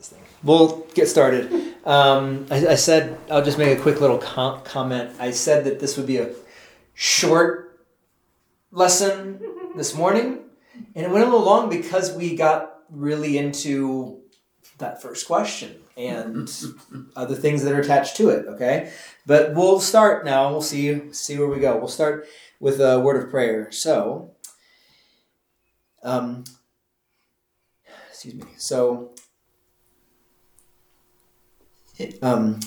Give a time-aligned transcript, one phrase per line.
[0.00, 0.22] this thing.
[0.42, 1.52] We'll get started.
[1.84, 5.14] Um, I, I, said I'll just make a quick little com- comment.
[5.20, 6.30] I said that this would be a
[6.94, 7.84] short
[8.72, 9.42] lesson
[9.76, 10.38] this morning,
[10.94, 14.22] and it went a little long because we got really into
[14.78, 16.50] that first question and
[17.14, 18.46] other things that are attached to it.
[18.46, 18.90] Okay,
[19.26, 20.50] but we'll start now.
[20.50, 21.76] We'll see see where we go.
[21.76, 22.26] We'll start
[22.58, 23.70] with a word of prayer.
[23.70, 24.32] So,
[26.02, 26.44] um,
[28.08, 28.44] excuse me.
[28.56, 29.12] So,
[32.22, 32.60] um,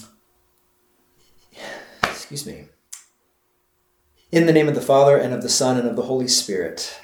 [2.04, 2.66] excuse me.
[4.32, 7.00] In the name of the Father and of the Son and of the Holy Spirit.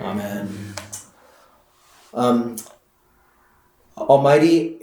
[0.00, 0.74] Amen.
[2.14, 2.56] Um,
[3.96, 4.78] Almighty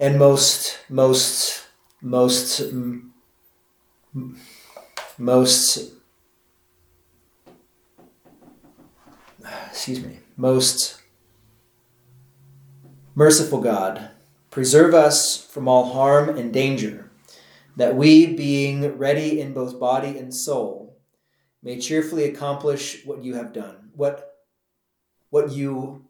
[0.00, 1.66] and most, most,
[2.00, 2.62] most,
[5.18, 5.92] most,
[9.70, 11.02] excuse me, most
[13.14, 14.11] merciful God,
[14.52, 17.10] preserve us from all harm and danger,
[17.74, 20.98] that we, being ready in both body and soul,
[21.62, 24.36] may cheerfully accomplish what you have done, what,
[25.30, 26.04] what you,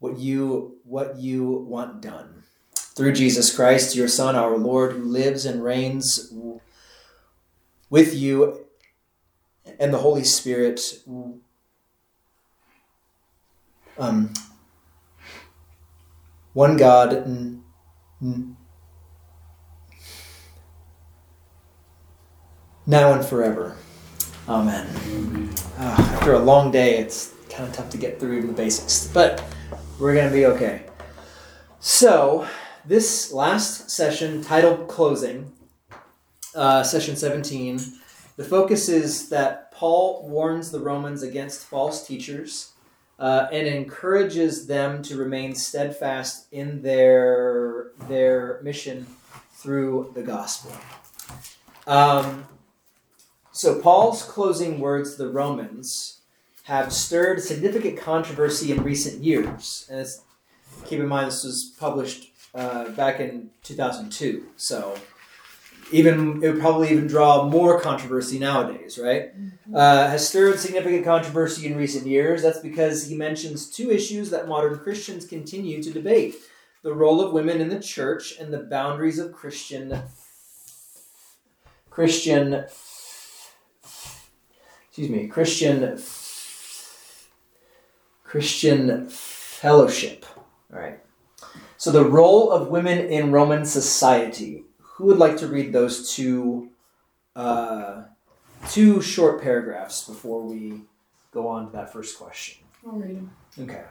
[0.00, 2.42] what you, what you want done
[2.74, 6.34] through Jesus Christ, your Son, our Lord, who lives and reigns
[7.90, 8.66] with you
[9.78, 10.80] and the Holy Spirit.
[13.96, 14.34] Um,
[16.54, 17.62] one God.
[22.86, 23.76] Now and forever.
[24.48, 24.86] Amen.
[25.78, 29.44] Uh, after a long day, it's kind of tough to get through the basics, but
[29.98, 30.82] we're going to be okay.
[31.80, 32.46] So,
[32.84, 35.52] this last session, titled Closing,
[36.54, 37.80] uh, session 17,
[38.36, 42.73] the focus is that Paul warns the Romans against false teachers
[43.18, 49.06] uh, and encourages them to remain steadfast in their, their mission
[49.52, 50.72] through the gospel.
[51.86, 52.46] Um,
[53.52, 56.20] so, Paul's closing words to the Romans
[56.64, 59.86] have stirred significant controversy in recent years.
[59.90, 60.06] And
[60.86, 64.46] keep in mind, this was published uh, back in 2002.
[64.56, 64.96] So
[65.94, 69.38] even it would probably even draw more controversy nowadays, right?
[69.38, 69.74] Mm-hmm.
[69.74, 72.42] Uh, has stirred significant controversy in recent years.
[72.42, 76.36] That's because he mentions two issues that modern Christians continue to debate:
[76.82, 80.02] the role of women in the church and the boundaries of Christian
[81.90, 82.64] Christian
[84.88, 85.98] excuse me Christian
[88.24, 90.26] Christian fellowship.
[90.72, 90.98] All right.
[91.76, 94.63] So, the role of women in Roman society.
[94.94, 96.70] Who would like to read those two,
[97.34, 98.04] uh,
[98.70, 100.82] two short paragraphs before we
[101.32, 102.64] go on to that first question?
[102.86, 103.30] I'll read them.
[103.58, 103.82] Okay.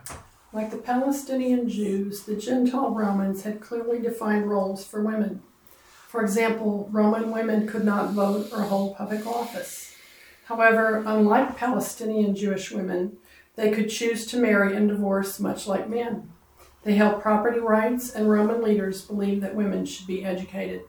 [0.54, 5.42] Like the Palestinian Jews, the Gentile Romans had clearly defined roles for women.
[6.08, 9.96] For example, Roman women could not vote or hold public office.
[10.46, 13.18] However, unlike Palestinian Jewish women,
[13.56, 16.30] they could choose to marry and divorce much like men.
[16.84, 20.82] They held property rights, and Roman leaders believed that women should be educated.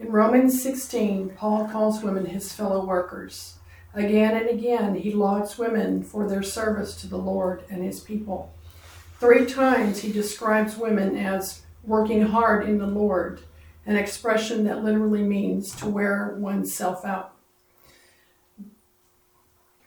[0.00, 3.56] In Romans 16, Paul calls women his fellow workers.
[3.94, 8.54] Again and again, he lauds women for their service to the Lord and his people.
[9.18, 13.40] Three times he describes women as working hard in the Lord,
[13.86, 17.34] an expression that literally means to wear oneself out.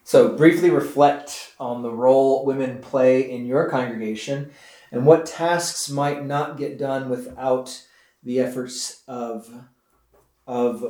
[0.04, 4.50] So, briefly reflect on the role women play in your congregation
[4.90, 7.82] and what tasks might not get done without
[8.22, 9.48] the efforts of
[10.46, 10.84] of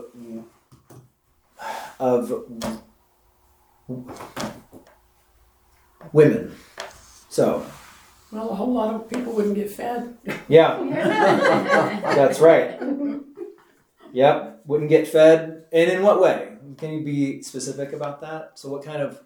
[1.98, 2.82] of
[6.12, 6.54] women.
[7.28, 7.64] So,
[8.30, 10.16] well, a whole lot of people wouldn't get fed.
[10.48, 10.78] Yeah,
[12.02, 12.80] that's right.
[14.12, 15.64] Yep, wouldn't get fed.
[15.72, 16.48] And in what way?
[16.76, 18.58] Can you be specific about that?
[18.58, 19.20] So, what kind of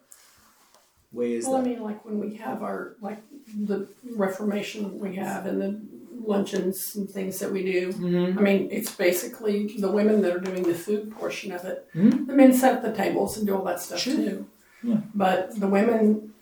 [1.12, 1.66] way is well, that?
[1.66, 3.22] I mean, like when we have our like
[3.56, 5.80] the Reformation we have and the
[6.24, 7.92] luncheons and things that we do.
[7.92, 8.38] Mm-hmm.
[8.38, 11.88] I mean, it's basically the women that are doing the food portion of it.
[11.94, 12.26] Mm-hmm.
[12.26, 14.14] The men set up the tables and do all that stuff Sure.
[14.16, 14.46] too.
[14.82, 14.98] Yeah.
[15.14, 16.32] But the women,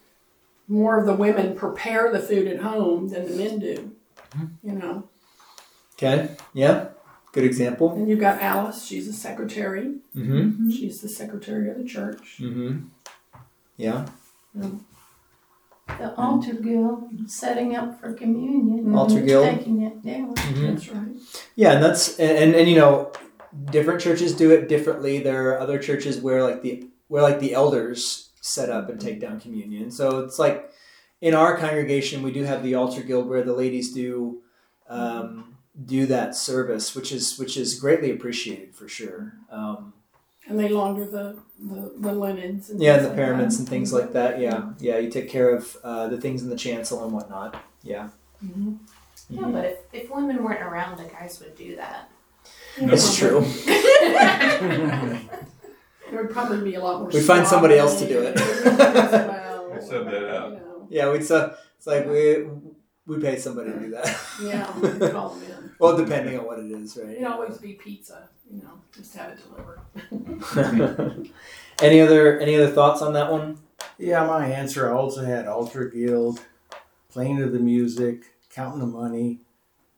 [0.69, 3.93] more of the women prepare the food at home than the men do.
[4.33, 4.69] Mm-hmm.
[4.69, 5.09] You know.
[5.95, 6.37] Okay.
[6.53, 6.89] Yeah.
[7.33, 7.93] Good example.
[7.95, 8.85] And you've got Alice.
[8.85, 9.97] She's a secretary.
[10.15, 10.71] Mm-hmm.
[10.71, 12.39] She's the secretary of the church.
[12.41, 12.87] Mm-hmm.
[13.77, 14.07] Yeah.
[15.87, 18.95] The altar guild setting up for communion.
[18.95, 19.59] Altar and guild.
[19.59, 20.35] Taking it down.
[20.35, 20.67] Mm-hmm.
[20.67, 21.17] That's right.
[21.57, 23.13] Yeah, and that's and, and and you know,
[23.71, 25.21] different churches do it differently.
[25.21, 29.21] There are other churches where like the where like the elders set up and take
[29.21, 29.91] down communion.
[29.91, 30.71] So it's like
[31.21, 34.43] in our congregation, we do have the altar guild where the ladies do
[34.89, 39.35] um, do that service, which is which is greatly appreciated for sure.
[39.51, 39.95] Um,
[40.47, 42.69] And they launder the, the, the linens.
[42.71, 43.23] And yeah, and the like that.
[43.25, 44.39] paraments and things like that.
[44.41, 47.57] Yeah, yeah, you take care of uh, the things in the chancel and whatnot.
[47.83, 48.09] Yeah,
[48.45, 48.79] Mhm.
[49.31, 52.11] Yeah, but if, if women weren't around, the guys would do that.
[52.77, 53.41] it's true.
[56.11, 57.09] There would probably be a lot more.
[57.11, 58.37] We'd find somebody else to do it.
[58.37, 60.53] well, I said that out.
[60.53, 60.87] you know.
[60.91, 62.47] Yeah, we'd so it's like we
[63.07, 64.17] we pay somebody to do that.
[64.43, 65.71] Yeah, we'd call them in.
[65.81, 67.11] well, depending on what it is, right?
[67.17, 69.39] It'd always be pizza, you know, just have it
[70.55, 71.31] delivered.
[71.83, 73.59] any other any other thoughts on that one?
[73.99, 74.91] Yeah, my answer.
[74.91, 76.41] I also had Altar Guild,
[77.11, 79.41] playing to the music, counting the money,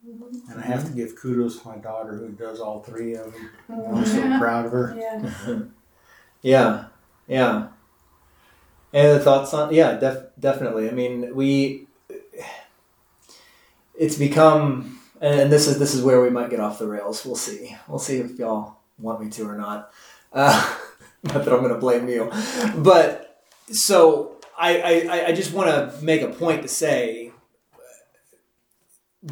[0.04, 3.50] and I have to give kudos to my daughter who does all three of them.
[3.70, 4.96] I'm so proud of her.
[4.98, 5.58] Yeah.
[6.42, 6.84] Yeah,
[7.26, 7.68] yeah.
[8.92, 9.74] Any other thoughts on?
[9.74, 10.88] Yeah, def- definitely.
[10.88, 11.88] I mean, we.
[13.98, 17.24] It's become, and this is this is where we might get off the rails.
[17.24, 17.76] We'll see.
[17.88, 19.90] We'll see if y'all want me to or not.
[20.32, 20.76] Uh,
[21.22, 22.30] not that I'm going to blame you,
[22.76, 27.32] but so I I, I just want to make a point to say,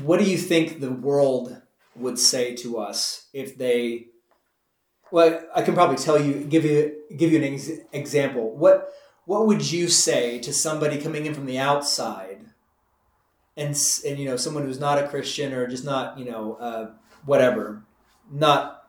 [0.03, 1.61] what do you think the world
[1.97, 4.09] would say to us if they
[5.15, 8.51] well, I can probably tell you, give you, give you an ex- example.
[8.51, 8.93] What,
[9.27, 12.34] what would you say to somebody coming in from the outside,
[13.57, 16.91] and and you know, someone who's not a Christian or just not, you know, uh,
[17.25, 17.83] whatever,
[18.31, 18.89] not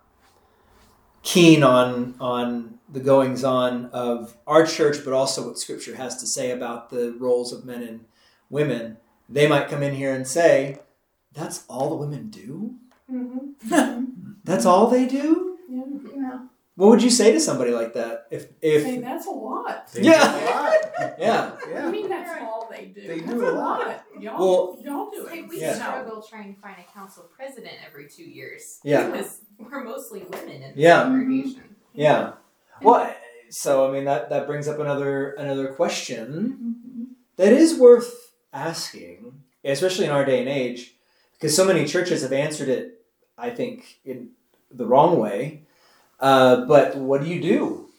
[1.23, 6.27] keen on on the goings on of our church, but also what Scripture has to
[6.27, 8.05] say about the roles of men and
[8.49, 8.97] women.
[9.27, 10.79] They might come in here and say,
[11.33, 12.75] "That's all the women do.
[13.11, 14.31] Mm-hmm.
[14.43, 15.44] That's all they do."
[16.77, 16.83] Yeah.
[16.83, 16.85] Yeah.
[16.85, 18.27] What would you say to somebody like that?
[18.31, 19.91] If Hey, if that's a lot.
[19.93, 20.39] They Yeah.
[20.39, 21.15] do a lot.
[21.19, 21.55] yeah,
[21.85, 23.07] I mean, that's all they do.
[23.07, 23.79] They That's do a a lot.
[23.87, 24.03] lot.
[24.19, 25.47] Y'all, Well- y'all do Hey, it.
[25.49, 25.73] we Yeah.
[25.75, 28.79] struggle trying to find a council president every two years.
[28.83, 29.09] Yeah.
[29.09, 31.03] Because we're mostly women in Yeah.
[31.03, 31.75] the congregation.
[31.93, 32.33] yeah.
[32.81, 33.13] Well,
[33.49, 36.57] so I mean that that brings up another another question
[37.07, 37.15] Mhm.
[37.37, 40.97] that is worth asking, especially in our day and age,
[41.33, 43.01] because so many churches have answered it.
[43.37, 44.31] I think in
[44.71, 45.61] the wrong way.
[46.19, 47.89] Uh, but what do you do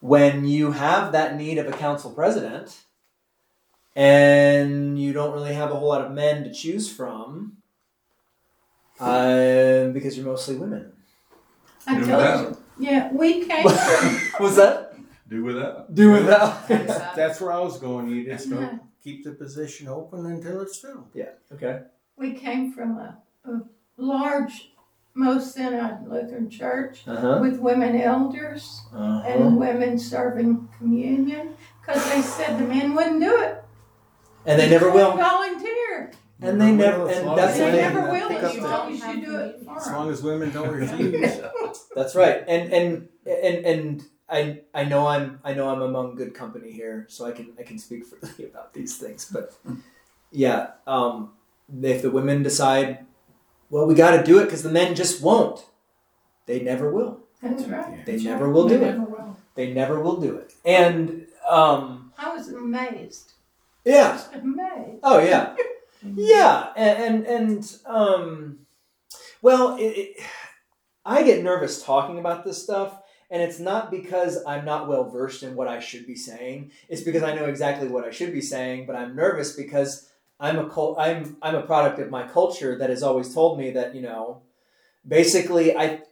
[0.00, 2.84] when you have that need of a council president
[3.94, 7.58] and you don't really have a whole lot of men to choose from
[9.00, 10.92] uh, because you're mostly women?
[11.86, 12.40] I Do told that.
[12.50, 12.56] you.
[12.78, 14.20] Yeah, we came from.
[14.40, 14.94] Was that
[15.28, 15.86] Do without.
[15.88, 15.94] that.
[15.94, 16.68] do without?
[17.16, 18.08] That's where I was going.
[18.08, 21.08] You just don't keep the position open until it's filled.
[21.14, 21.30] yeah.
[21.52, 21.82] Okay.
[22.18, 23.60] We came from a, a
[23.98, 24.72] large,
[25.16, 27.38] Missouri synod Lutheran church Uh huh.
[27.40, 29.26] with women elders Uh-huh.
[29.26, 33.64] and women serving communion because they said the men wouldn't do it.
[34.44, 35.16] And they never will.
[35.16, 36.12] volunteer.
[36.42, 37.08] And they never.
[37.08, 37.94] As And that's as the They thing.
[37.94, 38.28] never will.
[38.28, 40.70] pick and up You the- always should do it for As long as women don't
[40.82, 41.40] refuse.
[41.96, 42.44] That's right.
[42.46, 43.86] And and and and
[44.28, 47.62] I I know I'm I know I'm among good company here, so I can I
[47.62, 49.24] can speak freely about these things.
[49.32, 49.56] But
[50.30, 51.32] yeah, um,
[51.82, 53.06] if the women decide,
[53.70, 55.64] well, we got to do it because the men just won't.
[56.46, 57.20] They never will.
[57.42, 58.04] That's right.
[58.06, 58.98] They never will do They it.
[58.98, 59.36] never will.
[59.54, 60.52] They never will do it.
[60.64, 63.32] And um, I was amazed.
[63.84, 64.12] yeah.
[64.12, 65.00] Just amazed.
[65.02, 65.54] Oh yeah,
[66.14, 68.58] yeah, and and, and um,
[69.42, 70.16] well, it, it,
[71.04, 72.98] I get nervous talking about this stuff,
[73.30, 76.72] and it's not because I'm not well versed in what I should be saying.
[76.88, 80.08] It's because I know exactly what I should be saying, but I'm nervous because
[80.38, 83.70] I'm a cult, I'm I'm a product of my culture that has always told me
[83.72, 84.42] that you know,
[85.06, 86.02] basically, I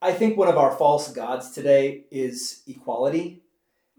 [0.00, 3.42] I think one of our false gods today is equality,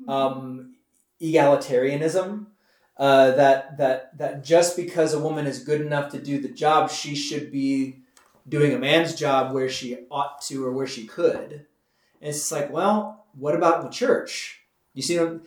[0.07, 0.75] um,
[1.21, 2.47] egalitarianism
[2.97, 6.89] uh, that that that just because a woman is good enough to do the job,
[6.89, 7.97] she should be
[8.47, 11.65] doing a man's job where she ought to or where she could.
[12.21, 14.61] And it's like, well, what about in the church?
[14.93, 15.41] You see, I'm,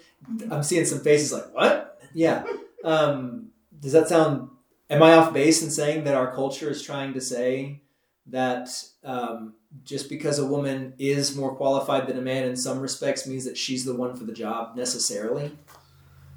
[0.50, 2.00] I'm seeing some faces like, what?
[2.14, 2.44] Yeah.
[2.84, 3.47] Um,
[3.80, 4.48] does that sound?
[4.90, 7.82] Am I off base in saying that our culture is trying to say
[8.26, 8.68] that
[9.04, 9.54] um,
[9.84, 13.56] just because a woman is more qualified than a man in some respects means that
[13.58, 15.52] she's the one for the job necessarily?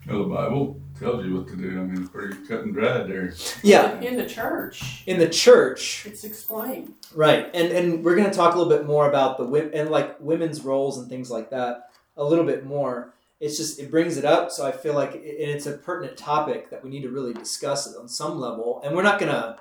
[0.07, 1.69] Well, the Bible tells you what to do.
[1.79, 3.33] I mean, pretty cut and dried there.
[3.63, 6.95] Yeah, In the church, in the church, it's explained.
[7.13, 7.49] right?
[7.53, 10.61] And and we're gonna talk a little bit more about the women and like women's
[10.61, 13.13] roles and things like that a little bit more.
[13.41, 16.69] It's just it brings it up, so I feel like it, it's a pertinent topic
[16.69, 18.79] that we need to really discuss it on some level.
[18.85, 19.57] And we're not gonna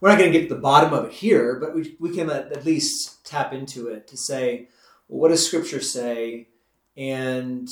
[0.00, 2.52] we're not gonna get to the bottom of it here, but we we can at,
[2.52, 4.68] at least tap into it to say,
[5.08, 6.46] well, what does Scripture say,
[6.96, 7.68] and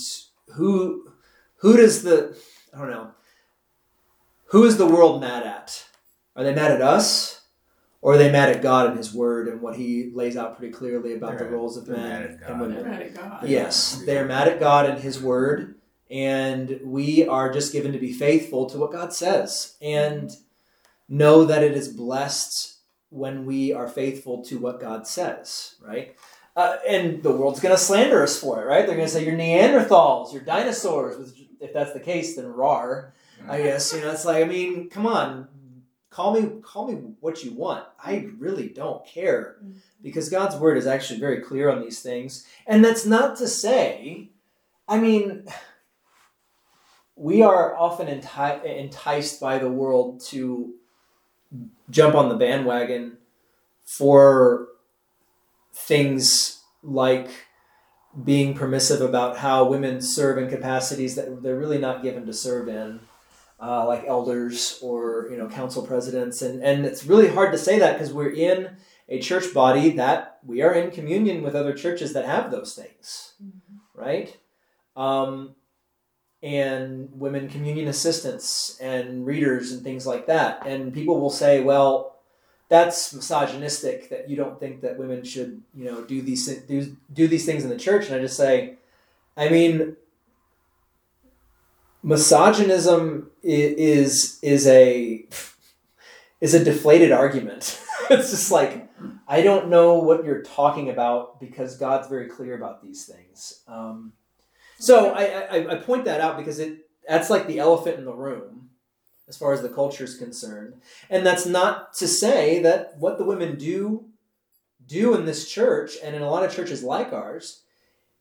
[0.54, 1.12] who
[1.58, 2.36] who does the
[2.74, 3.12] I don't know
[4.46, 5.86] who is the world mad at?
[6.34, 7.35] Are they mad at us?
[8.06, 10.72] Or are they mad at God and His Word and what He lays out pretty
[10.72, 12.76] clearly about the They're- roles of men mad at and women?
[12.76, 13.48] They're mad at God.
[13.48, 15.74] Yes, they're mad at God and His Word,
[16.08, 20.30] and we are just given to be faithful to what God says and
[21.08, 22.76] know that it is blessed
[23.10, 26.14] when we are faithful to what God says, right?
[26.54, 28.86] Uh, and the world's going to slander us for it, right?
[28.86, 31.32] They're going to say you're Neanderthals, you're dinosaurs.
[31.60, 33.14] If that's the case, then rar.
[33.48, 35.48] I guess you know it's like I mean, come on,
[36.16, 37.84] call me call me what you want.
[38.02, 38.42] I mm-hmm.
[38.42, 39.78] really don't care mm-hmm.
[40.02, 44.30] because God's word is actually very clear on these things, and that's not to say,
[44.88, 45.46] I mean,
[47.16, 50.74] we are often enti- enticed by the world to
[51.90, 53.18] jump on the bandwagon
[53.84, 54.68] for
[55.74, 57.28] things like
[58.24, 62.68] being permissive about how women serve in capacities that they're really not given to serve
[62.68, 63.00] in
[63.60, 66.42] uh, like elders or you know council presidents.
[66.42, 68.76] And and it's really hard to say that because we're in
[69.08, 73.34] a church body that we are in communion with other churches that have those things
[73.96, 74.36] right?
[74.94, 75.56] Um,
[76.42, 80.64] and women communion assistants and readers and things like that.
[80.66, 82.12] And people will say well
[82.68, 87.26] that's misogynistic that you don't think that women should you know do these do, do
[87.26, 88.06] these things in the church.
[88.06, 88.76] And i just say
[89.36, 89.96] i mean
[92.06, 95.26] misogynism is is a
[96.40, 97.82] is a deflated argument.
[98.08, 98.88] It's just like
[99.26, 103.64] i don't know what you're talking about because god's very clear about these things.
[103.66, 104.12] Um,
[104.78, 108.14] so I, I i point that out because it that's like the elephant in the
[108.14, 108.70] room
[109.26, 110.74] as far as the culture is concerned.
[111.10, 114.04] And that's not to say that what the women do
[114.86, 117.62] do in this church and in a lot of churches like ours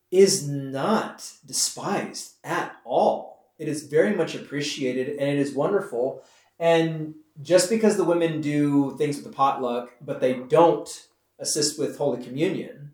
[0.10, 3.35] is not despised at all.
[3.58, 6.24] It is very much appreciated and it is wonderful.
[6.60, 11.08] And just because the women do things with the potluck, but they don't
[11.40, 12.92] assist with Holy Communion,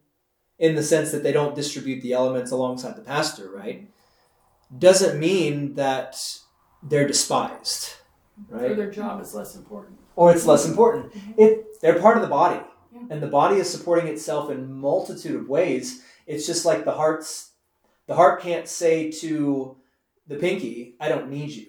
[0.59, 3.89] in the sense that they don't distribute the elements alongside the pastor, right?
[4.77, 6.15] Doesn't mean that
[6.83, 7.95] they're despised,
[8.49, 8.71] right?
[8.71, 9.97] Or their job is less important.
[10.15, 11.13] or it's less important.
[11.13, 11.31] Mm-hmm.
[11.37, 12.61] It they're part of the body,
[12.93, 13.01] Yeah.
[13.09, 16.03] and the body is supporting itself in multitude of ways.
[16.27, 17.51] It's just like the heart's
[18.07, 19.77] the heart can't say to
[20.31, 21.67] the pinky, "I don't need you,"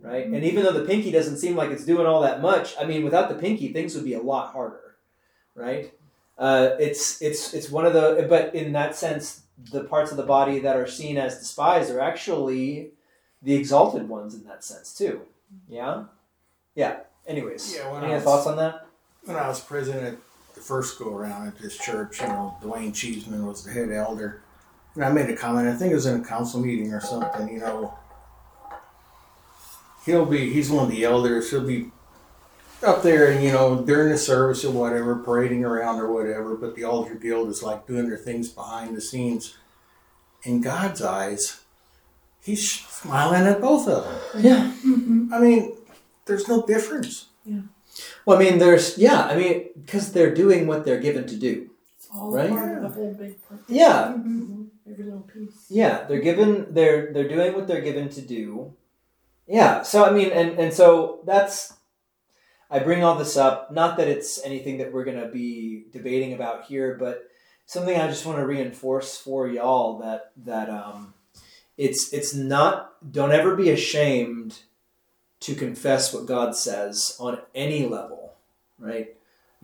[0.00, 0.26] right?
[0.26, 3.02] And even though the pinky doesn't seem like it's doing all that much, I mean,
[3.04, 4.96] without the pinky, things would be a lot harder,
[5.54, 5.92] right?
[6.38, 9.42] Uh, it's it's it's one of the but in that sense,
[9.72, 12.90] the parts of the body that are seen as despised are actually
[13.42, 15.22] the exalted ones in that sense too.
[15.68, 16.04] Yeah,
[16.74, 17.00] yeah.
[17.26, 18.86] Anyways, Yeah, any was- thoughts on that?
[19.24, 20.18] when I was president
[20.54, 24.42] the first go around at this church, you know, Dwayne Cheeseman was the head elder.
[24.94, 27.48] And I made a comment, I think it was in a council meeting or something,
[27.48, 27.94] you know.
[30.04, 31.90] He'll be, he's one of the elders, he'll be
[32.84, 36.74] up there and, you know, during the service or whatever, parading around or whatever, but
[36.74, 39.56] the altar guild is like doing their things behind the scenes.
[40.42, 41.60] In God's eyes,
[42.40, 44.42] he's smiling at both of them.
[44.44, 44.72] Yeah.
[45.32, 45.76] I mean,
[46.26, 47.26] there's no difference.
[47.44, 47.60] Yeah.
[48.26, 49.22] Well, I mean, there's yeah.
[49.26, 51.70] I mean, because they're doing what they're given to do.
[51.96, 52.50] It's all Right?
[52.50, 53.64] part of the whole big purpose.
[53.68, 54.68] Yeah, Mhm.
[54.90, 55.66] Every little piece.
[55.68, 56.04] yeah.
[56.08, 56.66] They're given.
[56.74, 58.72] They're they're doing what they're given to do.
[59.52, 59.82] Yeah.
[59.82, 61.74] So I mean, and and so that's.
[62.70, 66.64] I bring all this up, not that it's anything that we're gonna be debating about
[66.64, 67.28] here, but
[67.66, 71.12] something I just want to reinforce for y'all that that um,
[71.76, 72.94] it's it's not.
[73.12, 74.60] Don't ever be ashamed
[75.40, 78.32] to confess what God says on any level,
[78.78, 79.14] right?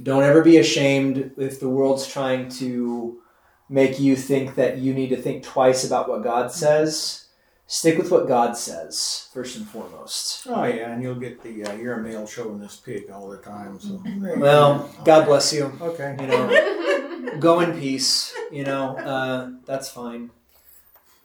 [0.02, 3.22] Don't ever be ashamed if the world's trying to
[3.70, 7.27] make you think that you need to think twice about what God says.
[7.70, 10.46] Stick with what God says first and foremost.
[10.46, 13.36] Oh yeah, and you'll get the uh, you're a male showing this pig all the
[13.36, 13.78] time.
[13.78, 14.02] So
[14.38, 15.70] Well, God bless you.
[15.78, 16.16] Okay.
[16.18, 18.34] You know, go in peace.
[18.50, 20.30] You know, uh, that's fine.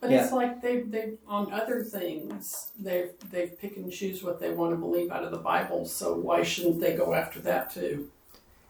[0.01, 0.25] But Yeah.
[0.25, 4.71] it's like they they on other things they they pick and choose what they want
[4.73, 5.85] to believe out of the Bible.
[5.85, 8.09] So why shouldn't they go after that too?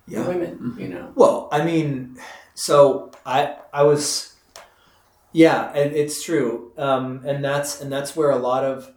[0.07, 0.27] The Yeah.
[0.27, 1.11] women, you know.
[1.15, 2.19] Well, I mean,
[2.53, 4.32] so I I was,
[5.33, 8.91] yeah, and it's true, um, and that's and that's where a lot of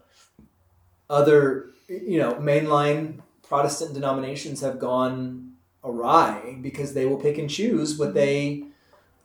[1.09, 7.99] other you know mainline Protestant denominations have gone awry because they will pick and choose
[7.99, 8.65] what they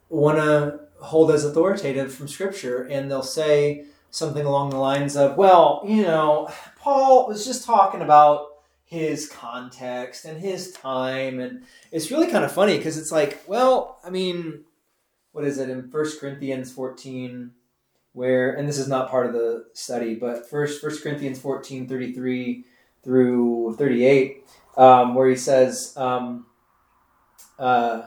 [0.09, 5.37] want to hold as authoritative from Scripture, and they'll say something along the lines of,
[5.37, 8.47] "Well, you know, Paul was just talking about."
[8.85, 11.63] his context and his time and
[11.93, 14.65] it's really kind of funny because it's like, well, I mean,
[15.31, 17.51] what is it in First Corinthians 14,
[18.13, 22.65] where, and this is not part of the study, but first First Corinthians 14, 33
[23.03, 24.45] through 38,
[24.77, 26.45] um, where he says, um,
[27.57, 28.03] uh,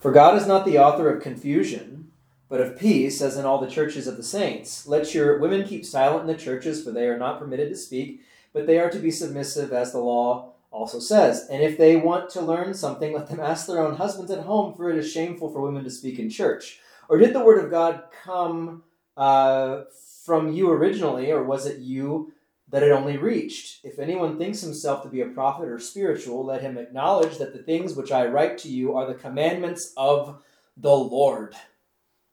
[0.00, 2.10] For God is not the author of confusion,
[2.48, 4.86] but of peace, as in all the churches of the saints.
[4.86, 8.22] Let your women keep silent in the churches, for they are not permitted to speak,
[8.52, 11.46] but they are to be submissive, as the law also says.
[11.50, 14.74] And if they want to learn something, let them ask their own husbands at home,
[14.74, 16.80] for it is shameful for women to speak in church.
[17.08, 18.82] Or did the word of God come
[19.16, 19.82] uh,
[20.24, 22.32] from you originally, or was it you
[22.70, 23.84] that it only reached?
[23.84, 27.62] If anyone thinks himself to be a prophet or spiritual, let him acknowledge that the
[27.62, 30.42] things which I write to you are the commandments of
[30.76, 31.54] the Lord.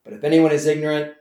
[0.03, 1.13] But if anyone is ignorant,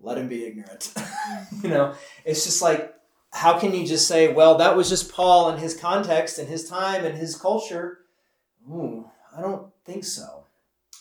[0.00, 0.92] let him be ignorant.
[1.62, 1.94] you know,
[2.26, 2.91] it's just like,
[3.32, 6.68] how can you just say, well, that was just Paul and his context and his
[6.68, 8.00] time and his culture?
[8.68, 10.44] Ooh, I don't think so.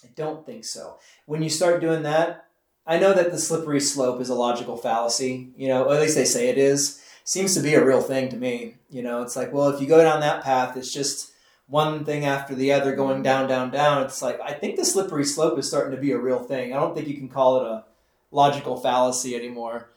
[0.03, 0.97] I don't think so.
[1.25, 2.45] When you start doing that,
[2.87, 6.15] I know that the slippery slope is a logical fallacy, you know, or at least
[6.15, 7.01] they say it is.
[7.23, 8.77] Seems to be a real thing to me.
[8.89, 11.31] You know, it's like, well, if you go down that path, it's just
[11.67, 14.03] one thing after the other going down, down, down.
[14.03, 16.73] It's like, I think the slippery slope is starting to be a real thing.
[16.73, 17.85] I don't think you can call it a
[18.31, 19.91] logical fallacy anymore.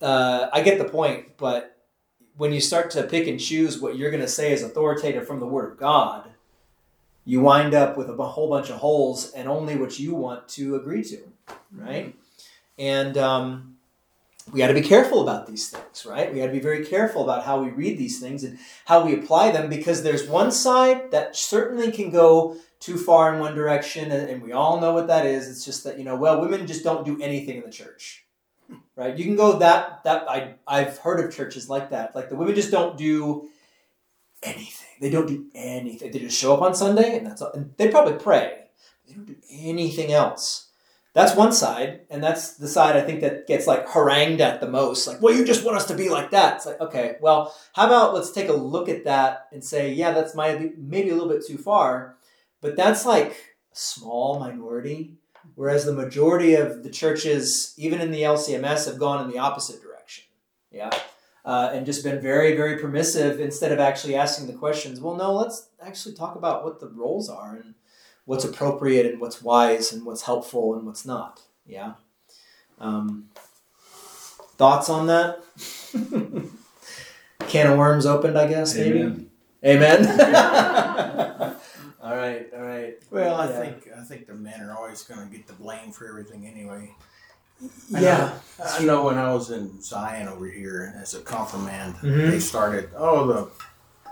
[0.00, 1.76] Uh, I get the point, but
[2.40, 5.40] when you start to pick and choose what you're going to say is authoritative from
[5.40, 6.30] the Word of God,
[7.26, 10.74] you wind up with a whole bunch of holes and only what you want to
[10.74, 11.18] agree to,
[11.70, 12.16] right?
[12.78, 13.76] And um,
[14.50, 16.32] we got to be careful about these things, right?
[16.32, 19.12] We got to be very careful about how we read these things and how we
[19.12, 24.10] apply them because there's one side that certainly can go too far in one direction,
[24.10, 25.46] and, and we all know what that is.
[25.46, 28.24] It's just that you know, well, women just don't do anything in the church,
[29.00, 29.16] right?
[29.16, 32.54] You can go that that I I've heard of churches like that, like the women
[32.54, 33.48] just don't do
[34.42, 34.88] anything.
[35.00, 36.12] They don't do anything.
[36.12, 37.52] They just show up on Sunday, and that's all.
[37.52, 38.64] And they probably pray.
[39.08, 40.66] They don't do anything else.
[41.14, 44.68] That's one side, and that's the side I think that gets like harangued at the
[44.68, 45.08] most.
[45.08, 46.56] Like, well, you just want us to be like that.
[46.56, 50.12] It's like, okay, well, how about let's take a look at that and say, yeah,
[50.12, 52.16] that's might maybe a little bit too far,
[52.60, 55.14] but that's like a small minority.
[55.54, 59.82] Whereas the majority of the churches, even in the LCMS, have gone in the opposite
[59.82, 60.24] direction.
[60.70, 60.90] Yeah.
[61.44, 65.00] Uh, and just been very, very permissive instead of actually asking the questions.
[65.00, 67.74] Well, no, let's actually talk about what the roles are and
[68.26, 71.42] what's appropriate and what's wise and what's helpful and what's not.
[71.66, 71.94] Yeah.
[72.78, 73.28] Um,
[74.56, 75.42] thoughts on that?
[77.48, 78.76] Can of worms opened, I guess.
[78.76, 79.00] Maybe.
[79.64, 80.06] Amen.
[80.06, 81.36] Amen.
[82.10, 82.48] all right.
[82.54, 82.98] All right.
[83.10, 86.08] Well, I think I think the men are always going to get the blame for
[86.08, 86.90] everything anyway.
[87.94, 88.38] I Yeah.
[88.64, 92.30] I know when I was in Zion over here as a confirmand, Mhm.
[92.30, 92.90] they started.
[92.96, 93.48] Oh, the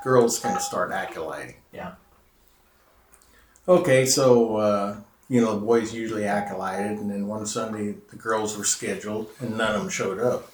[0.05, 1.57] girls can start acolyting.
[1.73, 1.93] Yeah.
[3.67, 4.97] Okay, so uh,
[5.29, 9.57] you know the boys usually acolyted, and then one Sunday the girls were scheduled, and
[9.59, 10.51] none of them showed up.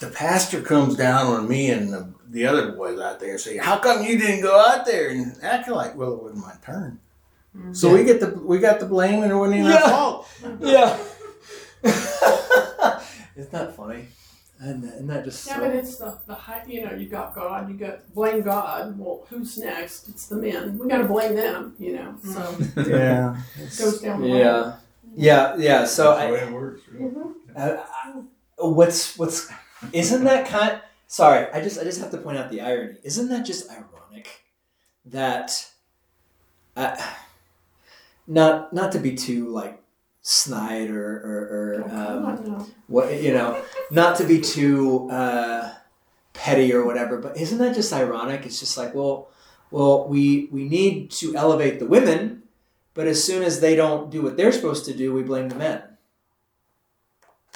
[0.00, 3.56] the pastor comes down on me and the, the other boys out there and say,
[3.56, 7.00] "How come you didn't go out there and acolyte Well, it wasn't my turn.
[7.56, 7.72] Mm-hmm.
[7.72, 9.82] So we get the we got the blame, and it wasn't even Yeah.
[9.82, 10.28] our fault.
[10.60, 10.98] Yeah.
[13.36, 14.08] Isn't that funny?
[14.60, 17.32] And isn't that just Yeah, so- but it's the, the high, you know, you got
[17.34, 18.98] God, you got blame God.
[18.98, 20.08] Well, who's next?
[20.08, 20.76] It's the men.
[20.78, 22.16] We got to blame them, you know.
[22.24, 22.90] So mm-hmm.
[22.90, 23.36] Yeah.
[23.56, 24.38] it goes down the line.
[24.40, 24.72] yeah,
[25.14, 25.84] yeah, yeah.
[25.84, 26.82] So That's the I, way it works.
[26.90, 27.04] Really.
[27.10, 27.30] Mm-hmm.
[27.56, 29.48] Uh, I- what's what's
[29.92, 32.94] isn't that kind sorry i just i just have to point out the irony.
[33.02, 34.44] Isn't that just ironic
[35.06, 35.68] that
[36.76, 36.96] uh,
[38.26, 39.82] not not to be too like
[40.22, 42.66] snide or or, Oh, or come um, on now.
[42.86, 45.74] what you know not to be too uh,
[46.34, 48.44] petty or whatever but isn't that just ironic?
[48.46, 49.30] It's just like well
[49.70, 52.42] well we we need to elevate the women
[52.94, 55.54] but as soon as they don't do what they're supposed to do we blame the
[55.56, 55.82] men.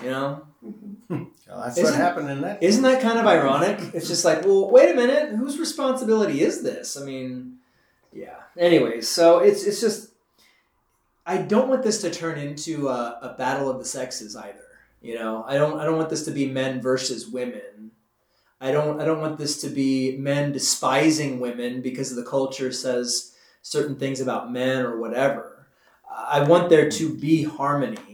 [0.02, 1.24] You know Mm-hmm.
[1.48, 2.62] Well, that's Isn't- what happened in that.
[2.62, 3.78] isn't that kind of ironic?
[3.94, 6.96] It's just like well wait a minute whose responsibility is this?
[6.96, 7.58] I mean
[8.12, 8.36] yeah.
[8.56, 10.10] Anyways so it's it's just
[11.26, 14.58] i don't want this to turn into a, a battle of the sexes either.
[15.00, 17.90] You know i don't i don't want this to be men versus women.
[18.60, 23.34] I don't i don't want this to be men despising women because the culture says
[23.62, 25.66] certain things about men or whatever.
[26.14, 28.11] I want there to be harmony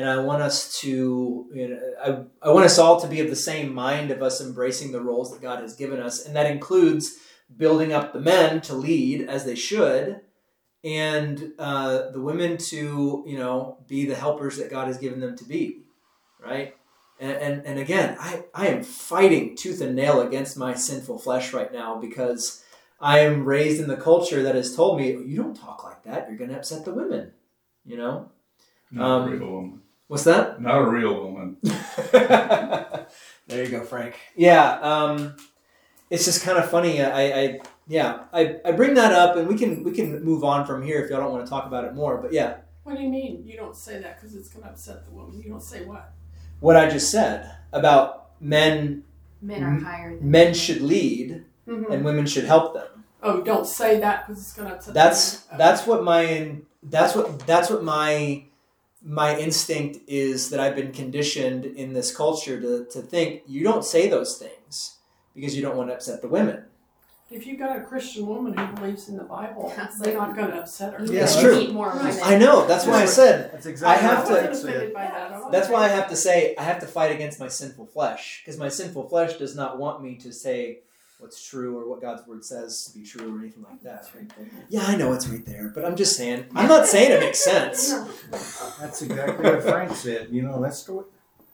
[0.00, 3.28] and i want us to you know I, I want us all to be of
[3.28, 6.24] the same mind of us embracing the roles that god has given us.
[6.24, 7.18] And that includes
[7.54, 10.20] building up the men to lead as they should
[10.82, 15.36] and uh, the women to you know be the helpers that god has given them
[15.36, 15.82] to be
[16.42, 16.74] right?
[17.20, 21.52] And, and, and again I, I am fighting tooth and nail against my sinful flesh
[21.52, 22.64] right now because
[22.98, 26.28] i am raised in the culture that has told me you don't talk like that.
[26.28, 27.32] You're going to upset the women
[27.84, 28.30] you know?
[28.98, 29.79] Um.
[30.10, 31.56] What's that Not a real woman.
[33.46, 34.14] There you go, Frank.
[34.36, 35.34] Yeah, um,
[36.08, 37.02] it's just kind of funny.
[37.02, 40.64] I, I yeah, I, I bring that up, and we can we can move on
[40.66, 42.16] from here if y'all don't want to talk about it more.
[42.18, 43.42] But yeah, What do you mean?
[43.44, 45.40] You don't say that because it's going to upset the woman.
[45.42, 46.12] You don't say what?
[46.60, 49.02] what I just said about men
[49.42, 51.92] Men are higher than men should lead Mm-hmm.
[51.92, 53.04] and women should help them.
[53.22, 54.94] Oh, don't say that because it's going to upset.
[54.94, 55.58] That's the woman.
[55.58, 58.44] that's what my that's what that's what my
[59.02, 63.84] my instinct is that I've been conditioned in this culture to, to think you don't
[63.84, 64.96] say those things
[65.34, 66.64] because you don't want to upset the women.
[67.30, 70.50] If you've got a Christian woman who believes in the Bible, That's they're not going
[70.50, 71.06] to upset her.
[71.06, 71.72] You Yeah, it's need true.
[71.72, 72.18] more women.
[72.24, 72.66] I know.
[72.66, 74.76] That's why I said That's exactly I have to- what wasn't I said.
[74.76, 75.52] offended by that.
[75.52, 78.58] That's why I have to say I have to fight against my sinful flesh because
[78.58, 80.80] my sinful flesh does not want me to say
[81.20, 84.08] what's true or what God's word says to be true or anything like that.
[84.16, 84.46] Right there.
[84.68, 86.46] Yeah, I know it's right there, but I'm just saying.
[86.54, 87.92] I'm not saying it makes sense.
[88.80, 90.28] That's exactly what Frank said.
[90.30, 91.04] You know, that's the way,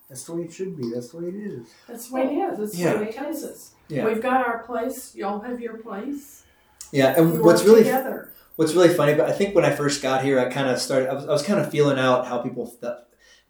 [0.08, 0.90] that's the way it should be.
[0.94, 1.68] That's the way it is.
[1.88, 2.58] That's the way it is.
[2.58, 2.92] That's Yeah.
[2.94, 3.72] the way it tells us.
[3.88, 4.04] Yeah.
[4.04, 5.14] We've got our place.
[5.14, 6.44] Y'all have your place.
[6.92, 8.32] Yeah, We and what's really together.
[8.56, 11.10] what's really funny, but I think when I first got here, I kind of started.
[11.10, 12.66] I was, I was kind of feeling out how people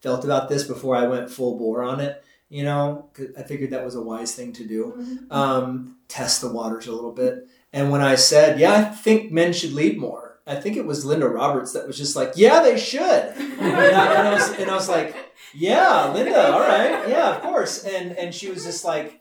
[0.01, 2.23] felt about this before I went full bore on it.
[2.49, 4.95] You know I figured that was a wise thing to do.
[4.97, 5.33] Mhm.
[5.33, 7.47] um, test the waters a little bit.
[7.73, 11.05] And when I said, yeah, I think men should lead more, I think it was
[11.05, 13.01] Linda Roberts that was just like, yeah, they should.
[13.59, 15.17] And I, and I was, and I was like,
[15.55, 17.85] yeah, Linda, all right, yeah, of course.
[17.85, 19.21] And and she was just like,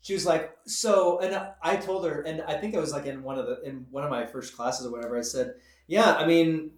[0.00, 3.22] she was like, so, and I told her, and I think it was like in
[3.22, 5.16] one of the in one of my first classes or whatever.
[5.16, 5.54] I said,
[5.86, 6.72] yeah, I mean,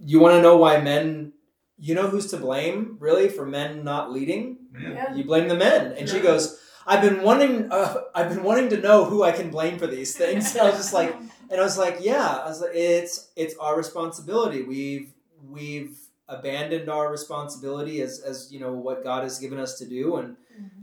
[0.00, 1.32] you want to know why men.
[1.80, 4.58] You know who's to blame, really, for men not leading?
[4.80, 5.14] Yeah.
[5.14, 5.92] You blame the men.
[5.92, 9.50] And she goes, I've been wanting, uh, I've been wanting to know who I can
[9.50, 10.54] blame for these things.
[10.56, 11.14] And I was just like,
[11.50, 14.62] and I was like, yeah, I was like, it's it's our responsibility.
[14.62, 15.12] We've
[15.48, 20.16] we've abandoned our responsibility as as you know what God has given us to do,
[20.16, 20.36] and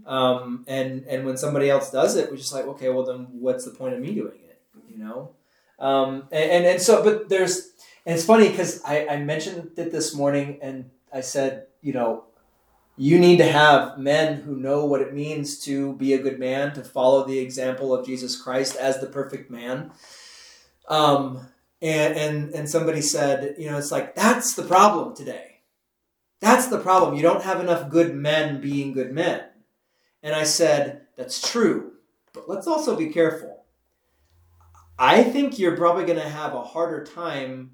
[0.06, 3.66] um and and when somebody else does it, we're just like, okay, well then what's
[3.66, 4.62] the point of me doing it?
[4.90, 5.32] You know,
[5.80, 7.72] um and and, and so but there's
[8.06, 12.26] and it's funny because I I mentioned it this morning and I said you know
[12.98, 16.74] you need to have men who know what it means to be a good man,
[16.76, 19.92] to follow the example of Jesus Christ as the perfect man.
[20.88, 21.48] Um,
[21.82, 25.60] and, and, and somebody said, you know, it's like, that's the problem today.
[26.40, 27.16] That's the problem.
[27.16, 29.44] You don't have enough good men being good men.
[30.24, 31.94] And I said, that's true,
[32.34, 33.66] but let's also be careful.
[34.98, 37.72] I think you're probably going to have a harder time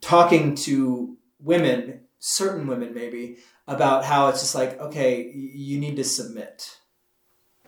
[0.00, 6.04] talking to women, certain women maybe, about how it's just like, okay, you need to
[6.04, 6.78] submit,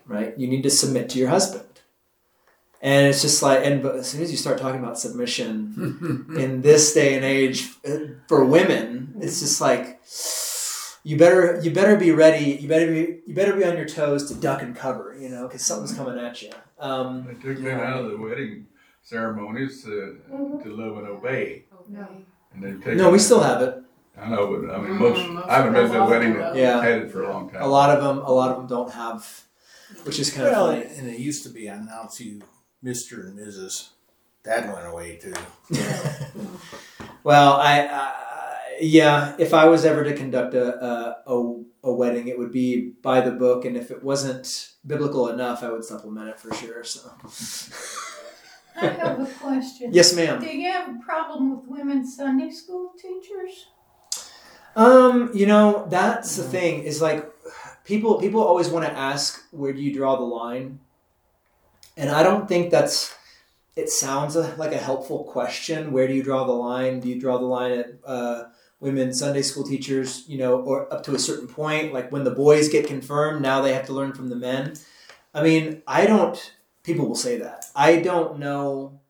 [0.05, 0.37] right?
[0.37, 1.65] You need to submit to your husband.
[2.81, 6.63] And it's just like, and but as soon as you start talking about submission in
[6.63, 10.01] this day and age uh, for women, it's just like,
[11.03, 12.57] you better you better be ready.
[12.59, 15.47] You better be you better be on your toes to duck and cover, you know,
[15.47, 16.51] because something's coming at you.
[16.79, 18.67] Um, they took men out of the wedding
[19.03, 20.19] ceremonies to,
[20.63, 21.65] to love and obey.
[21.81, 22.25] Okay.
[22.53, 23.81] And they've taken no, we still have it.
[24.19, 26.09] I know, but I mean, Mm, most, most I haven't been to a of them
[26.09, 26.53] wedding don't.
[26.53, 26.81] that Yeah.
[26.81, 27.61] had it for a long time.
[27.61, 29.43] A lot of them, a lot of them don't have,
[30.03, 30.95] which is kind Well, of funny.
[30.97, 32.41] and it used to be I announce you
[32.83, 33.25] Mr.
[33.25, 33.89] and Mrs.
[34.43, 35.33] That went away too.
[37.23, 38.11] well, I, uh,
[38.81, 42.91] yeah, if I was ever to conduct a, a a a wedding, it would be
[43.01, 46.83] by the book, and if it wasn't biblical enough, I would supplement it for sure.
[46.83, 47.11] So,
[48.81, 49.93] I have a question.
[49.93, 50.39] yes, ma'am.
[50.39, 53.67] Do you have a problem with women Sunday school teachers?
[54.75, 57.29] Um, you know, that's the thing is like
[57.83, 60.79] people people always want to ask where do you draw the line,
[61.97, 63.15] and I don't think that's.
[63.73, 65.93] It sounds a, like a helpful question.
[65.93, 66.99] Where do you draw the line?
[66.99, 68.43] Do you draw the line at uh,
[68.81, 70.25] women Sunday school teachers?
[70.27, 73.61] You know, or up to a certain point, like when the boys get confirmed, now
[73.61, 74.73] they have to learn from the men.
[75.33, 76.53] I mean, I don't.
[76.83, 77.65] People will say that.
[77.75, 79.01] I don't know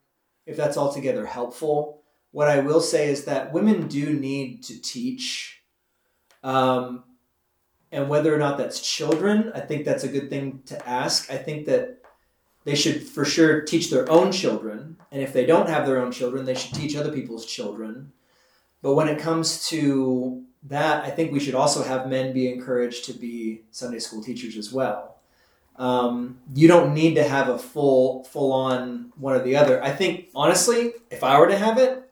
[0.46, 5.62] if that's altogether helpful what I will say is that women do need to teach.
[6.44, 7.04] Um,
[7.92, 11.30] and whether or not that's children, I think that's a good thing to ask.
[11.30, 12.00] I think that
[12.64, 14.98] they should for sure teach their own children.
[15.12, 18.14] And if they don't have their own children, they should teach other people's children.
[18.82, 23.06] But when it comes to that, I think we should also have men be encouraged
[23.06, 25.11] to be Sunday school teachers as well.
[25.78, 29.84] Um, you don't need to have a full full on one or the other.
[29.84, 32.12] I think honestly, if I were to have it,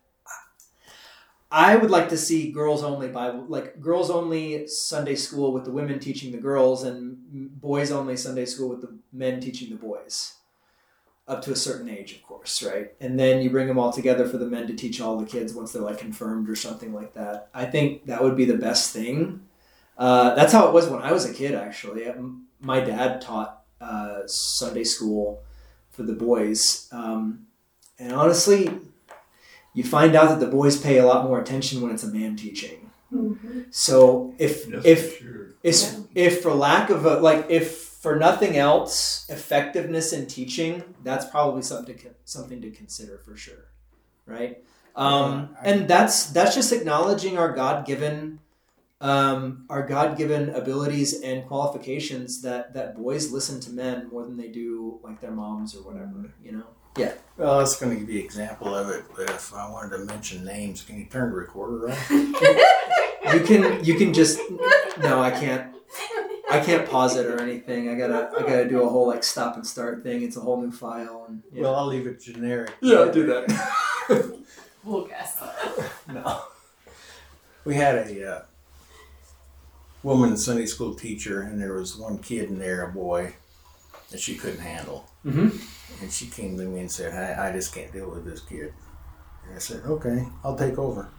[1.52, 5.72] I would like to see girls only Bible, like girls only Sunday school with the
[5.72, 7.18] women teaching the girls, and
[7.60, 10.36] boys only Sunday school with the men teaching the boys,
[11.28, 12.94] up to a certain age, of course, right?
[13.00, 15.54] And then you bring them all together for the men to teach all the kids
[15.54, 17.50] once they're like confirmed or something like that.
[17.54, 19.42] I think that would be the best thing.
[19.98, 21.56] Uh, that's how it was when I was a kid.
[21.56, 25.42] Actually, Um, my dad taught uh, Sunday school
[25.92, 27.48] for the boys, um,
[27.98, 28.70] and honestly,
[29.74, 32.36] you find out that the boys pay a lot more attention when it's a man
[32.36, 32.92] teaching.
[33.14, 33.66] Mhm.
[33.74, 35.46] So if Yes, if for sure.
[35.64, 41.26] is if for lack of a like if for nothing else effectiveness in teaching that's
[41.26, 43.66] probably something to something to consider for sure
[44.26, 44.64] right
[44.96, 48.40] um, Yeah, I- and that's that's just acknowledging our god-given
[49.02, 54.50] um, our god-given abilities and qualifications that that boys listen to men more than they
[54.50, 56.66] do like their moms or whatever you know
[56.98, 59.70] yeah Well, I was going to give you an example of it, but if I
[59.70, 62.10] wanted to mention names, can you turn the recorder off?
[62.12, 64.40] you can you can just
[65.00, 65.76] no i can't
[66.50, 69.56] i can't pause it or anything i gotta i gotta do a whole like stop
[69.56, 71.62] and start thing it's a whole new file and yeah.
[71.62, 72.74] Well, I'll leave it generic.
[72.82, 73.46] Yeah, do that.
[74.84, 75.38] We'll guess.
[76.08, 76.42] no.
[77.66, 78.42] We had a uh,
[80.04, 83.34] woman Sunday school teacher, and there was one kid in there, a boy,
[84.12, 85.10] that she couldn't handle.
[85.26, 86.04] Mm-hmm.
[86.04, 88.74] And she came to me and said, I, I just can't deal with this kid.
[89.46, 91.10] And I said, okay, I'll take over.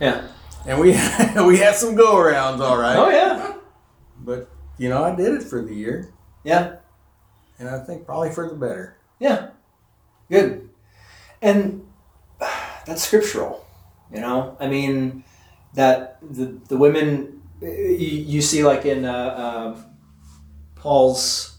[0.00, 0.28] Yeah.
[0.66, 0.88] And we
[1.46, 2.96] we had some go arounds, all right.
[2.96, 3.54] Oh yeah.
[4.20, 6.10] But you know, I did it for the year,
[6.42, 6.76] Yeah.
[7.58, 8.96] and I think probably for the better.
[9.18, 9.50] Yeah.
[10.30, 10.70] Good.
[11.42, 11.86] And
[12.86, 13.64] that's scriptural.
[14.12, 15.24] You know, I mean,
[15.74, 19.86] that the the women you, see like in uh, um
[20.74, 21.58] Paul's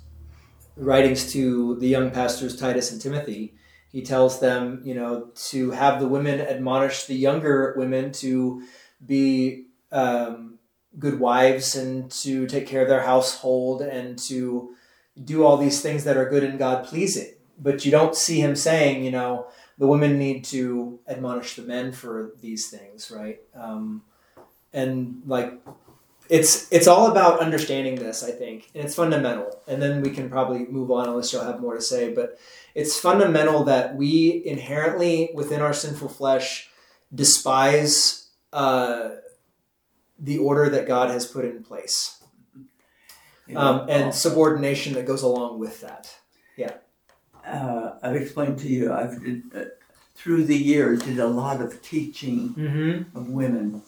[0.78, 3.56] writings to the young pastors Titus and Timothy.
[3.92, 8.64] He tells them, you know, to have the women admonish the younger women to
[9.06, 10.60] be um,
[11.00, 14.76] good wives and to take care of their household and to
[15.24, 17.34] do all these things that are good and God pleasing.
[17.58, 21.94] But you don't see him saying, you know, the women need to admonish the men
[21.94, 23.40] for these things, right?
[23.54, 24.04] Um,
[24.74, 25.54] and like,
[26.30, 29.62] it's it's all about understanding this, I think, and it's fundamental.
[29.68, 32.14] And then we can probably move on unless you'll have more to say.
[32.14, 32.40] But
[32.74, 36.70] it's fundamental that we inherently within our sinful flesh
[37.14, 39.10] despise uh,
[40.20, 42.24] the order that God has put in place
[43.56, 46.16] um, and subordination that goes along with that.
[46.58, 46.74] Yeah,
[47.46, 49.66] uh, I've explained to you, I've did, uh,
[50.16, 53.18] through the years did a lot of teaching Mm-hmm.
[53.18, 53.84] of women,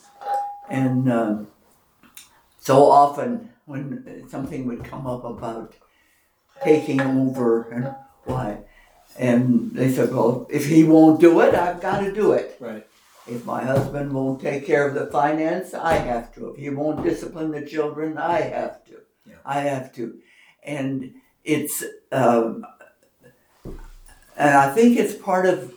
[0.70, 1.48] and um,
[2.68, 5.74] so often when something would come up about
[6.62, 8.58] taking over and why,
[9.18, 12.58] and they said, well, if he won't do it, I've got to do it.
[12.60, 12.86] Right.
[13.26, 16.50] If my husband won't take care of the finance, I have to.
[16.50, 18.98] If he won't discipline the children, I have to.
[19.26, 19.36] Yeah.
[19.46, 20.20] I have to.
[20.62, 21.14] And
[21.46, 22.66] it's, um,
[24.36, 25.74] and I think it's part of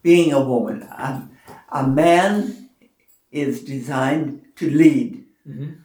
[0.00, 0.82] being a woman.
[0.82, 1.28] A,
[1.72, 2.70] a man
[3.32, 5.76] is designed to lead, Mhm.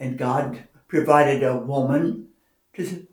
[0.00, 2.28] and God provided a woman
[2.74, 3.06] to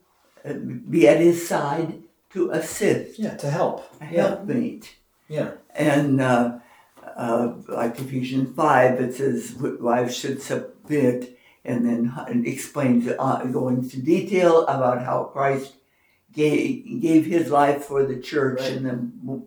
[0.46, 0.54] uh,
[0.90, 3.84] be at his side to assist, Yeah, to help.
[4.02, 4.28] a Yeah.
[4.28, 4.90] helpmeet.
[5.30, 5.52] Yeah.
[5.76, 6.60] And uh,
[7.16, 13.70] uh, like Ephesians 5, it says wives should submit and then it explains, uh, go
[13.70, 15.74] into detail about how Christ
[16.34, 18.72] gave, gave his life for the church Right.
[18.78, 19.42] and the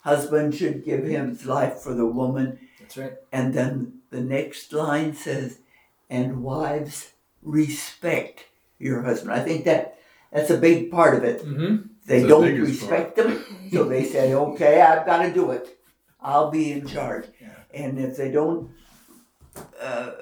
[0.00, 2.58] husband should give his life for the woman.
[2.88, 3.12] That's right.
[3.32, 5.58] And then the next line says,
[6.08, 8.46] and wives respect
[8.78, 9.32] your husband.
[9.32, 9.98] I think that
[10.32, 11.44] that's a big part of it.
[11.44, 11.88] Mm-hmm.
[12.06, 15.78] They The don't respect them, so they say, okay, I've got to do it.
[16.22, 17.26] I'll be in charge.
[17.38, 17.48] Yeah.
[17.74, 18.70] And if they don't,
[19.78, 20.12] uh,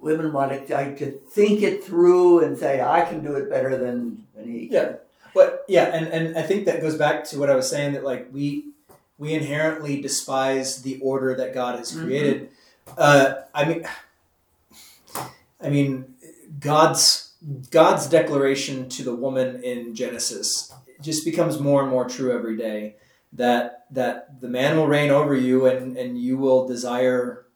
[0.00, 3.78] women want to, like to think it through and say, I can do it better
[3.78, 4.96] than, than he Yeah.
[5.32, 8.02] But yeah, and, and I think that goes back to what I was saying that
[8.02, 8.72] like we
[9.18, 12.50] we inherently despise the order that God has created.
[12.96, 13.86] Uh, I mean,
[15.60, 16.14] I mean,
[16.60, 17.32] God's
[17.70, 22.96] God's declaration to the woman in Genesis just becomes more and more true every day.
[23.32, 27.46] That that the man will reign over you, and and you will desire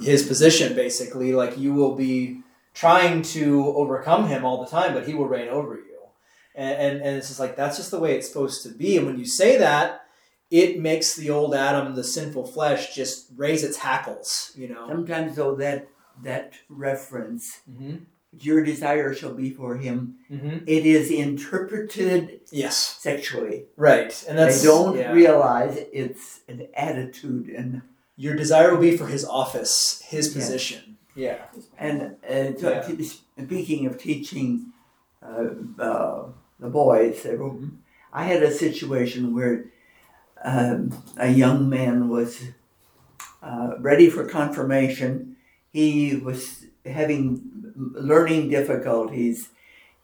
[0.00, 0.74] his position.
[0.74, 2.40] Basically, like you will be
[2.74, 5.86] trying to overcome him all the time, but he will reign over you
[6.56, 9.06] and, and, and it's just like that's just the way it's supposed to be and
[9.06, 10.05] when you say that
[10.50, 15.36] it makes the old adam the sinful flesh just raise its hackles you know Sometimes
[15.36, 15.88] though that,
[16.22, 17.96] that reference, mm-hmm.
[18.38, 20.58] your desire shall be for him, Mm-hmm.
[20.66, 23.64] it is interpreted yes sexually.
[23.76, 25.12] right and that's they don't yeah.
[25.12, 27.82] realize it's an attitude and
[28.16, 30.34] your desire will be for his office his Yeah.
[30.40, 30.82] position
[31.14, 31.38] yeah
[31.78, 33.44] And uh, to, Yeah.
[33.44, 34.72] speaking of teaching
[35.22, 36.28] uh, uh,
[36.60, 37.70] the boys, Mhm.
[38.12, 39.54] I had a situation where
[40.44, 42.42] um, a young man was
[43.42, 45.36] uh, ready for confirmation.
[45.72, 47.42] He was having
[47.76, 49.50] learning difficulties.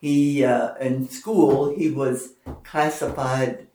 [0.00, 3.66] He uh, in school he was classified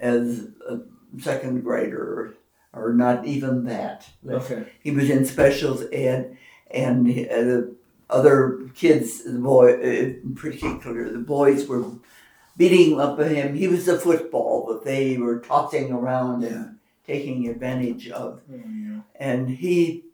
[0.00, 0.80] as a
[1.18, 2.34] second grader,
[2.72, 4.08] or not even that.
[4.28, 4.64] Okay.
[4.82, 6.36] He was in specials ed,
[6.70, 7.72] and uh,
[8.10, 11.84] other kids, the boy in particular, the boys were
[12.56, 13.54] beating up him.
[13.54, 18.40] He was the football that they were tossing around and taking advantage of,
[19.16, 20.04] and he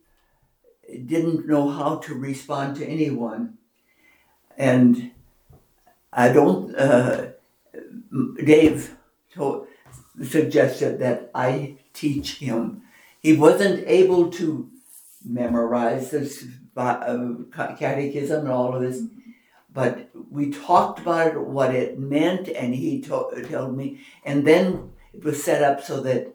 [1.06, 3.58] didn't know how to respond to anyone.
[4.56, 5.12] And
[6.12, 6.74] I don't.
[6.74, 7.28] Uh,
[8.42, 8.96] Dave
[9.32, 9.68] told,
[10.22, 12.82] suggested that I teach him.
[13.20, 14.70] He wasn't able to
[15.24, 16.46] memorize this
[16.76, 19.02] uh, catechism and all of this,
[19.78, 24.00] but we talked about it, what it meant, and he to- told me.
[24.24, 26.34] And then it was set up so that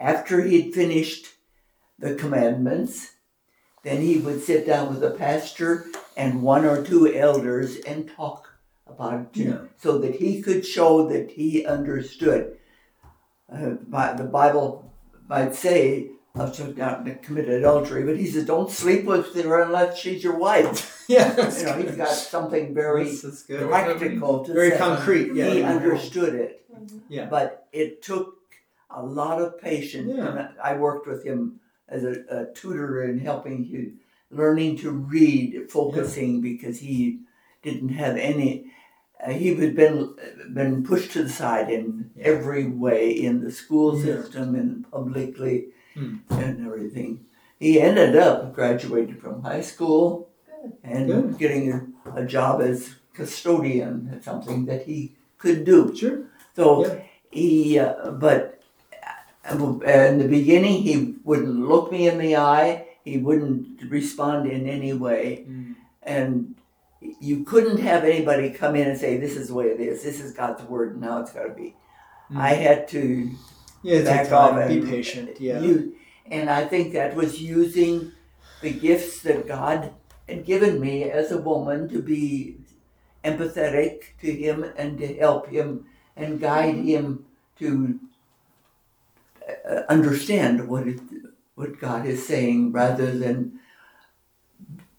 [0.00, 1.26] after he'd finished
[2.00, 3.12] the commandments,
[3.84, 8.48] then he would sit down with the pastor and one or two elders and talk
[8.88, 9.58] about it Yeah.
[9.76, 12.58] so that he could show that he understood.
[13.48, 14.92] Uh, by, the Bible
[15.28, 19.98] might say, "Thou shalt not commit adultery," but he says, "Don't sleep with her unless
[19.98, 21.34] she's your wife." Yeah.
[21.36, 24.78] You know, he's got something very That's, that's practical to Very say.
[24.78, 25.34] concrete.
[25.34, 25.48] Yeah.
[25.50, 25.70] He yeah.
[25.72, 26.64] understood it,
[27.08, 27.26] Yeah.
[27.26, 28.36] but it took
[28.88, 30.12] a lot of patience.
[30.16, 30.28] Yeah.
[30.28, 33.98] And I worked with him as a, a tutor in helping him
[34.30, 37.18] learning to read, focusing because he
[37.64, 38.70] didn't have any.
[39.20, 40.14] Uh, he had been
[40.54, 42.26] been pushed to the side in Yeah.
[42.26, 44.22] every way in the school Yeah.
[44.22, 46.16] system and publicly Hmm.
[46.30, 47.24] and everything.
[47.58, 50.28] He ended up graduating from high school
[50.84, 51.38] and Good.
[51.38, 51.80] getting a,
[52.22, 55.94] a job as custodian, something that he could do.
[55.96, 56.24] Sure.
[56.56, 57.00] So Yeah.
[57.30, 58.62] he, uh, but
[59.48, 59.56] uh,
[59.90, 62.86] in the beginning, he wouldn't look me in the eye.
[63.04, 65.74] He wouldn't respond in any way, Mm.
[66.02, 66.54] and
[67.18, 70.02] you couldn't have anybody come in and say, "This is the way it is.
[70.02, 71.00] This is God's word.
[71.00, 71.74] Now it's got to be."
[72.30, 72.36] Mm.
[72.36, 73.30] I had to
[73.82, 74.02] Yeah.
[74.02, 74.58] back Take time.
[74.58, 75.40] off Be patient.
[75.40, 75.60] Yeah.
[75.60, 75.94] you,
[76.30, 78.12] and I think that was using
[78.60, 79.92] the gifts that God
[80.28, 82.56] had given me as a woman to be
[83.24, 87.24] empathetic to him and to help him and guide him
[87.58, 87.98] to
[89.68, 91.00] uh, understand what it,
[91.54, 93.58] what God is saying rather than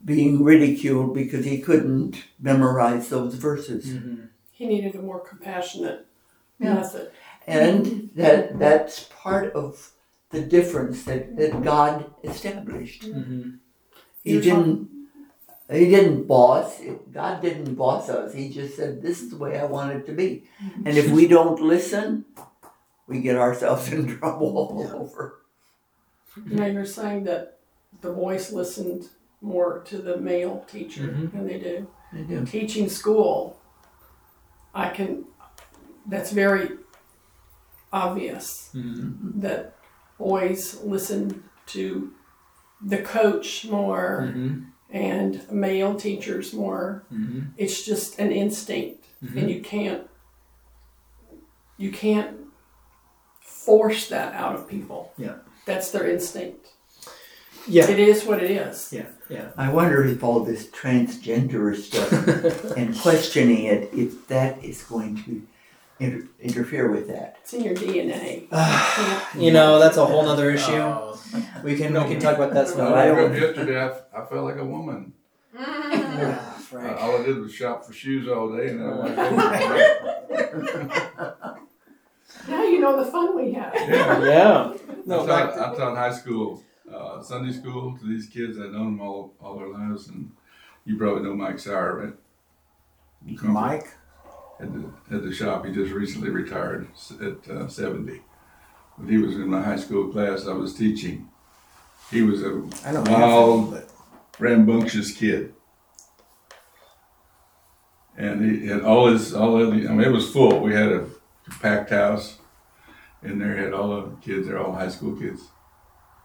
[0.04, 3.86] being ridiculed because he couldn't memorize those verses.
[3.88, 4.28] Mhm.
[4.52, 6.06] He needed a more compassionate
[6.60, 6.76] Yeah.
[6.76, 7.12] method.
[7.48, 9.92] And that that's part of
[10.30, 13.04] the difference that, that God established.
[13.04, 13.60] Mhm.
[14.24, 14.90] He didn't
[15.70, 16.80] he didn't boss
[17.12, 18.34] God didn't boss us.
[18.34, 20.44] He just said this is the way I want it to be.
[20.86, 22.26] And if we don't listen,
[23.08, 25.42] we get ourselves in trouble all over.
[26.46, 27.60] Now you're saying that
[28.02, 29.10] the boys listened
[29.42, 31.32] more to the male teacher Mhm.
[31.32, 31.88] than they do.
[32.14, 32.46] They do.
[32.46, 33.60] Teaching school,
[34.74, 35.26] I can,
[36.06, 36.78] that's very
[37.94, 39.42] obvious Mhm.
[39.42, 39.76] that
[40.18, 42.12] boys listen to
[42.86, 44.66] the coach more Mhm.
[44.90, 47.04] and male teachers more.
[47.14, 47.48] Mhm.
[47.58, 50.08] It's just an instinct, and you can't
[51.78, 52.38] you can't
[53.42, 55.14] force that out of people.
[55.18, 55.38] Yeah.
[55.66, 56.68] That's their instinct.
[57.68, 57.90] Yeah.
[57.90, 58.92] It is what it is.
[58.94, 59.08] Yeah.
[59.30, 59.48] Yeah.
[59.58, 62.12] I wonder if all this transgender stuff
[62.78, 65.42] and questioning it, if that is going to
[66.02, 67.38] inter- interfere with that.
[67.42, 68.48] It's in your DNA.
[69.40, 70.74] you know, that's a whole other issue.
[70.74, 71.18] Oh,
[71.64, 73.80] we can we can talk about that some No, I I don't- woke up yesterday,
[73.80, 75.14] I, f- I felt like a woman.
[75.58, 78.94] Ah, Uh, all I did was shop for shoes all day, and then I
[80.32, 81.58] went.
[82.48, 83.74] Now you know the fun we have.
[83.76, 84.24] Yeah.
[84.24, 84.74] Yeah.
[84.74, 88.58] I No, taught, to- I taught high school, uh, Sunday school to these kids.
[88.58, 90.32] I've known them all, all their lives, and
[90.86, 92.14] you probably know Mike Sauer, right?
[93.26, 93.88] You come Mike,
[94.62, 96.88] At the, at the shop, he just recently retired
[97.22, 98.22] at uh, 70.
[98.98, 101.28] But he was in my high school class I was teaching.
[102.12, 103.06] He was a I know Wow.
[103.08, 103.84] half of them,
[104.38, 105.56] rambunctious kid.
[108.18, 110.60] And he had all his, all of the, I mean, it was full.
[110.60, 111.08] We had a
[111.62, 112.38] packed house,
[113.24, 115.42] and there had all the kids, they're all high school kids.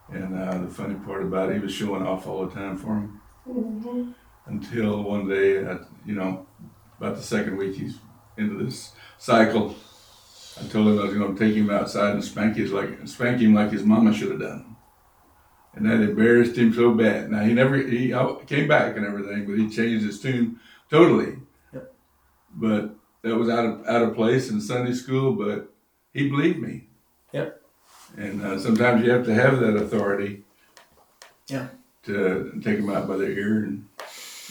[0.09, 2.87] And uh, the funny part about it, he was showing off all the time for
[2.87, 4.13] them Mhm.
[4.45, 6.45] until one day, uh, you know,
[6.99, 7.97] about the second week he's
[8.37, 9.75] into this cycle.
[10.59, 13.41] I told him I was going to take him outside and spank his like spank
[13.41, 14.75] him like his mama should have done,
[15.75, 17.29] and that embarrassed him so bad.
[17.31, 18.09] Now he never he
[18.47, 20.59] came back and everything, but he changed his tune
[20.89, 21.35] totally.
[21.73, 21.93] Yep.
[22.55, 25.33] But that was out of out of place in Sunday school.
[25.33, 25.69] But
[26.13, 26.87] he believed me.
[27.33, 27.61] Yep.
[28.17, 30.43] And uh, sometimes you have to have that authority
[31.49, 31.67] Yeah.
[32.05, 33.85] To take them out by their ear and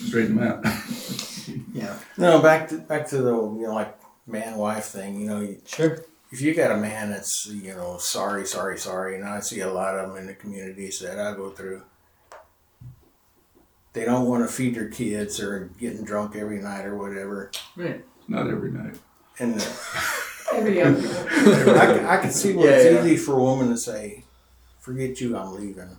[0.04, 0.64] straighten them out.
[1.72, 1.96] Yeah.
[2.18, 5.20] No, back to back to the you know like man wife thing.
[5.20, 5.98] You know, you- Sure.
[6.32, 9.72] if you got a man that's you know sorry, sorry, sorry, and I see a
[9.72, 11.82] lot of them in the communities that I go through.
[13.92, 18.04] They don't want to feed their kids or getting drunk every night or whatever, Right.
[18.28, 18.96] Not every night.
[19.38, 19.54] and
[20.52, 20.98] Every other.
[20.98, 23.04] I, can- I can see where Yeah, it's yeah.
[23.12, 24.24] easy for a woman to say,
[24.80, 25.96] "Forget you, I'm leaving."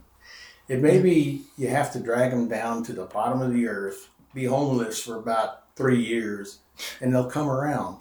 [0.68, 4.09] It may be you have to drag them down to the bottom of the earth,
[4.34, 6.59] be homeless for about three years,
[6.99, 7.97] and they'll come around.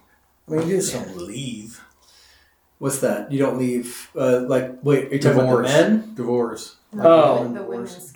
[0.49, 1.81] I mean, you just don't leave.
[2.79, 3.31] What's that?
[3.33, 4.11] You don't leave.
[4.17, 5.69] Uh, like, wait, are you talking about the Divorce.
[5.73, 6.15] men?
[6.15, 6.77] Divorce.
[6.99, 7.37] Oh.
[7.45, 8.09] the women Divorce.
[8.09, 8.16] skipping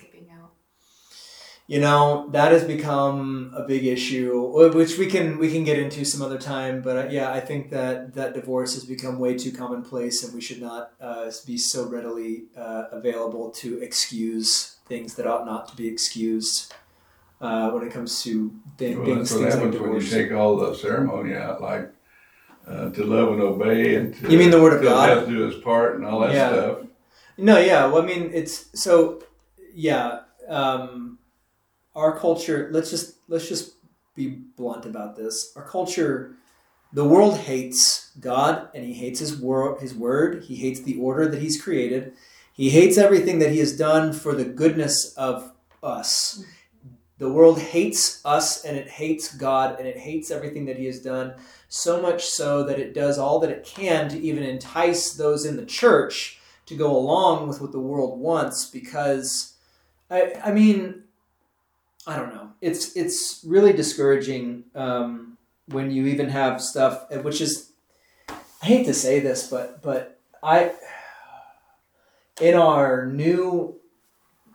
[1.71, 4.29] You know that has become a big issue,
[4.73, 6.81] which we can we can get into some other time.
[6.81, 10.41] But uh, yeah, I think that that divorce has become way too commonplace, and we
[10.41, 15.77] should not uh, be so readily uh, available to excuse things that ought not to
[15.77, 16.73] be excused
[17.39, 20.33] uh, when it comes to th- Well, things, that's what things like when you take
[20.33, 21.89] all the ceremony out, like
[22.67, 25.23] uh, to love and obey, and to, You mean the word of God?
[25.23, 26.49] to do his part, and all that Yeah.
[26.49, 26.77] stuff.
[27.37, 27.85] No, yeah.
[27.85, 29.23] Well, I mean, it's so.
[29.73, 31.10] Yeah, um,
[31.95, 32.69] our culture.
[32.71, 33.73] Let's just let's just
[34.15, 35.53] be blunt about this.
[35.55, 36.35] Our culture,
[36.93, 39.79] the world hates God, and he hates His word.
[39.79, 40.43] His word.
[40.43, 42.13] He hates the order that He's created.
[42.53, 46.43] He hates everything that He has done for the goodness of us.
[47.17, 50.99] The world hates us, and it hates God, and it hates everything that He has
[50.99, 51.35] done.
[51.69, 55.55] So much so that it does all that it can to even entice those in
[55.55, 59.55] the church to go along with what the world wants because
[60.09, 61.03] I, I mean
[62.07, 62.51] I don't know.
[62.61, 65.37] It's it's really discouraging um,
[65.67, 67.71] when you even have stuff which is
[68.29, 70.73] I hate to say this but but I
[72.39, 73.79] in our new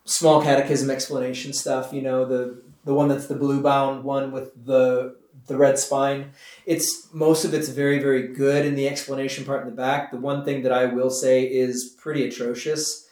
[0.04, 4.64] small catechism explanation stuff you know the the one that's the blue bound one with
[4.64, 5.16] the
[5.46, 6.32] the red spine
[6.64, 10.10] it's most of it's very very good in the explanation part in the back.
[10.10, 13.06] The one thing that i will say is pretty atrocious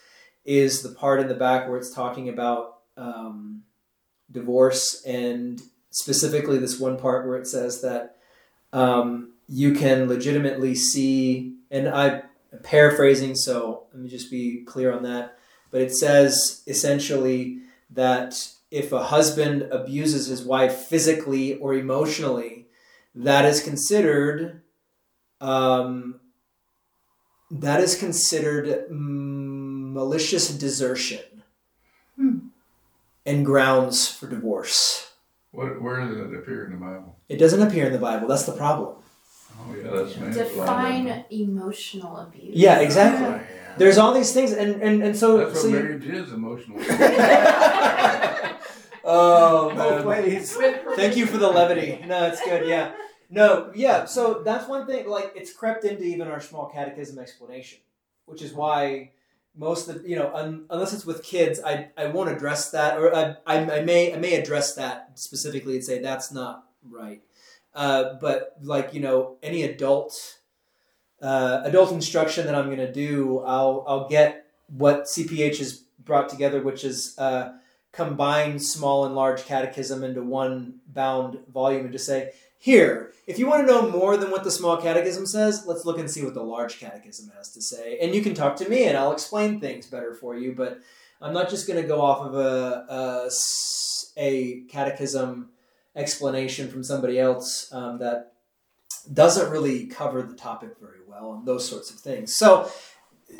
[0.44, 3.62] is the part in the back where it's talking about um,
[4.34, 8.16] divorce and specifically this one part where it says that
[8.72, 12.22] um, you can legitimately see and i'm
[12.62, 15.38] paraphrasing so let me just be clear on that
[15.70, 17.60] but it says essentially
[17.90, 22.66] that if a husband abuses his wife physically or emotionally
[23.14, 24.60] that is considered
[25.40, 26.20] um,
[27.50, 31.33] that is considered mm, malicious desertion.
[33.26, 35.12] And grounds for divorce.
[35.52, 37.16] What, where does it appear in the Bible?
[37.28, 38.26] It doesn't appear in the Bible.
[38.28, 38.96] That's the problem.
[39.56, 42.56] Oh yeah, that's man's Define emotional abuse.
[42.56, 43.26] Yeah, exactly.
[43.26, 43.42] Oh, yeah.
[43.78, 45.38] There's all these things, and and, and so.
[45.38, 46.78] That's so what you- marriage is, emotional.
[49.04, 50.06] oh Both man.
[50.06, 50.56] ways.
[50.96, 52.04] Thank you for the levity.
[52.06, 52.66] No, it's good.
[52.68, 52.92] Yeah.
[53.30, 54.04] No, yeah.
[54.04, 55.08] So that's one thing.
[55.08, 57.78] Like it's crept into even our small catechism explanation,
[58.26, 59.12] which is why
[59.56, 62.98] most of the, you know un, unless it's with kids, I I won't address that,
[62.98, 67.22] or I, I I may I may address that specifically and say that's not right.
[67.74, 70.38] Uh, but like you know any adult
[71.22, 76.28] uh, adult instruction that I'm going to do, I'll I'll get what CPH has brought
[76.28, 77.18] together, which is.
[77.18, 77.54] Uh,
[77.94, 82.32] combine small and large catechism into one bound volume and just say,
[82.64, 85.98] here, if you want to know more than what the small catechism says, let's look
[85.98, 87.98] and see what the large catechism has to say.
[88.00, 90.80] And you can talk to me and I'll explain things better for you, but
[91.20, 93.28] I'm not just going to go off of a
[94.16, 95.50] a catechism
[95.94, 98.32] explanation from somebody else um, that
[99.12, 102.34] doesn't really cover the topic very well and those sorts of things.
[102.34, 102.70] So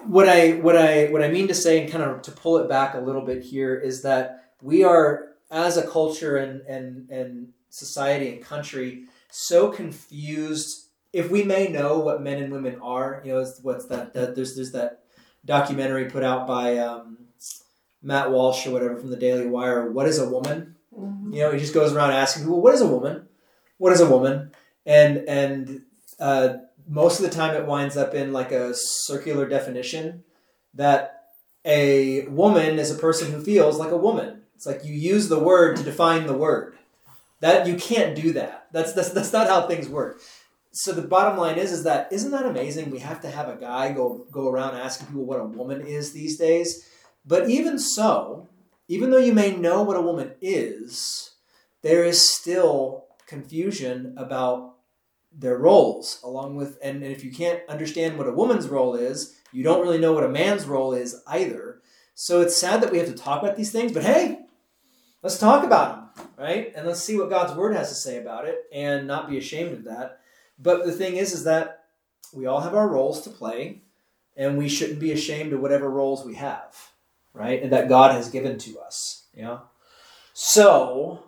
[0.04, 2.68] what I what I what I mean to say and kind of to pull it
[2.68, 7.48] back a little bit here is that we are as a culture and and and
[7.70, 10.88] society and country so confused.
[11.12, 14.54] If we may know what men and women are you know what's that, that there's
[14.54, 15.02] there's that
[15.44, 17.18] documentary put out by um,
[18.02, 20.76] Matt Walsh or whatever from the Daily Wire what is a woman?
[20.92, 23.28] You know he just goes around asking people what is a woman?
[23.78, 24.52] What is a woman?
[24.86, 25.82] And and
[26.20, 26.54] uh,
[26.88, 30.22] most of the time it winds up in like a circular definition
[30.74, 31.24] that
[31.64, 34.42] a woman is a person who feels like a woman.
[34.54, 36.76] It's like you use the word to define the word.
[37.44, 38.68] That you can't do that.
[38.72, 40.18] That's that's, that's not how things work.
[40.72, 42.90] So the bottom line is is that isn't that amazing?
[42.90, 46.12] We have to have a guy go go around asking people what a woman is
[46.12, 46.88] these days.
[47.26, 48.48] But even so,
[48.88, 51.34] even though you may know what a woman is,
[51.82, 54.76] there is still confusion about
[55.30, 59.38] their roles along with and, and if you can't understand what a woman's role is
[59.52, 61.82] you don't really know what a man's role is either
[62.14, 64.46] So it's sad that we have to talk about these things, but hey,
[65.22, 66.03] let's talk about them,
[66.44, 66.74] right?
[66.76, 69.72] And let's see what God's word has to say about it and not be ashamed
[69.72, 70.20] of that.
[70.58, 71.84] But the thing is, is that
[72.34, 73.80] we all have our roles to play
[74.36, 76.76] and we shouldn't be ashamed of whatever roles we have,
[77.32, 77.62] right?
[77.62, 79.60] And that God has given to us, yeah?
[80.34, 81.24] So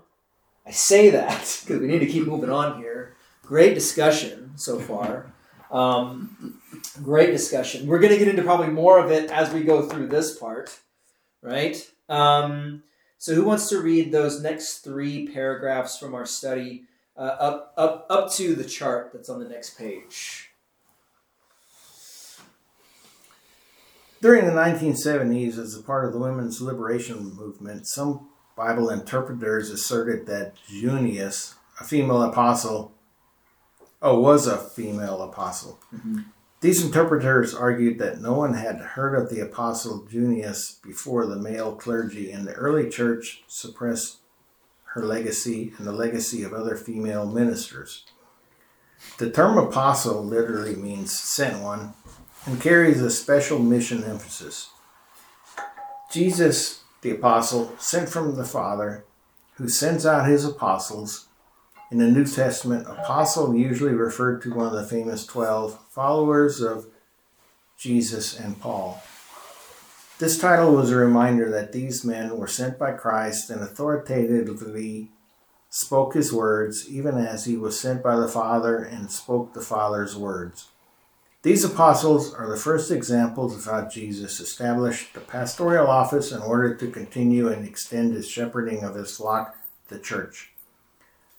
[0.66, 3.16] I say that because we need to keep moving on here.
[3.40, 5.32] Great discussion so far.
[5.70, 6.60] Um,
[7.02, 7.86] great discussion.
[7.86, 10.78] We're going to get into probably more of it as we go through this part,
[11.40, 11.90] right?
[12.10, 12.82] Um,
[13.18, 16.84] so, who wants to read those next three paragraphs from our study
[17.16, 20.50] uh, up, up, up to the chart that's on the next page?
[24.20, 30.26] During the 1970s, as a part of the women's liberation movement, some Bible interpreters asserted
[30.26, 32.92] that Junius, a female apostle,
[34.00, 35.78] oh, was a female apostle.
[35.94, 36.24] Mhm.
[36.60, 41.74] These interpreters argued that no one had heard of the apostle Junius before the male
[41.76, 44.18] clergy, in the early church suppressed
[44.94, 48.06] her legacy and the legacy of other female ministers.
[49.18, 51.92] The term apostle literally means sent one
[52.46, 54.70] and carries a special mission emphasis.
[56.10, 59.04] Jesus, the apostle, sent from the Father,
[59.56, 61.25] who sends out his apostles.
[61.88, 66.86] In the New Testament, apostle usually referred to one of the famous 12 followers of
[67.78, 69.00] Jesus and Paul.
[70.18, 75.10] This title was a reminder that these men were sent by Christ and authoritatively
[75.70, 80.16] spoke his words, even as he was sent by the Father and spoke the Father's
[80.16, 80.68] words.
[81.42, 86.74] These apostles are the first examples of how Jesus established the pastoral office in order
[86.74, 89.56] to continue and extend his shepherding of his flock,
[89.86, 90.50] the church.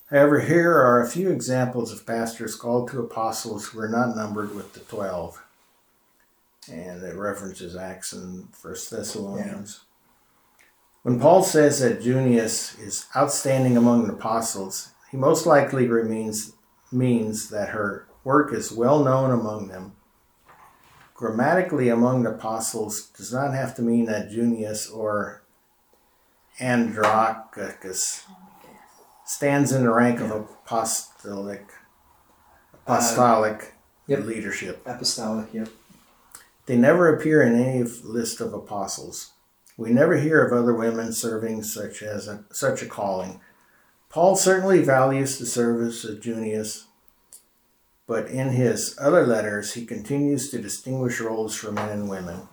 [0.09, 4.55] However, here are a few examples of pastors called to apostles who are not numbered
[4.55, 5.43] with the twelve.
[6.71, 9.81] And it references Acts and First Thessalonians.
[11.03, 16.53] When Paul says that Junius is outstanding among the apostles, he most likely means,
[16.91, 19.95] means that her work is well known among them.
[21.13, 25.43] Grammatically, among the apostles does not have to mean that Junius or
[26.59, 28.25] Andronicus
[29.27, 31.67] stands in the rank of apostolic
[32.87, 33.73] apostolic
[34.07, 34.23] yep.
[34.23, 34.81] leadership.
[34.85, 35.67] Apostolic, yep.
[36.65, 39.31] They never appear in any list of apostles.
[39.75, 43.41] We never hear of other women serving such as a, such a calling.
[44.09, 46.85] Paul certainly values the service of Junius,
[48.07, 52.47] but in his other letters he continues to distinguish roles for men and women,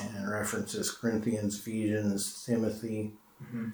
[0.00, 3.14] and references Corinthians, Ephesians, Timothy.
[3.42, 3.72] Mhm.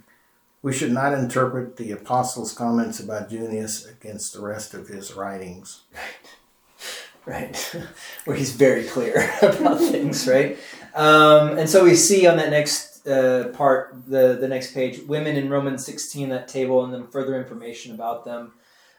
[0.63, 5.83] We should not interpret the apostles' comments about Junius against the rest of his writings.
[7.27, 7.73] right?
[7.75, 7.87] Right.
[8.25, 10.59] Where he's very clear about things, right?
[10.95, 15.37] Um, and so we see on that next uh, part, the the next page, women
[15.37, 18.53] in Romans 16, that table, and then further information about them.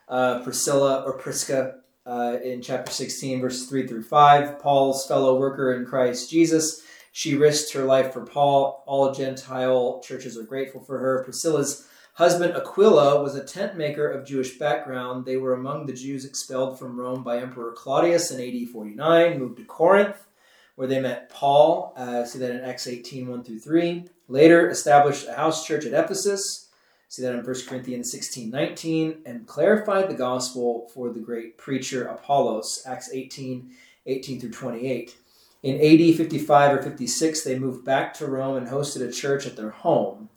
[0.08, 5.74] Uh, Priscilla or Prisca uh, in chapter 16, verses 3 through 5, Paul's fellow worker
[5.74, 6.82] in Christ Jesus.
[7.12, 8.84] She risked her life for Paul.
[8.86, 11.24] All Gentile churches are grateful for her.
[11.24, 15.24] Priscilla's husband Aquila was a tent maker of Jewish background.
[15.24, 19.58] They were among the Jews expelled from Rome by Emperor Claudius in AD 49, moved
[19.58, 20.26] to Corinth,
[20.74, 21.92] where they met Paul.
[21.96, 24.04] Uh, see that in Acts 18 1 through 3.
[24.28, 26.68] Later established a house church at Ephesus.
[27.08, 32.04] See that in 1 Corinthians 16 19, and clarified the gospel for the great preacher
[32.06, 33.70] Apollos, Acts 18
[34.06, 35.16] 18 through 28.
[35.62, 39.56] In AD 55 or 56, they moved back to Rome and hosted a church at
[39.56, 40.28] their home.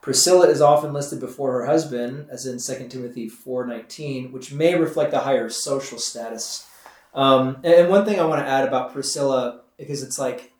[0.00, 5.12] Priscilla is often listed before her husband, as in 2 Timothy 4.19, which may reflect
[5.12, 6.66] a higher social status.
[7.12, 10.52] Um, and one thing I want to add about Priscilla, because it's like,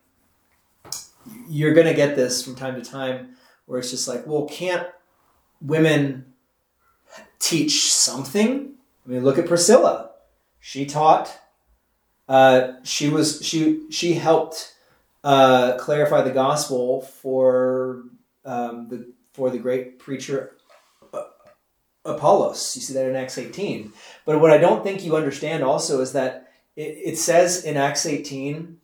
[1.49, 3.37] you're going to get this from time to time,
[3.67, 4.89] where it's just like, well, can't
[5.61, 6.27] women
[7.39, 8.75] teach something?
[9.07, 10.11] I mean, look at Priscilla.
[10.59, 11.35] She taught.
[12.31, 14.76] Uh, she was she she helped
[15.24, 18.05] uh, clarify the gospel for
[18.45, 20.53] um, the for the great preacher
[21.12, 21.24] uh,
[22.05, 22.76] Apollos.
[22.76, 23.93] You see that in Acts 18.
[24.24, 28.07] But what I don't think you understand also is that it, it says in Acts
[28.07, 28.78] 18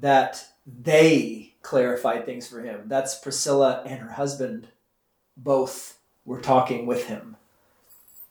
[0.00, 2.82] that they clarified things for him.
[2.86, 4.66] That's Priscilla and her husband
[5.36, 7.36] both were talking with him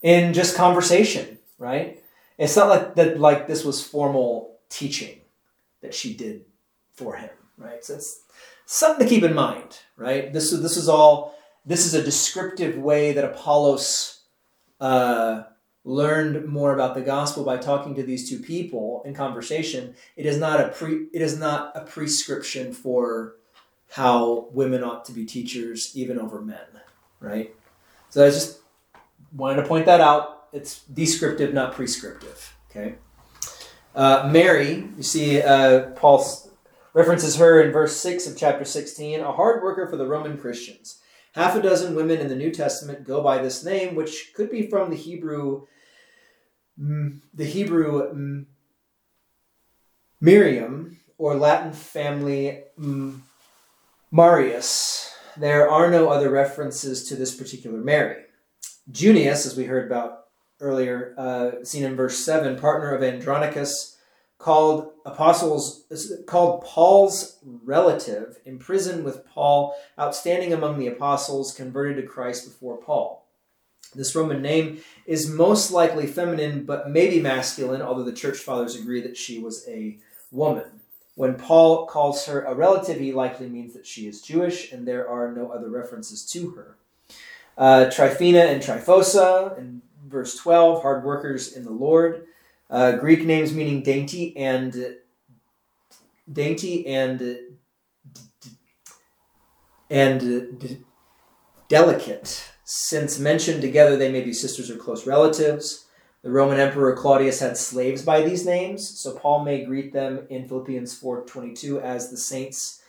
[0.02, 2.04] in just conversation, right?
[2.38, 5.22] It's not like that like this was formal teaching
[5.82, 6.46] that she did
[6.94, 7.84] for him, right?
[7.84, 8.22] So it's
[8.66, 10.32] something to keep in mind, right?
[10.32, 14.22] This is this is all this is a descriptive way that Apollos
[14.80, 15.44] uh,
[15.84, 19.96] learned more about the gospel by talking to these two people in conversation.
[20.16, 23.36] It is not a pre it is not a prescription for
[23.92, 26.82] how women ought to be teachers even over men,
[27.20, 27.56] right?
[28.10, 28.60] So I just
[29.34, 30.48] wanted to point that out.
[30.52, 32.56] It's descriptive, not prescriptive.
[32.70, 32.96] Okay.
[33.98, 36.24] Uh, Mary, you see, uh, Paul
[36.94, 41.00] references her in verse 6 of chapter 16, a hard worker for the Roman Christians.
[41.34, 44.68] Half a dozen women in the New Testament go by this name, which could be
[44.68, 45.66] from the Hebrew,
[46.80, 48.46] mm, the Hebrew mm,
[50.22, 53.20] Miriam or Latin family mm,
[54.12, 55.12] Marius.
[55.36, 58.26] There are no other references to this particular Mary.
[58.92, 60.27] Junius, as we heard about
[60.60, 63.98] earlier, uh, seen in verse 7, partner of Andronicus,
[64.38, 65.84] called apostles
[66.28, 73.26] called Paul's relative, imprisoned with Paul, outstanding among the apostles, converted to Christ before Paul.
[73.96, 79.02] This Roman name is most likely feminine, but maybe masculine, although the church fathers agree
[79.02, 79.98] that she was a
[80.32, 80.82] woman.
[81.16, 85.10] When Paul calls her a relative, he likely means that she is Jewish, and there
[85.10, 86.78] are no other references to her.
[87.58, 92.26] Uh, Tryphena and Tryphosa in verse 12, hard workers in the Lord.
[92.70, 94.98] Uh, Greek names meaning dainty and
[96.32, 97.38] dainty and
[99.90, 100.84] and
[101.70, 102.52] delicate.
[102.66, 105.86] Since mentioned together, they may be sisters or close relatives.
[106.24, 110.48] The Roman Emperor Claudius had slaves by these names, so Paul may greet them in
[110.48, 112.82] Philippians 4:22 as the saints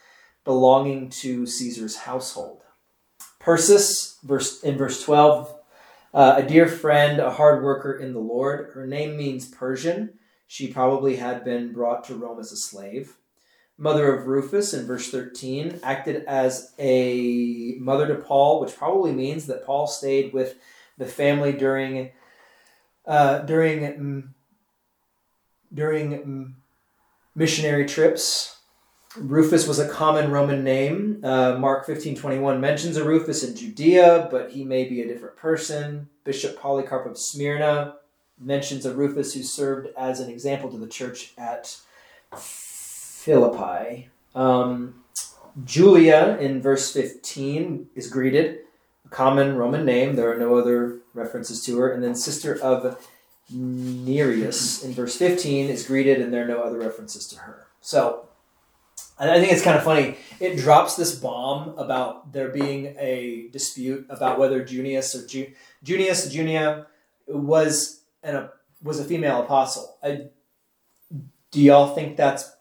[0.44, 2.62] belonging to Caesar's household.
[3.38, 5.54] Persis, verse in verse 12,
[6.14, 8.70] uh, a dear friend, a hard worker in the Lord.
[8.72, 10.18] Her name means Persian.
[10.46, 13.16] She probably had been brought to Rome as a slave.
[13.76, 19.46] Mother of Rufus in verse 13 acted as a mother to Paul, which probably means
[19.46, 20.56] that Paul stayed with
[20.96, 22.10] the family during
[23.06, 24.28] uh, during mm,
[25.72, 26.52] during mm,
[27.34, 28.57] missionary trips.
[29.16, 31.20] Rufus was a common Roman name.
[31.24, 36.08] Uh, Mark 15:21 mentions a Rufus in Judea, but he may be a different person.
[36.24, 37.96] Bishop Polycarp of Smyrna
[38.38, 41.78] mentions a Rufus who served as an example to the church at
[42.36, 44.10] Philippi.
[44.34, 45.02] Um,
[45.64, 48.60] Julia in verse 15 is greeted,
[49.04, 50.14] a common Roman name.
[50.14, 51.90] There are no other references to her.
[51.90, 53.04] And then sister of
[53.50, 57.66] Nereus in verse 15 is greeted, and there are no other references to her.
[57.80, 58.27] So
[59.18, 60.16] and I think it's kind of funny.
[60.40, 65.52] It drops this bomb about there being a dispute about whether Junius or Ju-
[65.82, 66.86] Junius Junia
[67.26, 68.50] was an, a
[68.82, 69.96] was a female apostle.
[70.02, 70.26] I,
[71.50, 72.52] do y'all think that's?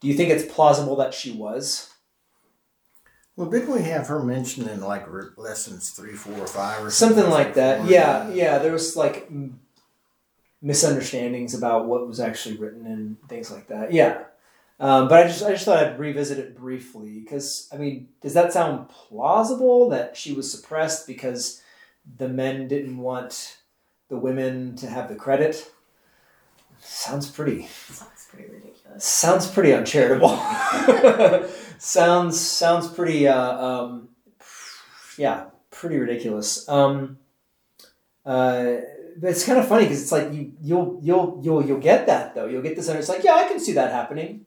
[0.00, 1.90] Do you think it's plausible that she was?
[3.34, 7.30] Well, didn't we have her mentioned in like lessons three, four, or five, or Something
[7.30, 7.82] like that.
[7.82, 7.90] Four?
[7.90, 8.58] Yeah, yeah.
[8.58, 9.30] There was like
[10.60, 13.92] misunderstandings about what was actually written and things like that.
[13.92, 14.24] Yeah.
[14.80, 18.34] Um, but I just I just thought I'd revisit it briefly because I mean, does
[18.34, 21.60] that sound plausible that she was suppressed because
[22.16, 23.58] the men didn't want
[24.08, 25.70] the women to have the credit?
[26.80, 29.04] Sounds pretty Sounds pretty ridiculous.
[29.04, 30.38] sounds pretty uncharitable.
[31.78, 34.10] sounds sounds pretty uh, um,
[35.16, 36.68] yeah, pretty ridiculous.
[36.68, 37.18] Um,
[38.24, 38.76] uh,
[39.20, 42.36] but it's kind of funny because it's like you you'll you'll you'll you'll get that
[42.36, 42.46] though.
[42.46, 44.44] You'll get this, and it's like yeah, I can see that happening.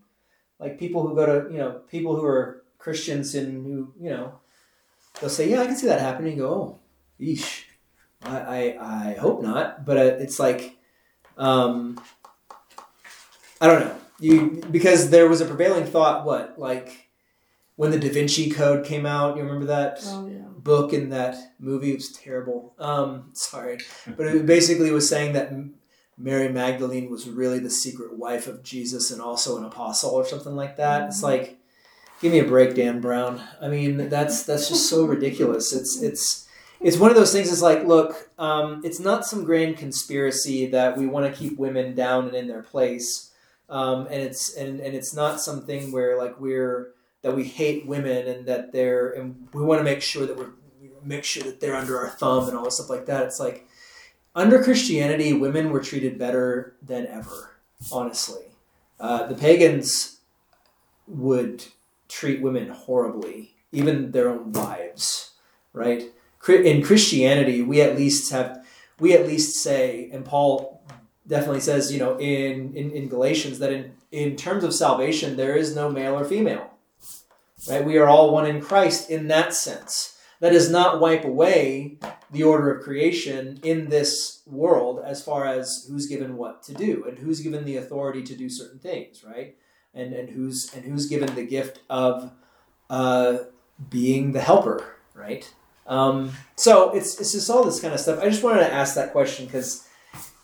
[0.62, 4.40] Like people who go to you know people who are Christians and who you know
[5.20, 6.38] they'll say yeah, I can see that happening.
[6.38, 6.80] You go oh,
[7.20, 7.64] yeesh.
[8.24, 10.78] I I, I hope not, but uh, it's like.
[11.38, 12.00] Um,
[13.60, 13.96] I don't know.
[14.20, 16.26] You because there was a prevailing thought.
[16.26, 17.10] What like
[17.76, 19.38] when the Da Vinci Code came out?
[19.38, 20.40] You remember that Oh yeah.
[20.58, 21.92] book and that movie?
[21.92, 22.76] It was terrible.
[22.78, 25.52] Um, sorry, but it basically was saying that
[26.22, 30.56] Mary Magdalene was really the secret wife of Jesus and also an apostle or something
[30.56, 31.08] like that.
[31.08, 31.58] It's like,
[32.22, 33.42] give me a break, Dan Brown.
[33.62, 35.74] I mean, that's that's just so ridiculous.
[35.74, 36.48] It's it's
[36.80, 37.52] it's one of those things.
[37.52, 41.96] It's like, look, um, it's not some grand conspiracy that we want to keep women
[41.96, 43.32] down and in their place
[43.72, 46.92] um, and it's and, and it's not something where like we're
[47.22, 50.52] that we hate women and that they're and we want to make sure that we're
[50.82, 53.24] we make sure that they're under our thumb and all this stuff like that.
[53.24, 53.66] It's like
[54.36, 57.58] under Christianity, women were treated better than ever.
[57.92, 58.46] Honestly,
[59.00, 60.20] uh, the pagans
[61.08, 61.66] would
[62.08, 65.32] treat women horribly, even their own wives.
[65.74, 66.04] Right?
[66.48, 68.66] In Christianity, we at least have
[69.00, 70.84] we at least say, and Paul
[71.28, 75.56] definitely says, you know, in, in, in Galatians that in, in terms of salvation, there
[75.56, 76.70] is no male or female.
[77.68, 77.84] Right?
[77.84, 80.20] We are all one in Christ in that sense.
[80.40, 81.98] That does not wipe away
[82.32, 87.06] the order of creation in this world as far as who's given what to do
[87.08, 89.56] and who's given the authority to do certain things, right?
[89.94, 92.32] And and who's and who's given the gift of
[92.90, 93.40] uh,
[93.90, 95.52] being the helper, right?
[95.88, 98.20] Um, so it's it's just all this kind of stuff.
[98.22, 99.88] I just wanted to ask that question because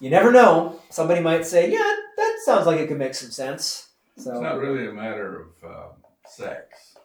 [0.01, 0.81] you never know.
[0.89, 4.59] Somebody might say, "Yeah, that sounds like it could make some sense." So It's not
[4.59, 5.88] really a matter of uh,
[6.25, 6.97] sex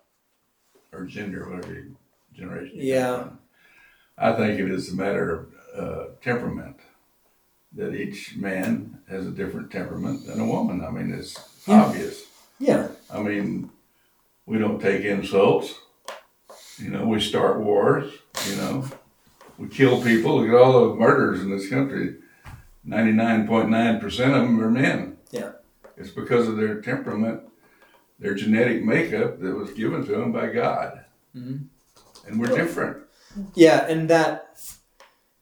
[0.93, 1.87] or gender, whatever
[2.33, 2.79] generation.
[2.81, 3.23] Yeah.
[3.25, 3.39] from.
[4.19, 5.47] I think it is a matter of
[5.77, 6.77] uh, temperament.
[7.75, 10.85] That each man has a different temperament than a woman.
[10.85, 11.35] I mean, it's
[11.67, 11.83] Yeah.
[11.85, 12.27] obvious.
[12.59, 13.71] yeah, I mean,
[14.47, 15.75] we don't take insults.
[16.79, 18.13] You know, we start wars.
[18.49, 18.85] You know,
[19.59, 20.39] we kill people.
[20.41, 22.17] Look at all the murders in this country.
[22.85, 25.17] Ninety-nine point nine percent of them are men.
[25.31, 25.53] Yeah.
[25.97, 27.41] It's because of their temperament,
[28.19, 31.05] their genetic makeup that was given to them by God.
[31.35, 31.67] Mhm.
[32.27, 32.99] And we're different.
[33.55, 34.49] Yeah, and that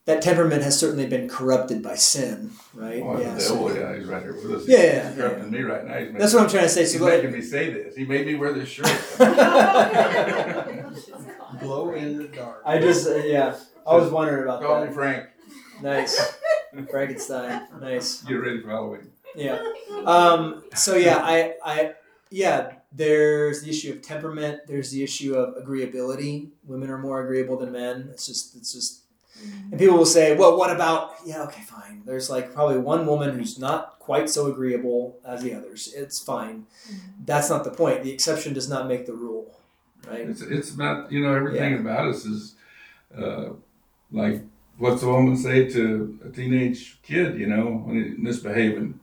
[0.07, 3.03] that temperament has certainly been corrupted by sin, right?
[3.05, 4.69] Oh, yeah, the so- devil, yeah, he's right here with us.
[4.69, 5.29] Yeah, yeah, He's yeah.
[5.29, 5.95] corrupting me right now.
[5.95, 6.85] He's making, that's what I'm trying to say.
[6.85, 7.97] So he's go making me say this.
[7.97, 8.87] He made me wear this shirt.
[11.61, 12.63] Glow in the dark.
[12.65, 14.67] I just uh, yeah, I was wondering about that.
[14.67, 14.93] Call me.
[14.93, 15.27] Frank.
[15.83, 16.37] Nice,
[16.91, 17.67] Frankenstein.
[17.81, 18.23] Nice.
[18.23, 19.11] Get ready for Halloween.
[19.35, 19.63] Yeah.
[20.05, 21.93] Um, so yeah, I, I,
[22.31, 22.73] yeah.
[22.93, 24.63] There's the issue of temperament.
[24.67, 26.49] There's the issue of agreeability.
[26.65, 28.09] Women are more agreeable than men.
[28.11, 29.03] It's just, it's just,
[29.71, 31.15] and people will say, well, what about?
[31.25, 32.03] Yeah, okay, fine.
[32.05, 35.93] There's like probably one woman who's not quite so agreeable as the others.
[35.97, 36.67] It's fine.
[37.25, 38.03] That's not the point.
[38.03, 39.59] The exception does not make the rule,
[40.07, 40.29] right?
[40.29, 42.55] It's it's about you know everything about us is
[43.17, 43.51] uh,
[44.11, 44.43] like
[44.79, 47.39] what's a woman say to a teenage kid?
[47.39, 48.99] You know when he's misbehaving,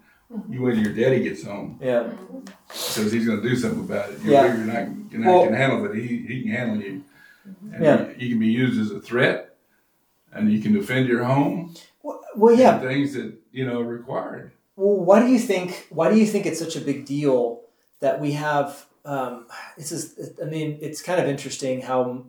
[0.49, 2.09] you wait till your daddy gets home Yeah.
[2.67, 4.19] because he's going to do something about it.
[4.23, 4.41] You Yeah.
[4.41, 5.95] know, you're not you're not Well- can handle it.
[5.95, 7.03] He he can handle you,
[7.73, 8.07] and Yeah.
[8.09, 9.55] you, you can be used as a threat,
[10.33, 11.75] and you can defend your home.
[12.03, 12.79] Well, well yeah.
[12.79, 14.51] things that you know are required.
[14.75, 15.87] Well, why do you think?
[15.89, 17.61] Why do you think it's such a big deal
[17.99, 18.85] that we have?
[19.05, 19.45] Um,
[19.77, 22.25] this is, I mean, it's kind of interesting how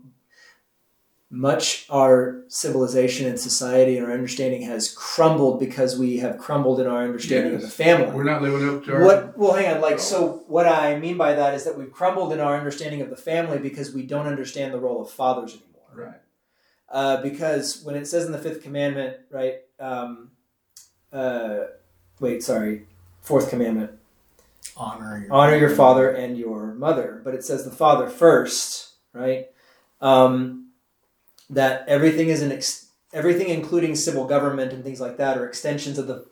[1.31, 6.87] much our civilization and society and our understanding has crumbled because we have crumbled in
[6.87, 8.15] our understanding of the family.
[8.15, 9.37] We're not living up to our What?
[9.37, 9.81] Well, hang on.
[9.83, 13.11] Like, so what I mean by that is that we've crumbled in our understanding of
[13.11, 16.21] the family because we don't understand the role of fathers anymore right.
[16.89, 19.57] uh, because when it says in the fifth commandment, right?
[19.79, 20.31] Um,
[21.13, 21.59] uh,
[22.21, 22.87] wait, sorry,
[23.21, 23.91] fourth commandment:
[24.79, 27.21] Honor your honor your father and your mother.
[27.23, 29.49] But it says the father first, right?
[30.01, 30.68] Um,
[31.51, 35.99] that everything is an ex- everything, including civil government and things like that, are extensions
[35.99, 36.27] of the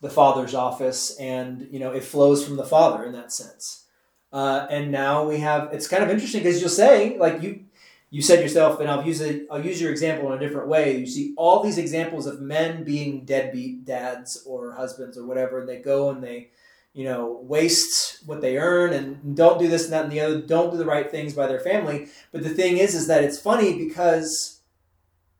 [0.00, 3.86] the father's office, and you know it flows from the father in that sense.
[4.32, 7.64] Uh, and now we have it's kind of interesting because you'll say like you
[8.12, 9.46] you said yourself, and I'll use it.
[9.50, 10.98] I'll use your example in a different way.
[10.98, 15.68] You see all these examples of men being deadbeat dads or husbands or whatever, and
[15.68, 16.50] they go and they,
[16.92, 20.42] you know, waste what they earn and don't do this and that and the other.
[20.42, 22.08] Don't do the right things by their family.
[22.32, 24.60] But the thing is, is that it's funny because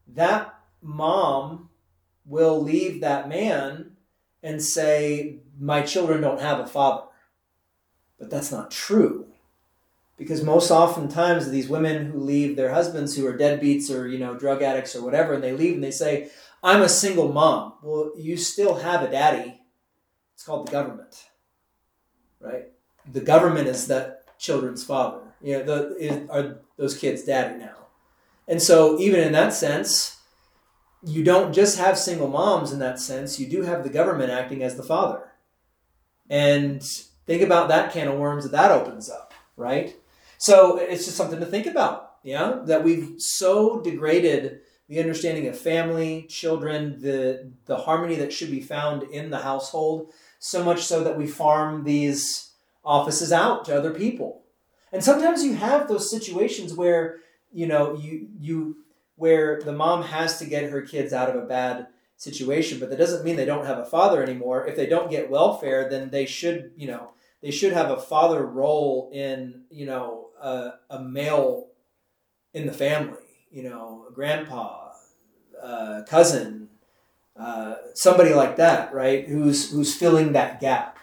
[0.08, 1.70] that mom
[2.24, 3.96] will leave that man
[4.42, 7.06] and say, "My children don't have a father,"
[8.18, 9.26] but that's not true.
[10.16, 14.34] Because most oftentimes these women who leave their husbands who are deadbeats or you know
[14.34, 16.30] drug addicts or whatever and they leave and they say
[16.62, 17.74] i'm a single mom.
[17.82, 19.60] Well you still have a daddy.
[20.34, 21.24] It's called the government
[22.42, 22.64] right?
[23.10, 25.20] The government is that children's father.
[25.40, 27.81] You know the is, are those kids daddy now
[28.52, 30.18] and so even in that sense
[31.04, 34.62] you don't just have single moms in that sense you do have the government acting
[34.62, 35.32] as the father
[36.30, 36.82] and
[37.26, 39.96] think about that can of worms that that opens up right
[40.42, 45.56] so it's just something to think about, yeah, that we've so degraded the understanding of
[45.56, 51.04] family, children, the the harmony that should be found in the household, so much so
[51.04, 54.42] that we farm these offices out to other people.
[54.92, 57.20] And sometimes you have those situations where,
[57.52, 58.76] you know, you you
[59.16, 62.98] where the mom has to get her kids out of a bad situation, but that
[62.98, 64.66] doesn't mean they don't have a father anymore.
[64.66, 68.46] If they don't get welfare, then they should, you know, they should have a father
[68.46, 71.68] role in you know a, a male
[72.54, 73.18] in the family
[73.50, 74.90] you know a grandpa
[75.62, 76.68] uh, cousin
[77.38, 80.98] uh, somebody like that right who's who's filling that gap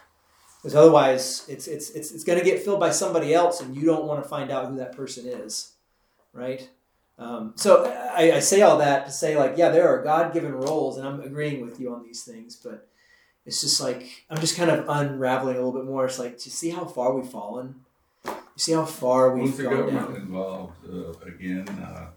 [0.58, 3.86] because otherwise it's it's it's, it's going to get filled by somebody else and you
[3.86, 5.74] don't want to find out who that person is
[6.34, 6.70] right
[7.18, 10.98] um, so I, I say all that to say like yeah there are god-given roles
[10.98, 12.86] and i'm agreeing with you on these things but
[13.46, 16.06] it's just like I'm just kind of unraveling a little bit more.
[16.06, 17.76] It's like to see how far we've fallen.
[18.26, 20.16] You see how far we've Once the gone government down.
[20.18, 22.08] involved uh, again, uh,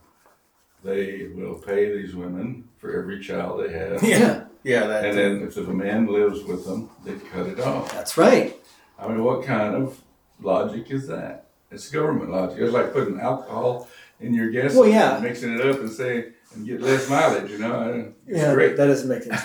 [0.84, 4.02] they will pay these women for every child they have.
[4.02, 5.04] Yeah, Yeah, that.
[5.06, 7.90] And then if a man lives with them, they cut it off.
[7.92, 8.54] that's right.
[8.98, 10.02] I mean, what kind of
[10.40, 11.46] logic is that?
[11.70, 12.58] It's government logic.
[12.58, 13.88] It's like putting alcohol
[14.22, 15.18] in your gas, Well, yeah.
[15.20, 17.50] mixing it up and saying and get less mileage.
[17.50, 18.76] You know, it's yeah, great.
[18.76, 19.44] that doesn't make sense.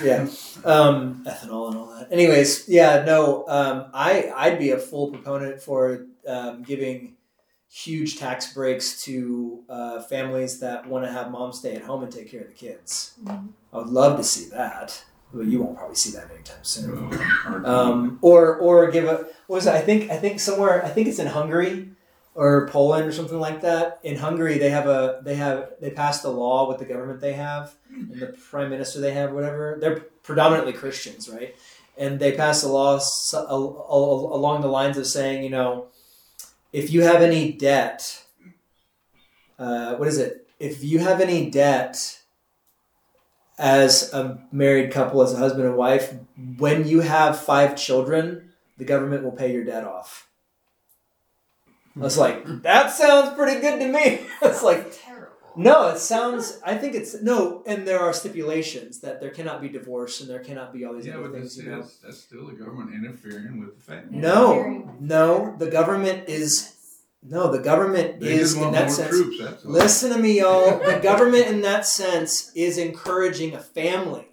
[0.64, 2.08] Yeah, um, ethanol and all that.
[2.10, 7.14] Anyways, yeah, no, um, I I'd be a full proponent for um, giving
[7.70, 12.10] huge tax breaks to uh, families that want to have mom stay at home and
[12.12, 13.14] take care of the kids.
[13.26, 15.04] I would love to see that.
[15.32, 17.10] Well, you won't probably see that anytime soon.
[17.10, 19.74] Well, Um, or or give a what was it?
[19.74, 21.90] I think I think somewhere I think it's in Hungary
[22.38, 23.98] or Poland or something like that.
[24.04, 27.32] In Hungary, they have a they have they passed a law with the government they
[27.32, 29.76] have and the prime minister they have, whatever.
[29.80, 31.56] They're predominantly Christians, right?
[31.96, 33.00] And they passed a law
[33.32, 35.88] along the lines of saying, you know,
[36.72, 38.24] if you have any debt,
[39.58, 40.46] uh, what is it?
[40.60, 42.20] If you have any debt
[43.58, 46.14] as a married couple, as a husband and wife,
[46.56, 50.27] when you have five children, the government will pay your debt off.
[51.98, 54.20] I was like, that sounds pretty good to me.
[54.42, 55.32] it's like, terrible.
[55.56, 56.60] no, it sounds.
[56.64, 60.38] I think it's no, and there are stipulations that there cannot be divorce and there
[60.40, 61.56] cannot be all these yeah, other but things.
[61.56, 64.16] that's, You know, that's, that's still the government interfering with the family.
[64.18, 66.74] no, no, the government is
[67.20, 69.10] no, the government They is in that sense.
[69.10, 69.64] troops.
[69.64, 70.78] Listen to me, y'all.
[70.78, 74.27] The government, in that sense, is encouraging a family.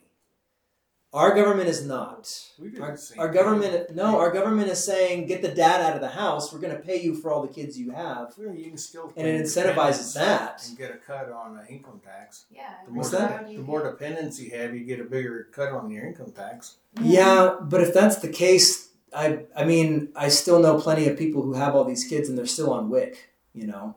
[1.16, 2.30] Our government is not.
[2.59, 3.36] We do Our, the same our thing.
[3.41, 6.51] government, no, our government is saying, get the dad out of the house.
[6.51, 9.13] We're going to pay you for all the kids you have, Well, you can still
[9.16, 10.66] and it incentivizes that.
[10.68, 12.45] and get a cut on the income tax.
[12.51, 12.63] Yeah.
[12.86, 13.32] The more, What's that?
[13.32, 15.89] how do you the more get- dependents you have, you get a bigger cut on
[15.89, 16.76] your income tax.
[16.97, 17.09] Mm-hmm.
[17.11, 21.41] Yeah, but if that's the case, I, I mean, I still know plenty of people
[21.43, 23.30] who have all these kids and they're still on WIC.
[23.53, 23.95] You know,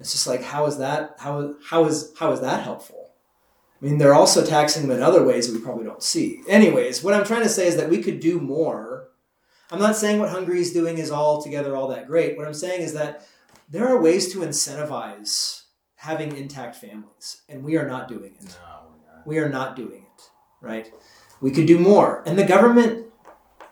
[0.00, 1.14] it's just like, how is that?
[1.20, 3.01] How how is how is that helpful?
[3.82, 6.40] I mean, they're also taxing them in other ways that we probably don't see.
[6.48, 9.08] Anyways, what I'm trying to say is that we could do more.
[9.72, 12.36] I'm not saying what Hungary is doing is all together all that great.
[12.36, 13.26] What I'm saying is that
[13.68, 15.62] there are ways to incentivize
[15.96, 18.44] having intact families, and we are not doing it.
[18.44, 19.26] No, we're not.
[19.26, 20.22] We are not doing it,
[20.60, 20.92] right?
[21.40, 22.22] We could do more.
[22.24, 23.06] And the government,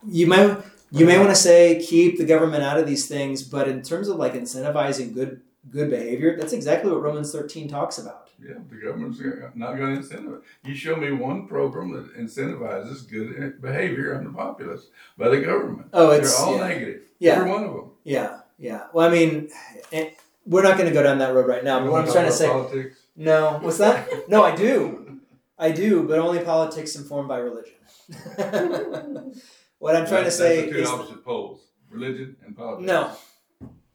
[0.05, 0.59] you might
[0.91, 4.09] you may want to say keep the government out of these things, but in terms
[4.09, 8.30] of like incentivizing good good behavior, that's exactly what Romans 13 talks about.
[8.43, 9.20] Yeah, the government's
[9.55, 10.43] not going to incentivize.
[10.64, 14.86] You show me one program that incentivizes good behavior on the populace
[15.18, 15.88] by the government.
[15.93, 16.68] Oh, it's They're all yeah.
[16.68, 17.03] negative.
[17.18, 17.32] Yeah.
[17.34, 17.91] Every one of them.
[18.05, 18.86] Yeah, yeah.
[18.95, 19.51] Well, I mean,
[19.93, 20.11] eh,
[20.47, 21.80] we're not going to go down that road right now.
[21.80, 22.97] But what I'm trying to say, Politics.
[23.14, 24.09] no, what's that?
[24.28, 25.20] No, I do,
[25.59, 27.74] I do, but only politics informed by religion.
[29.78, 31.61] what I'm trying to say that's the two opposite poles:
[31.91, 32.86] religion and politics.
[32.86, 33.12] No.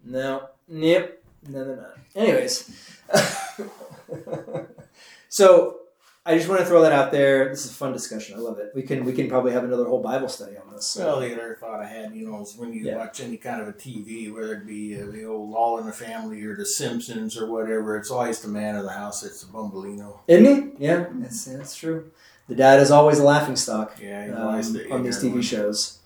[0.03, 0.49] No.
[0.67, 1.23] Yep.
[1.49, 1.87] No, no, no.
[2.15, 2.99] Anyways.
[5.29, 5.79] so
[6.25, 7.49] I just want to throw that out there.
[7.49, 8.35] This is a fun discussion.
[8.35, 8.71] I love it.
[8.73, 10.95] We can we can probably have another whole Bible study on this.
[10.99, 12.97] Well, the other thought I had, you know, is when you Yeah.
[12.97, 15.91] watch any kind of a TV, whether it be uh, the old All in the
[15.93, 19.51] Family or The Simpsons or whatever, it's always the man of the house that's the
[19.51, 20.19] bumbolino.
[20.27, 20.45] Isn't
[20.79, 20.85] he?
[20.85, 22.11] Yeah, that's that's true.
[22.47, 25.41] The dad is always a laughing stock Yeah, um, the on these TV one.
[25.41, 25.99] shows.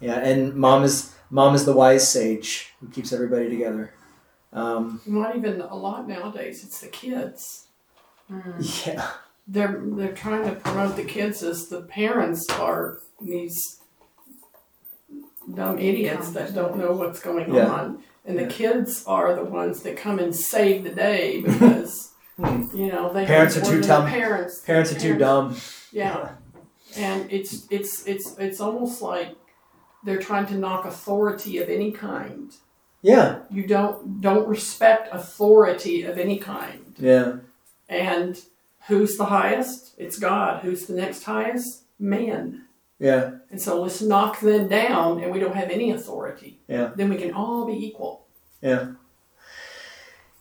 [0.00, 3.92] Yeah, and mom is mom is the wise sage who keeps everybody together.
[4.52, 6.64] Um, Not even a lot nowadays.
[6.64, 7.66] It's the kids.
[8.30, 8.86] Mm.
[8.86, 9.10] yeah,
[9.46, 13.80] They're they're trying to promote the kids as the parents are these
[15.54, 17.66] dumb idiots that don't know what's going Yeah.
[17.68, 18.48] on, and the Yeah.
[18.48, 22.64] kids are the ones that come and save the day because Hmm.
[22.74, 24.06] you know they Parents are too dumb.
[24.06, 25.56] Parents, parents are too dumb.
[25.90, 26.32] Yeah,
[26.96, 29.34] and it's it's it's it's almost like
[30.04, 32.52] they're trying to knock authority of any kind.
[33.02, 36.94] Yeah, You don't don't respect authority of any kind.
[36.98, 37.36] yeah,
[37.88, 38.40] And
[38.88, 39.94] who's the highest?
[39.98, 40.62] It's God.
[40.62, 41.82] Who's the next highest?
[42.00, 42.64] Man.
[42.98, 43.30] yeah.
[43.50, 46.58] And so let's knock them down and we don't have any authority.
[46.68, 46.90] Yeah.
[46.96, 48.24] Then we can all be equal.
[48.62, 48.92] Yeah,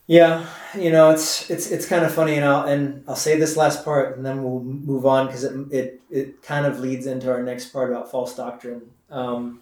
[0.07, 0.45] Yeah,
[0.75, 3.83] you know, it's it's it's kind of funny, and I'll and I'll say this last
[3.83, 7.43] part, and then we'll move on because it, it it kind of leads into our
[7.43, 8.81] next part about false doctrine.
[9.11, 9.61] Um,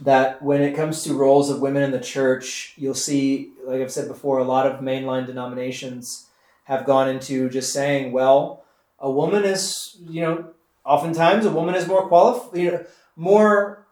[0.00, 3.92] that when it comes to roles of women in the church, you'll see, like I've
[3.92, 6.26] said before, a lot of mainline denominations
[6.64, 8.64] have gone into just saying, well,
[8.98, 10.50] a woman is, you know,
[10.84, 12.84] oftentimes a woman is more qualified, you know,
[13.14, 13.86] more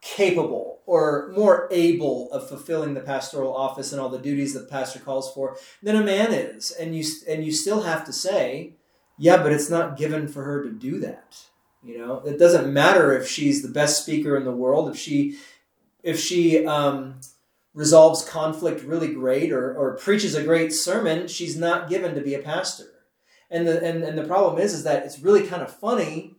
[0.00, 4.66] capable or more able of fulfilling the pastoral office and all the duties that the
[4.66, 6.70] pastor calls for than a man is.
[6.70, 8.74] And you and you still have to say
[9.18, 11.46] yeah but it's not given for her to do that
[11.86, 15.38] you know it doesn't matter if she's the best speaker in the world if she
[16.02, 17.20] if she um,
[17.74, 22.34] resolves conflict really great or, or preaches a great sermon she's not given to be
[22.34, 22.86] a pastor
[23.50, 26.34] and the and, and the problem is is that it's really kind of funny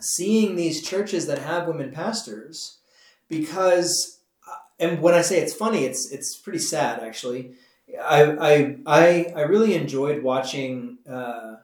[0.00, 2.78] seeing these churches that have women pastors
[3.28, 4.18] because
[4.82, 7.52] and when I say it's funny, it's it's pretty sad actually.
[8.02, 11.56] I I I, I really enjoyed watching uh,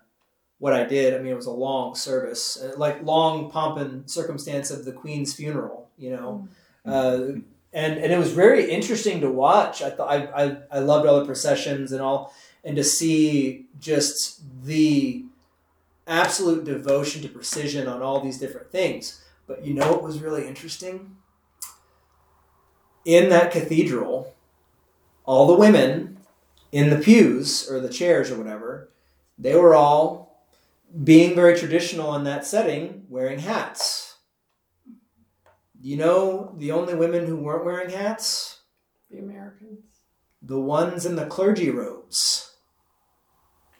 [0.58, 1.14] what I did.
[1.14, 4.92] I mean, it was a long service, uh, like long pomp and circumstance of the
[4.92, 5.88] Queen's funeral.
[5.96, 6.48] You know,
[6.84, 7.18] uh,
[7.72, 9.82] and and it was very interesting to watch.
[9.82, 12.34] I thought I, I I loved all the processions and all,
[12.64, 15.24] and to see just the
[16.06, 19.22] absolute devotion to precision on all these different things.
[19.46, 21.16] But you know what was really interesting?
[23.04, 24.34] In that cathedral,
[25.24, 26.18] all the women
[26.72, 28.90] in the pews or the chairs or whatever,
[29.38, 30.27] they were all
[31.04, 34.16] being very traditional in that setting, wearing hats.
[35.80, 38.60] You know, the only women who weren't wearing hats?
[39.10, 39.84] The Americans.
[40.42, 42.54] The ones in the clergy robes,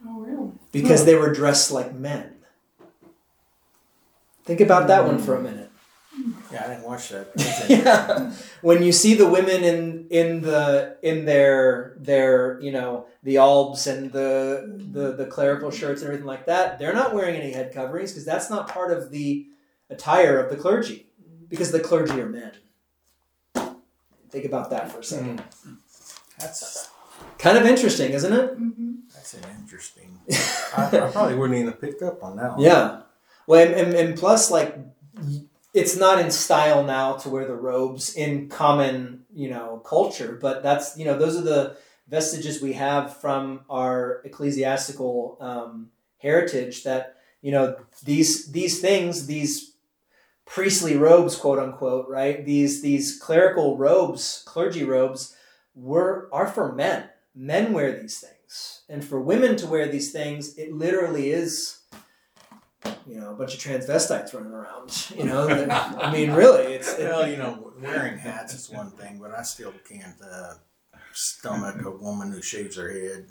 [0.07, 0.53] Oh, really?
[0.73, 1.07] because hmm.
[1.07, 2.35] they were dressed like men.
[4.45, 5.25] Think about that one hmm.
[5.25, 5.68] for a minute.
[6.53, 7.29] Yeah, I didn't watch that.
[7.69, 8.33] yeah.
[8.63, 13.87] When you see the women in in the in their their you know the albs
[13.87, 17.73] and the the the clerical shirts and everything like that, they're not wearing any head
[17.73, 19.47] coverings because that's not part of the
[19.91, 21.07] attire of the clergy
[21.49, 22.53] because the clergy are men.
[24.31, 25.43] Think about that for a second.
[26.39, 26.91] That's
[27.39, 28.55] Kind of interesting, isn't it?
[28.55, 30.19] hmm that's an interesting.
[30.77, 32.61] I, I probably wouldn't even have picked up on that one.
[32.61, 33.03] Yeah.
[33.47, 34.79] Well, and, and, and plus, like,
[35.75, 40.39] it's not in style now to wear the robes in common, you know, culture.
[40.41, 41.77] But that's, you know, those are the
[42.09, 46.85] vestiges we have from our ecclesiastical um, heritage.
[46.85, 49.75] That you know these these things, these
[50.45, 52.45] priestly robes, quote unquote, right?
[52.45, 55.37] These these clerical robes, clergy robes,
[55.75, 57.11] were are for men.
[57.35, 61.83] Men wear these things, and for women to wear these things, it literally is
[63.07, 64.89] you know, a bunch of transvestites running around.
[65.17, 68.91] You know, that- I mean, really, it's it, Well, you know, wearing hats is one
[68.91, 70.55] thing, but I still can't uh,
[71.13, 73.27] stomach a woman who shaves her head.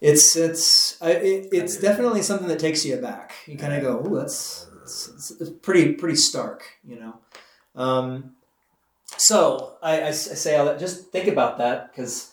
[0.00, 3.32] it's it's I, it, it's definitely something that takes you aback.
[3.46, 7.14] You kind of go, "Ooh, that's it's, it's, it's pretty pretty stark," you know.
[7.74, 8.34] Um,
[9.16, 10.78] so I say all that.
[10.78, 12.32] Just think about that because,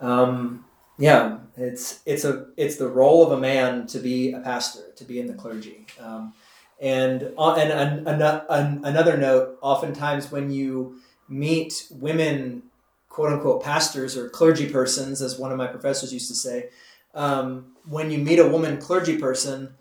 [0.00, 0.64] um,
[0.98, 5.04] yeah, it's it's a it's the role of a man to be a pastor, to
[5.04, 5.86] be in the clergy.
[6.00, 6.34] Um,
[6.80, 12.64] and uh, and an, an, an, another note, oftentimes when you meet women,
[13.08, 16.68] quote unquote, pastors or clergy persons, as one of my professors used to say,
[17.14, 19.74] um, when you meet a woman clergy person,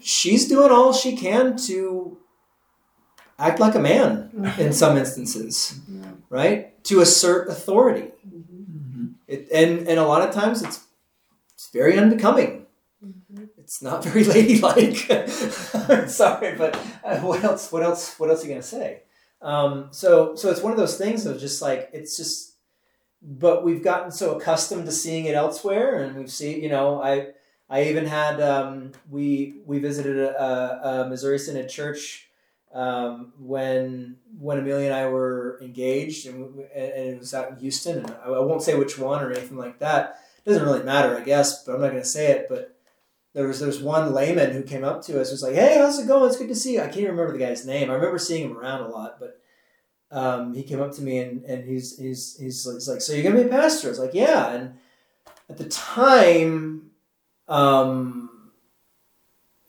[0.00, 2.18] she's doing all she can to
[3.38, 6.10] act like a man in some instances, Yeah.
[6.30, 6.84] right?
[6.84, 8.12] To assert authority.
[9.26, 10.84] It, and, and a lot of times it's,
[11.54, 12.66] it's very unbecoming.
[13.04, 13.48] Mhm.
[13.58, 14.96] It's not very ladylike.
[16.08, 17.70] Sorry, but uh, what else?
[17.72, 18.18] What else?
[18.18, 19.02] What else are you gonna say?
[19.42, 22.52] Um, so, so it's one of those things of just like it's just.
[23.26, 26.62] But we've gotten so accustomed to seeing it elsewhere, and we've seen.
[26.62, 27.28] You know, I
[27.68, 32.23] I even had um, we we visited a, a Missouri Synod church
[32.74, 37.98] um, when when Amelia and I were engaged, and, and it was out in Houston.
[37.98, 40.18] And I, I won't say which one or anything like that.
[40.44, 42.46] It doesn't really matter, I guess, but I'm not going to say it.
[42.48, 42.76] But
[43.32, 46.08] there was there's one layman who came up to us, was like, "Hey, how's it
[46.08, 46.28] going?
[46.28, 47.90] It's good to see you." I can't even remember the guy's name.
[47.90, 49.40] I remember seeing him around a lot, but
[50.10, 53.42] um, he came up to me and, and he's he's he's like, "So you're gonna
[53.42, 54.74] be a pastor?" I was like, "Yeah." And
[55.48, 56.90] at the time,
[57.46, 58.50] um,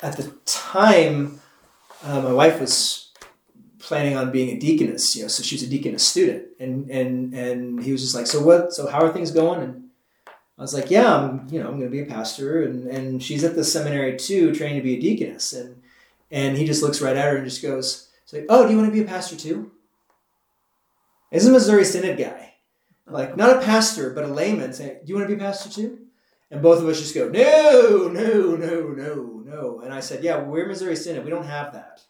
[0.01, 1.39] at the time,
[2.05, 3.11] uh, my wife was
[3.79, 7.33] planning on being a deaconess, you know, so she was a deaconess student, and and
[7.33, 8.73] and he was just like, "So what?
[8.73, 9.89] So how are things going?" And
[10.57, 13.21] I was like, "Yeah, I'm, you know, I'm going to be a pastor," and and
[13.21, 15.81] she's at the seminary too, training to be a deaconess, and
[16.31, 18.77] and he just looks right at her and just goes, "It's like, oh, do you
[18.77, 19.71] want to be a pastor too?"
[21.31, 22.53] Is a Missouri Synod guy,
[23.07, 25.69] like not a pastor but a layman, saying, "Do you want to be a pastor
[25.69, 25.99] too?"
[26.51, 30.41] And both of us just go, "No, no, no, no, no." And I said, "Yeah,
[30.41, 31.23] we're Missouri Synod.
[31.23, 32.01] We don't have that."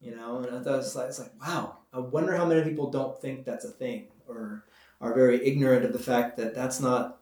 [0.00, 1.78] You know, and I thought it's like, it's like, wow.
[1.92, 4.64] I wonder how many people don't think that's a thing, or
[5.00, 7.20] are very ignorant of the fact that that's not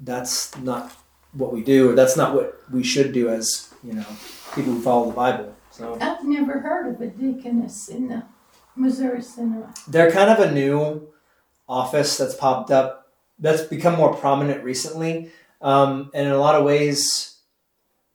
[0.00, 0.92] that's not
[1.32, 4.06] what we do, or that's not what we should do as you know
[4.54, 5.54] people who follow the Bible.
[5.70, 8.24] So I've never heard of a deaconess in the
[8.76, 9.68] Missouri Synod.
[9.88, 11.08] they're kind of a new
[11.68, 16.64] office that's popped up that's become more prominent recently um, and in a lot of
[16.64, 17.33] ways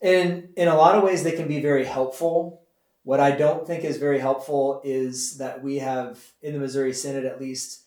[0.02, 2.62] in in a lot of ways they can be very helpful.
[3.04, 7.26] What i don't think is very helpful is that we have in the missouri synod
[7.26, 7.84] at least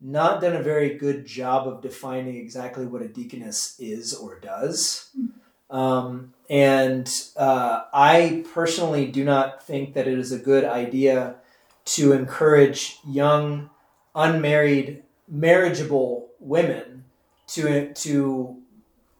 [0.00, 5.10] not done a very good job of defining exactly what a deaconess is or does.
[5.70, 11.36] Um, and uh, i personally do not think that it is a good idea
[11.86, 13.70] to encourage young
[14.14, 17.04] unmarried marriageable women
[17.48, 18.56] to to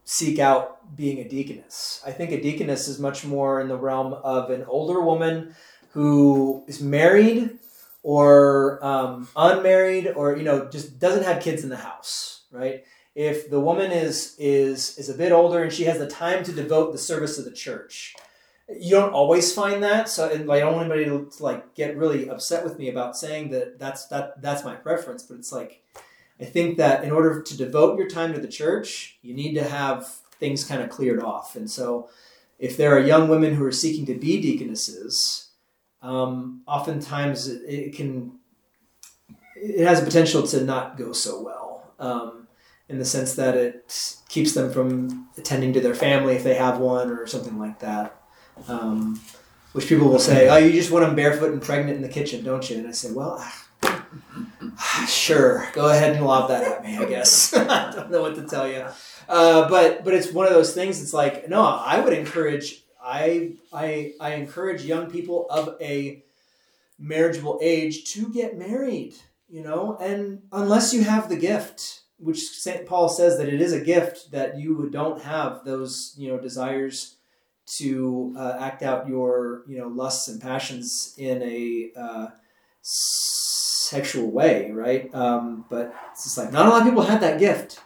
[0.05, 2.01] seek out being a deaconess.
[2.05, 5.55] I think a deaconess is much more in the realm of an older woman
[5.91, 7.57] who is married
[8.03, 12.83] or um, unmarried or you know just doesn't have kids in the house, right?
[13.15, 16.51] If the woman is is is a bit older and she has the time to
[16.51, 18.15] devote the service of the church,
[18.69, 20.09] you don't always find that.
[20.09, 23.17] So like, I don't want anybody to, to like get really upset with me about
[23.17, 25.83] saying that that's that that's my preference, but it's like
[26.39, 29.63] I think that in order to devote your time to the church, you need to
[29.63, 31.55] have things kind of cleared off.
[31.55, 32.09] And so,
[32.59, 35.49] if there are young women who are seeking to be deaconesses,
[36.01, 38.39] um, oftentimes it, it can
[39.55, 41.91] it has a potential to not go so well.
[41.99, 42.47] Um,
[42.89, 46.79] in the sense that it keeps them from attending to their family if they have
[46.79, 48.21] one or something like that.
[48.67, 49.19] Um,
[49.73, 52.43] which people will say, "Oh, you just want them barefoot and pregnant in the kitchen,
[52.43, 53.45] don't you?" And I say, "Well,
[55.07, 56.97] sure, go ahead and lob that at me.
[56.97, 58.85] I guess I don't know what to tell you,
[59.27, 61.01] uh, but but it's one of those things.
[61.01, 62.83] It's like no, I would encourage.
[63.01, 66.23] I I I encourage young people of a
[66.99, 69.15] marriageable age to get married.
[69.49, 73.71] You know, and unless you have the gift, which Saint Paul says that it is
[73.71, 77.15] a gift that you would don't have those you know desires
[77.77, 82.27] to uh, act out your you know lusts and passions in a uh,
[83.89, 85.13] sexual way, right?
[85.13, 87.79] Um, but it's just like not a lot of people have that gift.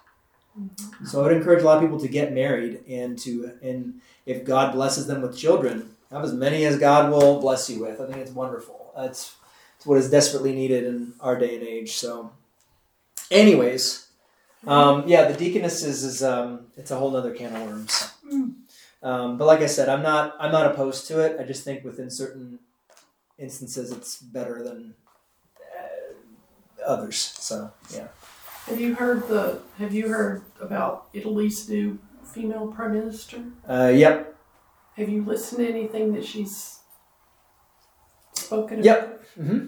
[1.06, 4.44] So I would encourage a lot of people to get married and to and if
[4.44, 8.02] God blesses them with children, have as many as God will bless you with.
[8.02, 8.92] I think it's wonderful.
[8.98, 9.36] It's
[9.78, 11.94] it's what is desperately needed in our day and age.
[11.94, 12.32] So,
[13.32, 14.08] anyways,
[14.68, 18.12] um, yeah, the deaconesses is um, it's a whole nother can of worms.
[19.04, 21.40] Um, but like I said, I'm not I'm not opposed to it.
[21.40, 22.60] I just think within certain
[23.40, 24.94] instances, it's better than
[26.86, 27.18] others.
[27.18, 28.08] So yeah.
[28.68, 29.60] Have you heard the?
[29.78, 33.38] Have you heard about Italy's new female prime minister?
[33.68, 34.36] Uh, yep.
[34.98, 36.80] Have you listened to anything that she's
[38.34, 38.86] spoken about?
[38.86, 39.24] Yep.
[39.40, 39.68] Mm-hmm.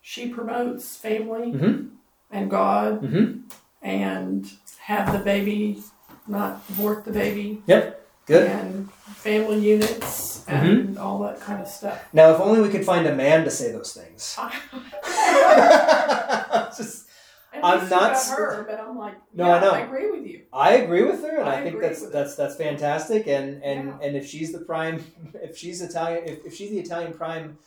[0.00, 1.90] She promotes family Mhm.
[2.30, 3.40] and God Mm-hmm.
[3.82, 4.50] and
[4.80, 5.82] have the baby,
[6.26, 8.00] not abort the baby, Yep.
[8.26, 8.48] Good.
[8.50, 8.58] Mm-hmm.
[8.66, 11.00] and family units and mm-hmm.
[11.00, 12.02] all that kind of stuff.
[12.12, 14.36] Now, if only we could find a man to say those things.
[16.76, 17.06] Just-
[17.62, 19.70] I'm not about her, but I'm like, No, yeah, I know.
[19.72, 20.42] I agree with you.
[20.52, 23.26] I agree with her, and I, I think that's that's that's fantastic.
[23.26, 23.98] And and Yeah.
[24.02, 27.58] and if she's the prime, if she's Italian, if, if she's the Italian prime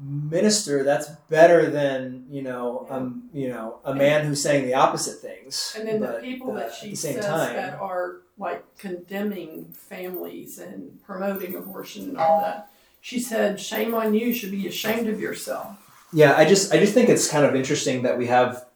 [0.00, 5.18] minister, that's better than you know um you know a man who's saying the opposite
[5.20, 5.74] things.
[5.76, 8.18] And then the But, people uh, that at she the same says time, that are
[8.38, 12.70] like condemning families and promoting abortion and all that.
[13.00, 14.26] She said, "Shame on you!
[14.26, 15.76] You Should be ashamed of yourself."
[16.12, 18.66] Yeah, I just I just think it's kind of interesting that we have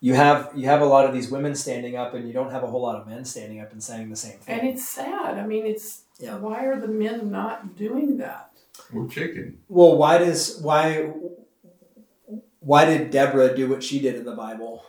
[0.00, 2.62] you have you have a lot of these women standing up and you don't have
[2.62, 4.58] a whole lot of men standing up and saying the same thing.
[4.60, 5.38] And it's sad.
[5.38, 6.36] I mean, it's Yeah.
[6.36, 8.50] why are the men not doing that?
[8.94, 9.58] We're chicken.
[9.68, 11.10] Well, why does why
[12.60, 14.84] why did Deborah do what she did in the Bible?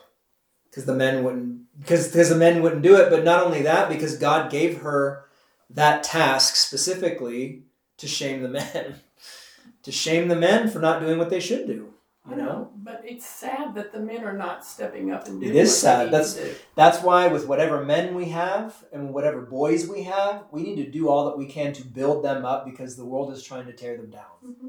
[0.70, 3.10] Because the men wouldn't because because the men wouldn't do it.
[3.10, 5.24] But not only that, because God gave her
[5.70, 7.64] that task specifically
[7.98, 8.96] to shame the men,
[9.82, 11.94] to shame the men for not doing what they should do.
[12.26, 15.40] I You know, know, but it's sad that the men are not stepping up and
[15.40, 15.54] doing.
[15.54, 15.98] It is what sad.
[16.00, 16.54] They need That's- to do.
[16.74, 20.90] that's why with whatever men we have and whatever boys we have, we need to
[20.90, 23.72] do all that we can to build them up because the world is trying to
[23.72, 24.24] tear them down.
[24.44, 24.68] Mhm.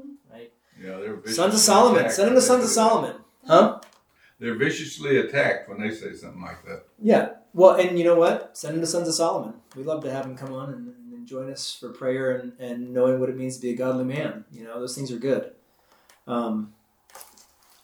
[0.80, 3.80] Yeah, they're viciously Sons of Solomon, attacked send them when to Sons of Solomon, huh?
[4.38, 6.84] They're viciously attacked when they say something like that.
[7.02, 7.30] Yeah.
[7.52, 8.56] Well, and you know what?
[8.56, 9.54] Send them to Sons of Solomon.
[9.74, 12.92] We'd love to have them come on and, and join us for prayer and, and
[12.94, 14.44] knowing what it means to be a godly man.
[14.52, 15.50] You know, those things are good.
[16.28, 16.74] Um,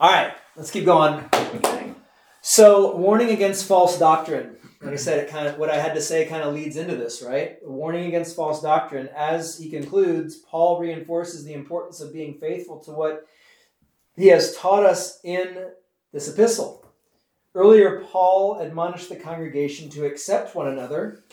[0.01, 1.25] all right, let's keep going.
[2.41, 4.57] So, warning against false doctrine.
[4.83, 6.97] Like I said, it kind of what I had to say kind of leads into
[6.97, 7.57] this, right?
[7.63, 9.09] Warning against false doctrine.
[9.17, 13.27] As he concludes, Paul reinforces the importance of being faithful to what
[14.17, 15.69] he has taught us in
[16.13, 16.85] this epistle.
[17.55, 21.25] Earlier, Paul admonished the congregation to accept one another.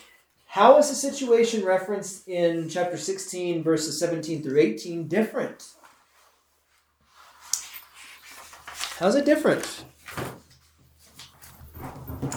[0.46, 5.64] How is the situation referenced in chapter 16, verses 17 through 18 different?
[9.02, 9.84] How's it different?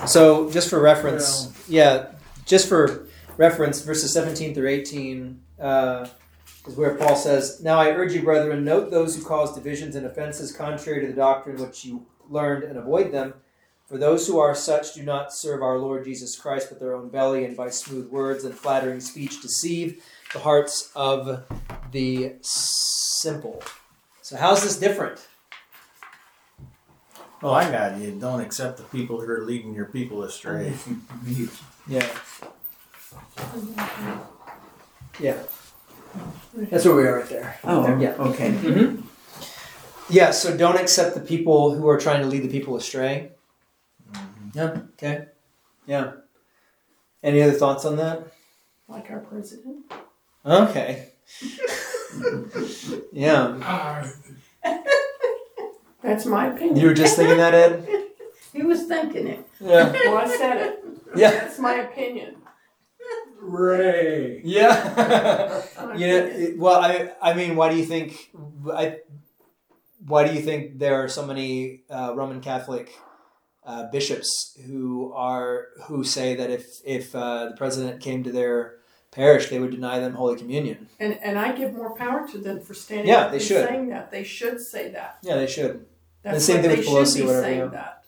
[0.08, 2.08] So, just for reference, yeah,
[2.48, 3.06] just for
[3.38, 6.08] reference, verses 17 through 18 uh,
[6.66, 10.08] is where Paul says, Now I urge you, brethren, note those who cause divisions and
[10.08, 13.36] offenses contrary to the doctrine which you learned and avoid them.
[13.86, 17.10] For those who are such do not serve our Lord Jesus Christ, but their own
[17.10, 21.44] belly, and by smooth words and flattering speech deceive the hearts of
[21.92, 23.62] the simple.
[24.24, 25.28] So, how's this different?
[27.46, 28.10] Oh, I got you.
[28.10, 30.74] Don't accept the people who are leading your people astray.
[31.88, 32.10] Yeah.
[35.20, 35.38] Yeah.
[36.56, 37.60] That's where we are right there.
[37.64, 38.14] Oh, Yeah.
[38.18, 38.50] okay.
[38.50, 39.02] Mm-hmm.
[40.10, 43.30] Yeah, so don't accept the people who are trying to lead the people astray.
[44.56, 45.28] Yeah, okay.
[45.86, 46.14] Yeah.
[47.22, 48.26] Any other thoughts on that?
[48.88, 49.86] Like our president.
[50.44, 51.10] Okay.
[53.14, 54.10] yeah.
[56.06, 56.78] That's my opinion.
[56.78, 57.88] You were just thinking that, Ed?
[58.54, 59.46] He was thinking it.
[59.60, 59.92] Yeah.
[60.06, 60.84] Well, I said it.
[61.14, 61.32] Yeah.
[61.32, 62.38] That's my opinion.
[63.42, 64.42] Ray.
[64.46, 65.62] Yeah.
[65.78, 68.32] My you know, it- well, I, I mean, why do you think,
[68.74, 69.00] I,
[70.08, 72.92] why do you think there are so many uh, Roman Catholic
[73.66, 78.76] uh, bishops who are who say that if if uh, the president came to their
[79.12, 80.88] parish, they would deny them Holy Communion?
[81.00, 83.68] And and I give more power to them for standing Yeah, up they and should.
[83.68, 84.12] saying that.
[84.12, 85.18] They should say that.
[85.24, 85.86] Yeah, they should.
[86.26, 87.68] That's The same thing they with should Pelosi, be whatever, saying yeah.
[87.68, 88.04] that.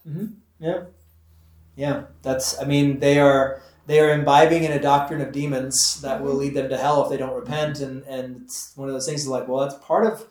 [1.76, 2.60] Yeah, that's.
[2.60, 6.56] I mean, they are they are imbibing in a doctrine of demons that will lead
[6.56, 9.48] them to hell if they don't repent, and and it's one of those things like,
[9.48, 10.26] well, that's part of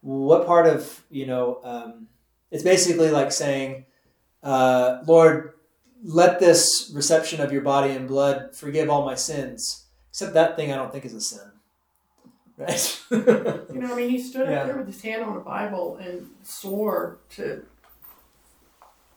[0.00, 1.60] what part of you know.
[1.62, 2.08] Um,
[2.50, 3.84] it's basically like saying,
[4.42, 5.52] uh, Lord,
[6.02, 10.72] let this reception of your body and blood forgive all my sins, except that thing
[10.72, 11.52] I don't think is a sin,
[12.56, 13.02] right?
[13.10, 14.60] You know, I mean, he stood Yeah.
[14.60, 17.64] up there with his hand on a Bible and swore to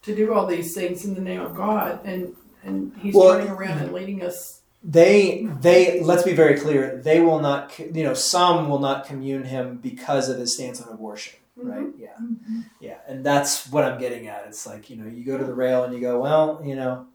[0.02, 3.50] to do all these things in the name of God, and and he's Well- turning
[3.52, 4.62] around and leading us.
[4.84, 9.44] they they let's be very clear they will not you know some will not commune
[9.44, 11.70] him because of his stance on abortion mm-hmm.
[11.70, 11.88] right?
[11.98, 12.16] Yeah.
[12.22, 12.60] Mm-hmm.
[12.80, 14.46] Yeah and that's what i'm getting at.
[14.48, 17.08] It's like you know you go to the rail and you go well you know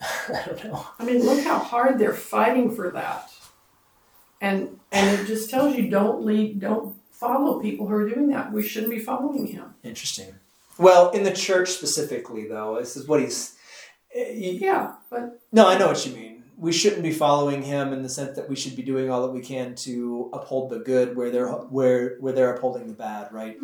[0.00, 0.84] i don't know.
[0.98, 3.30] I mean, look how hard they're fighting for that,
[4.46, 4.56] and
[4.92, 8.52] and it just tells you don't lead, don't follow people who are doing that.
[8.52, 9.66] We shouldn't be following him.
[9.82, 10.30] interesting
[10.86, 13.38] well in the church specifically though this is what he's
[14.14, 15.22] eh, you- Yeah, but
[15.58, 16.32] no i know what you mean
[16.66, 19.32] we shouldn't be following him in the sense that we should be doing all that
[19.38, 23.56] we can to uphold the good where they're where where they're upholding the bad right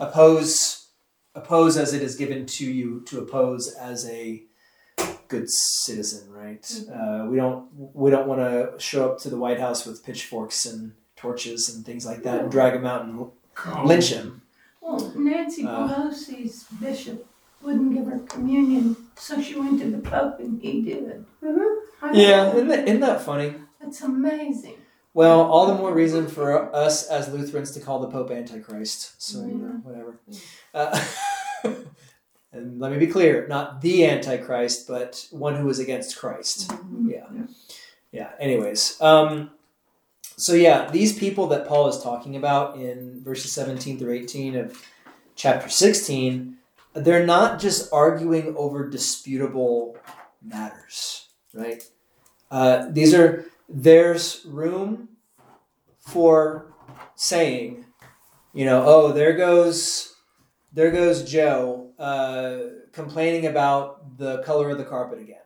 [0.00, 0.88] oppose
[1.34, 4.42] oppose as it is given to you to oppose as a
[5.28, 6.64] good citizen right?
[6.92, 10.64] Uh, we don't we don't want to show up to the white house with pitchforks
[10.66, 13.28] and torches and things like that and drag him out and
[13.84, 14.40] lynch him
[14.80, 15.88] Well, Nancy Uh.
[15.88, 17.26] Pelosi's bishop
[17.60, 21.24] wouldn't give her communion, so she went to the Pope and he did.
[22.00, 23.54] I yeah isn't that, isn't that funny?
[23.80, 24.76] That's amazing.
[25.14, 29.40] well all the more reason for us as lutherans to call the pope antichrist so
[29.40, 30.12] you know whatever.
[30.72, 31.04] Uh,
[32.52, 36.70] and let me be clear not the antichrist but one who is against christ.
[37.04, 37.26] Yeah.
[38.10, 38.30] Yeah.
[38.38, 39.50] Anyways um
[40.36, 44.86] so yeah these people that paul is talking about in verses 17 through 18 of
[45.34, 46.56] chapter 16
[46.94, 49.96] they're not just arguing over disputable
[50.42, 51.82] matters right?
[52.50, 55.08] Uh, these are there's room
[55.98, 56.72] for
[57.14, 57.84] saying
[58.54, 60.14] you know oh there goes
[60.72, 62.58] there goes joe uh,
[62.92, 65.36] complaining about the color of the carpet again.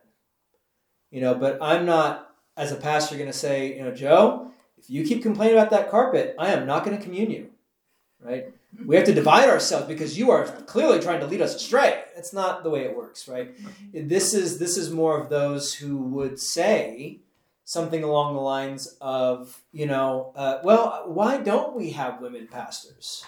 [1.11, 4.89] You know but i'm not as a pastor going to say you know joe if
[4.89, 7.49] you keep complaining about that carpet i am not going to commune you.
[8.19, 8.53] Right?
[8.85, 12.03] We have to divide ourselves because you are clearly trying to lead us astray.
[12.15, 13.53] That's not the way it works right?
[13.93, 17.19] This is this is more of those who would say
[17.65, 23.25] something along the lines of you know uh, well why don't we have women pastors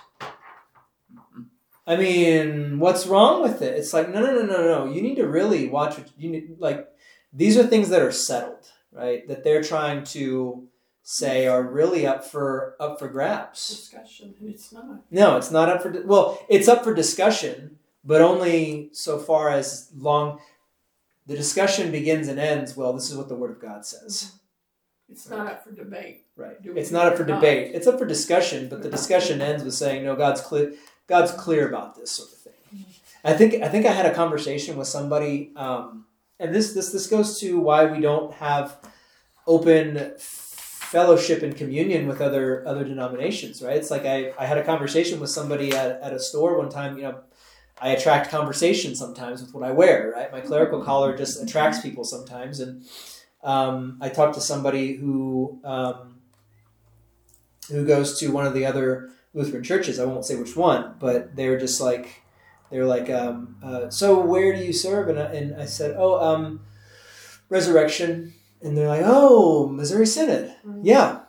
[1.88, 5.16] i mean what's wrong with it it's like no no no no no you need
[5.16, 6.90] to really watch what you need like
[7.34, 10.68] these are things that are settled right that they're trying to
[11.08, 15.04] say are really up for up for grabs discussion, it's not.
[15.12, 15.94] no, it's not up for.
[16.04, 20.40] Well, it's up for discussion, but only so far as long
[21.28, 22.76] the discussion begins and ends.
[22.76, 24.34] Well, this is what the Word of God says.
[25.08, 26.26] It's not up for debate.
[26.36, 26.58] Right.
[26.64, 27.40] It's not up for not?
[27.40, 27.76] debate.
[27.76, 30.74] It's up for discussion, but the discussion ends with saying, "No, God's clear.
[31.08, 32.86] God's clear about this sort of thing."
[33.24, 33.62] I think.
[33.62, 36.06] I think I had a conversation with somebody, um,
[36.40, 38.78] and this this this goes to why we don't have
[39.48, 43.62] open fellowship and communion with other other denominations.
[43.62, 43.78] Right.
[43.78, 46.98] It's like I I had a conversation with somebody at at a store one time.
[46.98, 47.20] You know.
[47.78, 50.32] I attract conversation sometimes with what I wear, right?
[50.32, 52.86] My clerical collar just attracts people sometimes, and
[53.44, 56.22] um, I talked to somebody who um,
[57.70, 60.00] who goes to one of the other Lutheran churches.
[60.00, 62.24] I won't say which one, but they were just like
[62.72, 65.96] they were like, um, uh, "So where do you serve?" And I, and I said,
[65.98, 66.62] "Oh, um,
[67.50, 68.34] Resurrection."
[68.64, 71.20] And they're like, "Oh, Missouri Synod, yeah."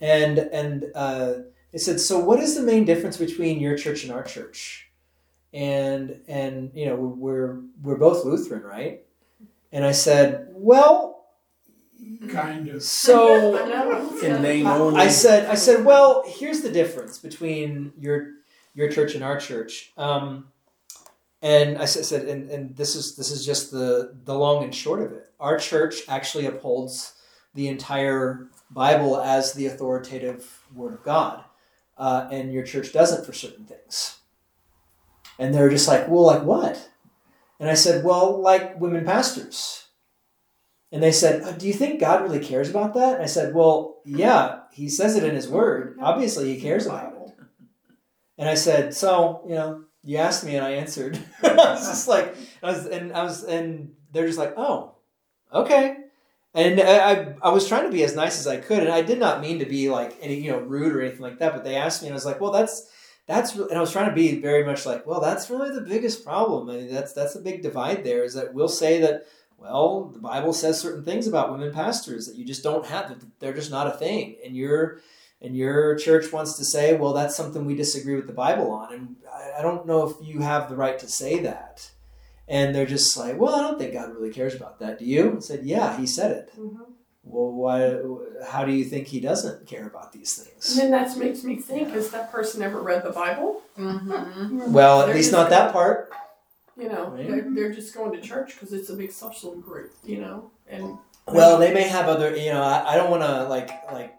[0.00, 1.34] And and uh,
[1.70, 4.90] they said, "So what is the main difference between your church and our church?"
[5.52, 9.02] and and you know we're we're both Lutheran, right?
[9.72, 11.19] And I said, well,
[12.28, 12.82] Kind of.
[12.82, 13.56] So.
[14.22, 15.00] In name only.
[15.00, 18.32] I said, I said, well, here's the difference between your
[18.74, 19.92] your church and our church.
[19.96, 20.48] Um,
[21.42, 24.74] and I said, said and, and this is this is just the the long and
[24.74, 25.30] short of it.
[25.38, 27.14] Our church actually upholds
[27.54, 31.44] the entire Bible as the authoritative Word of God,
[31.96, 34.18] uh, and your church doesn't for certain things.
[35.38, 36.90] And they're just like, well, like what?
[37.58, 39.86] And I said, well, like women pastors.
[40.92, 43.14] And they said, "Uh, Do you think God really cares about that?
[43.14, 45.96] And I said, Well, yeah, He says it in His Word.
[46.00, 47.20] Obviously, He cares about it.
[48.38, 51.18] And I said, So, you know, you asked me and I answered.
[51.42, 54.96] I was just like, I was, and I was, and they're just like, Oh,
[55.52, 55.96] okay.
[56.52, 59.02] And I, I, I was trying to be as nice as I could, and I
[59.02, 61.52] did not mean to be like any, you know, rude or anything like that.
[61.52, 62.90] But they asked me, and I was like, Well, that's,
[63.28, 66.24] that's, and I was trying to be very much like, Well, that's really the biggest
[66.24, 66.68] problem.
[66.68, 69.26] I mean, that's, that's a big divide there is that we'll say that
[69.60, 73.08] well, the Bible says certain things about women pastors that you just don't have.
[73.10, 75.00] that They're just not a thing, and your
[75.42, 78.92] and your church wants to say, well, that's something we disagree with the Bible on,
[78.92, 81.90] and I, I don't know if you have the right to say that.
[82.48, 84.98] And they're just like, well, I don't think God really cares about that.
[84.98, 85.36] Do you?
[85.36, 86.50] I said, yeah, He said it.
[86.58, 86.78] Mhm.
[87.22, 88.00] Well, why?
[88.48, 90.48] How do you think He doesn't care about these things?
[90.48, 90.90] And things?
[90.90, 93.62] then that makes me think: Has that person ever read the Bible?
[93.78, 94.72] Mm-hmm.
[94.72, 96.12] Well, at They're least just not that part.
[96.80, 97.28] You know, Right.
[97.28, 99.92] they're, they're just going to church because it's a big social group.
[100.04, 100.96] You know, and
[101.26, 102.34] Well, they may have other.
[102.36, 104.14] You know, I, I don't want to like like.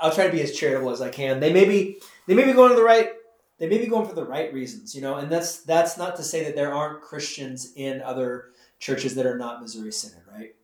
[0.00, 1.40] I'll try to be as charitable as I can.
[1.40, 3.10] They may be they may be going to the right.
[3.58, 6.22] They may be going for the right reasons, you know, and that's that's not to
[6.22, 8.46] say that there aren't Christians in other
[8.78, 10.54] churches that are not Missouri Synod, right?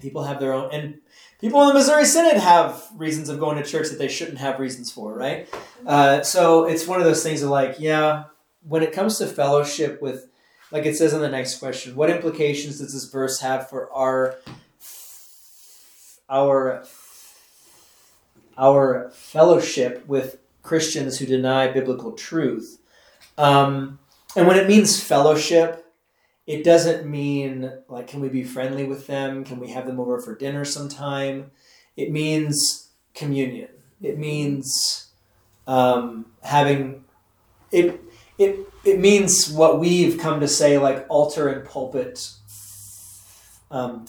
[0.00, 1.00] People have their own, and
[1.40, 4.60] people in the Missouri Synod have reasons of going to church that they shouldn't have
[4.60, 5.48] reasons for, right?
[5.84, 8.24] Uh, so it's one of those things of like, yeah,
[8.66, 10.28] when it comes to fellowship with,
[10.72, 14.36] like it says in the next question, what implications does this verse have for our
[16.28, 16.84] our
[18.58, 22.78] our fellowship with Christians who deny biblical truth.
[23.36, 23.98] Um,
[24.36, 25.84] and when it means fellowship,
[26.46, 29.44] it doesn't mean like can we be friendly with them?
[29.44, 31.50] Can we have them over for dinner sometime?
[31.96, 33.68] It means communion.
[34.00, 35.10] It means
[35.66, 37.04] um, having
[37.70, 38.00] it.
[38.44, 42.30] It it means what we've come to say like altar and pulpit
[43.70, 44.06] um,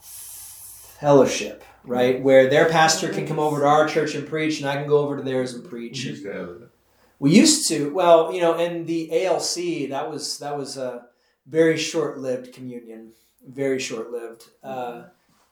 [0.00, 2.22] fellowship, right?
[2.22, 4.98] Where their pastor can come over to our church and preach, and I can go
[4.98, 6.04] over to theirs and preach.
[6.04, 6.70] We used to have it.
[7.18, 11.06] We used to, well, you know, in the ALC, that was that was a
[11.46, 13.12] very short-lived communion,
[13.46, 14.44] very short-lived.
[14.62, 15.04] Uh,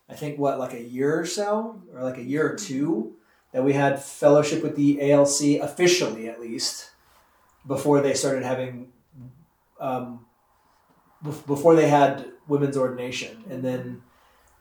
[0.09, 3.17] I think what, like a year or so, or like a year or two,
[3.53, 6.91] that we had fellowship with the ALC officially, at least,
[7.67, 8.93] before they started having,
[9.81, 10.27] um,
[11.25, 14.03] bef- before they had women's ordination, and then,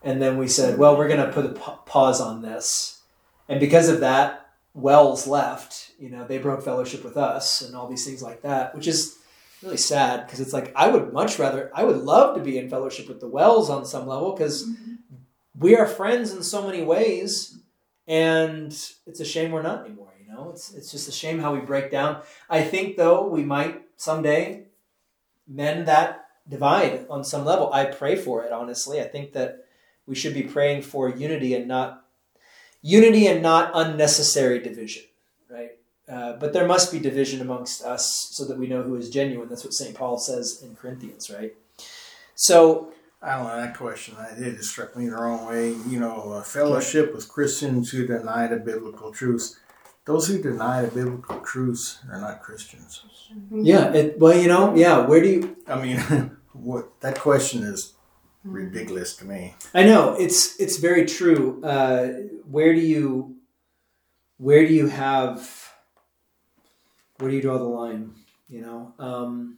[0.02, 3.02] and then we said, well, we're gonna put a pa- pause on this,
[3.48, 4.44] and because of that,
[4.74, 5.92] WELS left.
[6.00, 9.18] You know, they broke fellowship with us and all these things like that, which is
[9.62, 12.70] really sad because it's like I would much rather, I would love to be in
[12.70, 14.68] fellowship with the WELS on some level because
[15.58, 17.60] we are friends in so many ways,
[18.08, 18.72] and
[19.06, 20.13] it's a shame we're not anymore.
[20.34, 22.22] Know, it's it's just a shame how we break down.
[22.50, 24.64] I think though we might someday
[25.48, 27.72] mend that divide on some level.
[27.72, 29.00] I pray for it honestly.
[29.00, 29.66] I think that
[30.08, 32.06] we should be praying for unity and not
[32.82, 35.04] unity and not unnecessary division,
[35.50, 35.72] right?
[36.10, 39.50] Uh, but there must be division amongst us so that we know who is genuine.
[39.50, 39.96] That's what St.
[39.96, 41.54] Paul says in Corinthians, right?
[42.36, 42.92] So,
[43.22, 44.16] I don't know that question.
[44.38, 45.70] It struck me the wrong way.
[45.88, 49.58] You know, fellowship with Christians who deny the biblical truths.
[50.06, 53.04] Those who deny the biblical truths are not Christians.
[53.52, 55.98] yeah, it, well, you know, yeah, where do you, I mean,
[56.54, 57.94] what that question is
[58.44, 59.56] ridiculous to me.
[59.74, 61.64] I know it's it's very true.
[61.64, 62.08] Uh,
[62.50, 63.38] where do you
[64.38, 65.72] where do you have
[67.18, 68.14] where do you draw the line?
[68.48, 69.58] You know, um,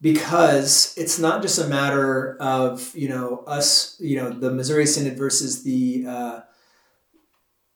[0.00, 5.16] because it's not just a matter of you know us, you know, the Missouri Synod
[5.16, 6.40] versus the uh,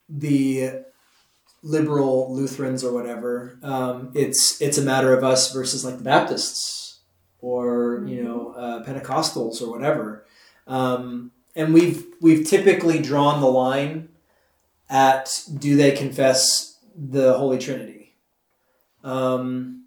[0.08, 0.84] the
[1.62, 3.58] liberal Lutherans or whatever.
[3.62, 7.00] Um, it's it's a matter of us versus like the Baptists
[7.40, 10.26] or you know uh, Pentecostals or whatever.
[10.66, 14.08] Um, and we've we've typically drawn the line
[14.88, 18.16] at do they confess the Holy Trinity,
[19.04, 19.79] um,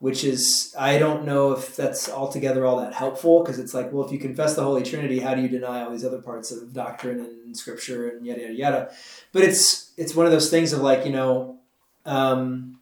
[0.00, 4.06] which is I don't know if that's altogether all that helpful because it's like well
[4.06, 6.72] if you confess the Holy Trinity how do you deny all these other parts of
[6.72, 8.90] doctrine and Scripture and yada yada yada,
[9.32, 11.58] but it's it's one of those things of like you know.
[12.06, 12.78] Um,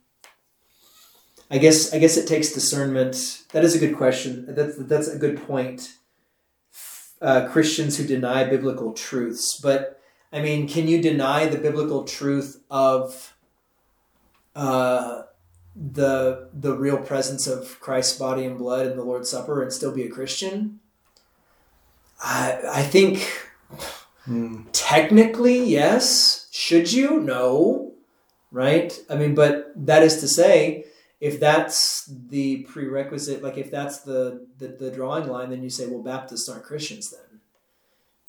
[1.51, 3.45] I guess I guess it takes discernment.
[3.53, 4.47] That is a good question.
[4.49, 5.95] That's that's a good point.
[7.21, 10.01] Uh, Christians who deny biblical truths, but
[10.33, 13.35] I mean, can you deny the biblical truth of
[14.55, 15.23] uh,
[15.77, 19.93] the the real presence of Christ's body and blood in the Lord's Supper and still
[19.95, 20.81] be a Christian?
[22.23, 23.49] I I think
[24.25, 24.63] hmm.
[24.73, 26.49] technically yes.
[26.51, 27.21] Should you?
[27.21, 27.93] No.
[28.51, 28.99] Right?
[29.11, 30.87] I mean, but that is to say,
[31.21, 35.87] if that's the prerequisite, like if that's the the, the drawing line, then you say,
[35.87, 37.41] well, Baptists aren't Christians then.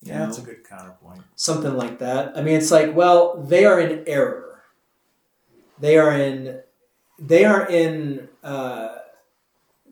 [0.01, 1.21] You Yeah, that's a good counterpoint.
[1.35, 2.37] something like that.
[2.37, 4.63] I mean, it's like, well, they are in error.
[5.79, 6.61] They are in,
[7.19, 8.95] they are in, uh,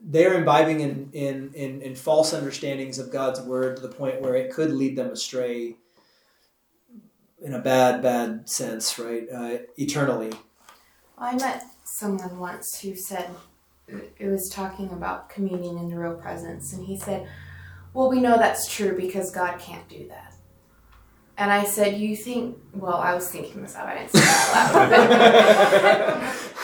[0.08, 4.20] they are imbibing in, in, in, in false understandings of God's word to the point
[4.20, 5.76] where it could lead them astray
[7.42, 9.26] in a bad, bad sense, right?
[9.32, 10.32] Uh, eternally.
[11.18, 13.30] I met someone once who said
[13.88, 17.28] it was talking about communion in the real presence, and he said,
[17.94, 20.34] "Well, we know that's true because God can't do that."
[21.38, 23.88] And I said, "You think?" Well, I was thinking this out.
[23.88, 24.90] I didn't say that out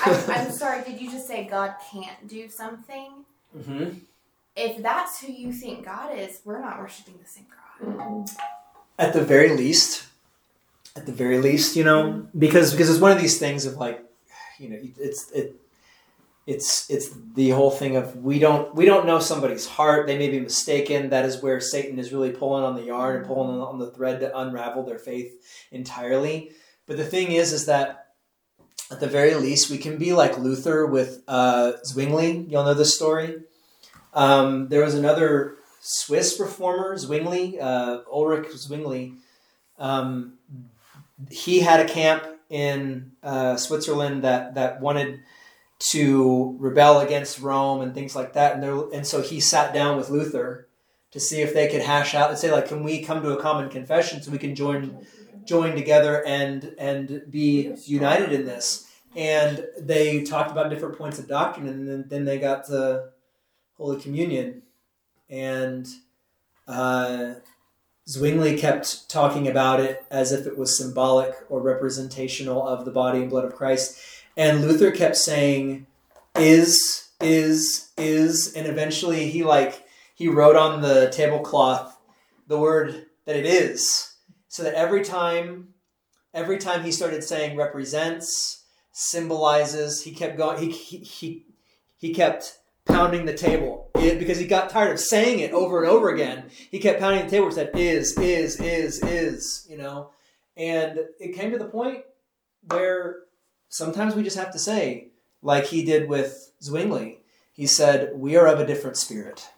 [0.07, 0.31] loud.
[0.37, 0.83] I'm, I'm sorry.
[0.85, 3.25] Did you just say God can't do something?
[3.57, 3.99] Mm-hmm.
[4.57, 8.31] If that's who you think God is, we're not worshiping the same God.
[8.99, 10.07] at the very least
[10.95, 14.05] at the very least you know because because it's one of these things of like
[14.59, 15.57] you know it's it
[16.47, 20.07] it's it's the whole thing of we don't we don't know somebody's heart.
[20.07, 21.11] They may be mistaken.
[21.11, 24.21] That is where satan is really pulling on the yarn and pulling on the thread
[24.21, 25.33] to unravel their faith
[25.71, 26.51] entirely.
[26.87, 28.09] But the thing is is that
[28.91, 32.47] at the very least we can be like luther with uh, zwingli.
[32.49, 33.43] Y'all know this story?
[34.13, 39.15] Um, there was another Swiss reformer, Zwingli, uh, Ulrich Zwingli.
[39.79, 40.35] Um,
[41.31, 45.21] he had a camp in uh, Switzerland that that wanted
[45.91, 50.11] to rebel against Rome and things like that, and and so he sat down with
[50.11, 50.69] Luther
[51.11, 53.43] to see if they could hash out and say like, can we come to a
[53.43, 55.07] common confession so we can join
[55.45, 58.89] join together and and be united in this?
[59.15, 63.11] And they talked about different points of doctrine, and then, then they got to
[63.77, 64.63] Holy Communion,
[65.29, 65.87] and
[66.67, 67.35] uh,
[68.09, 73.21] Zwingli kept talking about it as if it was symbolic or representational of the body
[73.21, 73.99] and blood of Christ,
[74.37, 75.87] and Luther kept saying,
[76.37, 79.85] "Is is is," and eventually he like
[80.15, 81.99] he wrote on the tablecloth
[82.47, 84.15] the word that it is,
[84.49, 85.75] so that every time
[86.35, 91.47] every time he started saying represents symbolizes he kept going he he he,
[91.97, 95.91] he kept pounding the table it, because he got tired of saying it over and
[95.91, 96.45] over again.
[96.71, 100.11] He kept pounding the table and said, is, is, is, is, you know.
[100.57, 102.05] And it came to the point
[102.69, 103.21] where
[103.73, 105.09] sometimes we just have to say,
[105.41, 107.21] like he did with Zwingli,
[107.53, 109.49] he said, We are of a different spirit.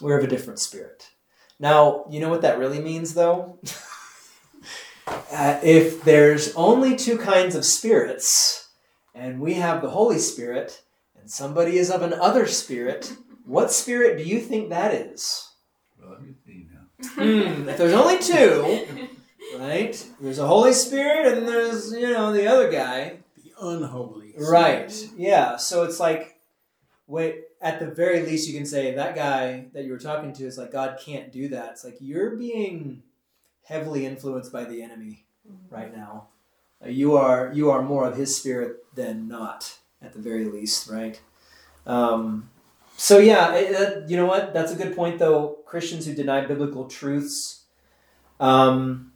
[0.00, 1.10] We're of a different spirit.
[1.58, 3.58] Now, you know what that really means, though?
[5.06, 8.68] uh, if there's only two kinds of spirits,
[9.12, 10.82] and we have the Holy Spirit,
[11.20, 13.12] and somebody is of an other spirit,
[13.44, 15.48] what spirit do you think that is?
[16.00, 17.08] Well, let me see now.
[17.14, 19.08] Hmm, if there's only two,
[19.56, 20.06] right?
[20.20, 23.18] There's a Holy Spirit and there's, you know, the other guy.
[23.36, 24.34] The unholy.
[24.38, 24.92] Right.
[25.16, 25.56] Yeah.
[25.56, 26.38] So it's like,
[27.06, 30.44] wait, at the very least, you can say that guy that you were talking to
[30.44, 31.72] is like, God can't do that.
[31.72, 33.02] It's like you're being
[33.64, 35.24] heavily influenced by the enemy
[35.70, 36.28] right now.
[36.84, 40.88] Uh, You are you are more of his spirit than not, at the very least,
[40.88, 41.20] right?
[41.86, 42.50] Um,
[42.96, 44.52] so yeah, it, uh, you know what?
[44.52, 45.58] That's a good point, though.
[45.66, 47.64] Christians who deny biblical truths.
[48.40, 49.07] Um,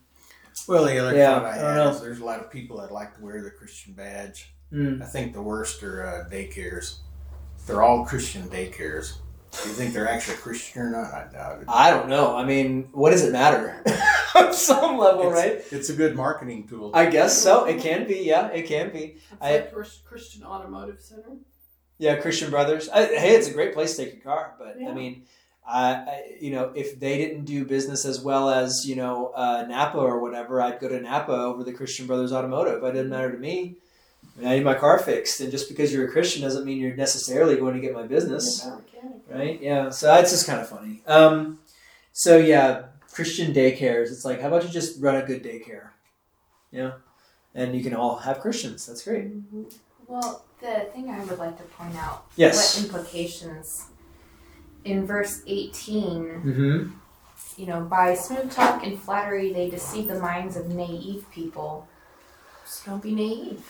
[0.69, 1.91] Well, the other Yeah, thought I I had don't know.
[1.91, 4.53] is there's a lot of people that like to wear the Christian badge.
[4.73, 6.99] mm, I think the worst are uh, daycares.
[7.67, 9.15] They're all Christian daycares.
[9.63, 11.13] Do you think they're actually Christian or not?
[11.13, 11.65] I doubt it.
[11.69, 12.35] I don't know.
[12.35, 13.83] I mean, what does it matter?
[14.35, 15.63] On some level, it's, right?
[15.71, 16.91] It's a good marketing tool.
[16.95, 17.67] I guess so.
[17.67, 18.21] It can be.
[18.25, 19.17] Yeah, it can be.
[19.19, 19.73] It's I- like
[20.05, 21.37] Christian Automotive Center.
[21.99, 22.89] Yeah, Christian Brothers.
[22.89, 25.25] I, hey, it's a great place to take your car, but I mean,
[25.67, 29.65] I, I, you know, if they didn't do business as well as you know uh,
[29.69, 32.83] Napa or whatever, I'd go to Napa over the Christian Brothers Automotive.
[32.83, 33.77] It didn't matter to me.
[34.37, 36.79] I, mean, I need my car fixed, and just because you're a Christian doesn't mean
[36.79, 38.69] you're necessarily going to get my business,
[39.29, 39.61] right?
[39.61, 41.03] Yeah, so that's just kind of funny.
[41.07, 41.59] Um,
[42.13, 44.11] so yeah, Christian daycares.
[44.11, 45.89] It's like, how about you just run a good daycare?
[46.71, 46.93] Yeah,
[47.55, 48.87] and you can all have Christians.
[48.87, 49.29] That's great.
[50.07, 52.77] Well, the thing I would like to point out Yes.
[52.77, 53.87] what implications
[54.85, 56.91] in verse 18 Mm-hmm.
[57.57, 61.87] you know by smooth talk and flattery they deceive the minds of naive people
[62.65, 63.63] so don't be naive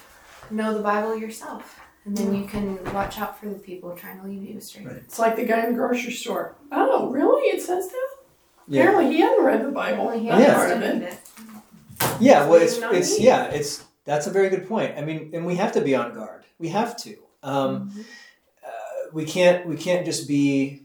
[0.50, 4.26] know the bible yourself And then you can watch out for the people trying to
[4.26, 4.84] lead you astray.
[4.84, 4.96] Right.
[4.96, 6.56] It's like the guy in the grocery store.
[6.72, 7.44] Oh, really?
[7.54, 8.08] It says that?
[8.66, 8.80] Yeah.
[8.82, 10.06] Apparently he hadn't read the Bible.
[10.08, 10.34] Only he Yeah.
[10.58, 11.18] understood it.
[12.18, 13.26] Yeah, well, it's Not it's me.
[13.26, 14.98] yeah, it's that's a very good point.
[14.98, 16.42] I mean, and we have to be on guard.
[16.58, 17.14] We have to.
[17.44, 17.92] Um,
[18.66, 18.70] uh,
[19.12, 20.82] we can't we can't just be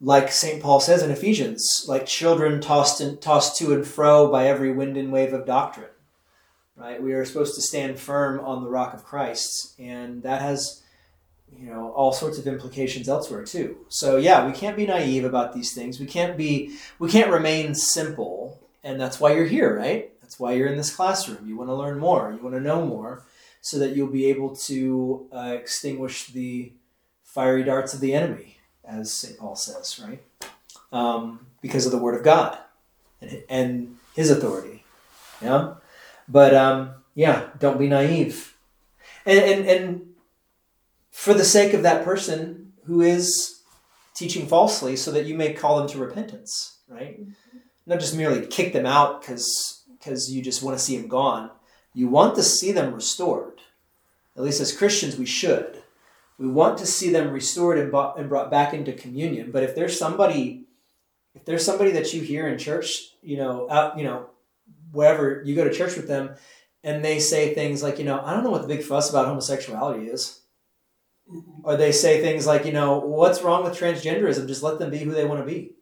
[0.00, 4.46] like Saint Paul says in Ephesians, like children tossed and tossed to and fro by
[4.46, 5.90] every wind and wave of doctrine.
[6.76, 7.02] Right?
[7.02, 10.82] We are supposed to stand firm on the rock of Christ, and that has
[11.56, 13.78] you know all sorts of implications elsewhere too.
[13.88, 15.98] So yeah, we can't be naive about these things.
[15.98, 20.12] We can't be we can't remain simple, and that's why you're here, right?
[20.20, 21.48] That's why you're in this classroom.
[21.48, 22.32] You want to learn more.
[22.32, 23.24] You want to know more,
[23.60, 26.72] so that you'll be able to uh, extinguish the
[27.24, 28.57] fiery darts of the enemy,
[28.88, 29.38] as St.
[29.38, 30.22] Paul says, right?
[30.90, 32.58] Um, because of the Word of God
[33.20, 34.84] and, and His authority.
[35.42, 35.74] Yeah,
[36.26, 38.56] but um, yeah, don't be naive,
[39.24, 40.14] and and and
[41.12, 43.60] for the sake of that person who is
[44.14, 47.20] teaching falsely, so that you may call them to repentance, right?
[47.86, 51.50] Not just merely kick them out because because you just want to see them gone.
[51.94, 53.60] You want to see them restored.
[54.36, 55.82] At least as Christians, we should.
[56.38, 59.50] We want to see them restored and brought, and brought back into communion.
[59.50, 60.66] But if there's somebody,
[61.34, 64.30] if there's somebody that you hear in church, you know, out, you know,
[64.92, 66.36] wherever you go to church with them,
[66.84, 69.26] and they say things like, you know, I don't know what the big fuss about
[69.26, 70.40] homosexuality is.
[71.62, 74.46] Or they say things like, you know, what's wrong with transgenderism?
[74.46, 75.74] Just let them be who they want to be.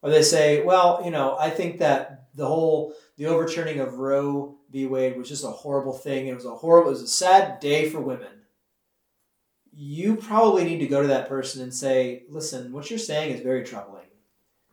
[0.00, 4.56] Or they say, well, you know, I think that the whole the overturning of Roe
[4.70, 4.86] v.
[4.86, 6.28] Wade was just a horrible thing.
[6.28, 8.35] It was a horrible, it was a sad day for women.
[9.76, 13.42] You probably need to go to that person and say, listen, what you're saying is
[13.42, 14.06] very troubling.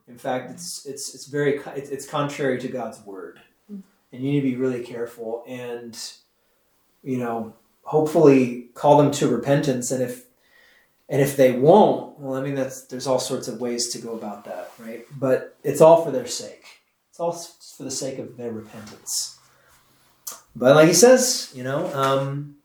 [0.07, 3.39] In fact, it's it's it's very it's, it's contrary to God's word,
[3.69, 5.43] and you need to be really careful.
[5.47, 5.97] And
[7.03, 7.53] you know,
[7.83, 9.91] hopefully, call them to repentance.
[9.91, 10.25] And if
[11.09, 14.13] and if they won't, well, I mean, that's there's all sorts of ways to go
[14.13, 15.05] about that, right?
[15.17, 16.65] But it's all for their sake.
[17.09, 19.37] It's all for the sake of their repentance.
[20.55, 22.55] But like he says, you know, um,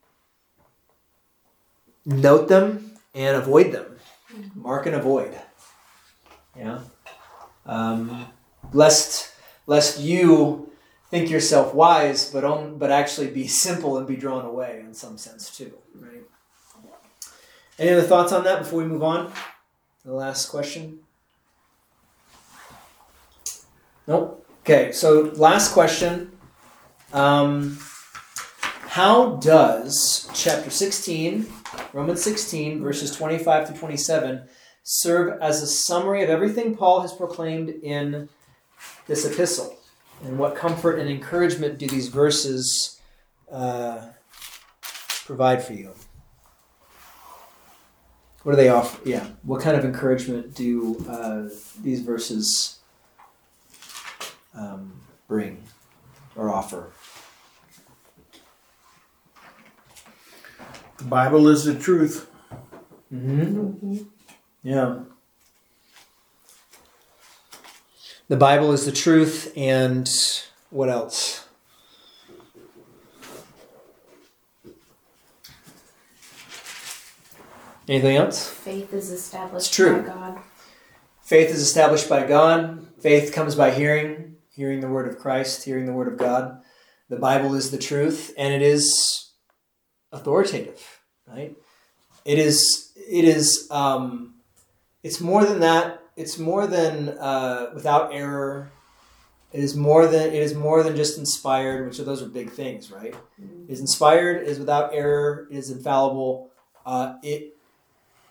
[2.09, 3.97] note them and avoid them.
[4.55, 5.39] Mark and avoid.
[6.57, 6.81] Yeah.
[7.67, 8.27] Um,
[8.73, 9.33] lest
[9.67, 10.73] lest you
[11.11, 15.19] think yourself wise, but on, but actually be simple and be drawn away in some
[15.19, 16.23] sense too, right?
[17.79, 19.33] Any other thoughts on that before we move on?
[20.05, 21.01] The last question.
[24.07, 24.47] Nope.
[24.63, 26.33] Okay, so last question.
[27.13, 27.79] Um,
[28.89, 31.47] how does chapter 16,
[31.93, 34.43] Romans 16, verses 25 to 27,
[34.83, 38.29] serve as a summary of everything Paul has proclaimed in
[39.07, 39.79] this epistle?
[40.25, 43.01] And what comfort and encouragement do these verses
[43.51, 44.07] uh,
[45.25, 45.95] provide for you?
[48.43, 49.01] What do they offer?
[49.09, 49.27] Yeah.
[49.43, 51.49] What kind of encouragement do uh,
[51.83, 52.79] these verses
[54.55, 55.63] um, bring
[56.35, 56.93] or offer?
[60.99, 62.29] The Bible is the truth.
[63.15, 63.97] Mm-hmm.
[64.63, 65.01] Yeah.
[68.29, 70.09] The Bible is the truth, and
[70.71, 71.47] what else?
[77.89, 78.51] Anything else?
[78.51, 80.03] Faith is established It's true.
[80.03, 80.39] by God.
[81.23, 82.87] Faith is established by God.
[83.01, 86.61] Faith comes by hearing, hearing the word of Christ, hearing the word of God.
[87.09, 89.28] The Bible is the truth, and it is
[90.13, 91.57] authoritative, right?
[92.25, 92.93] It is.
[92.97, 93.69] It is.
[93.71, 94.35] Um,
[95.03, 96.03] it's more than that.
[96.17, 98.71] It's more than uh, without error.
[99.53, 100.29] It is more than.
[100.29, 103.15] It is more than just inspired, which are those are big things, right?
[103.39, 104.43] It is inspired.
[104.43, 105.47] It is without error.
[105.51, 106.51] It is infallible.
[106.85, 107.57] Uh, it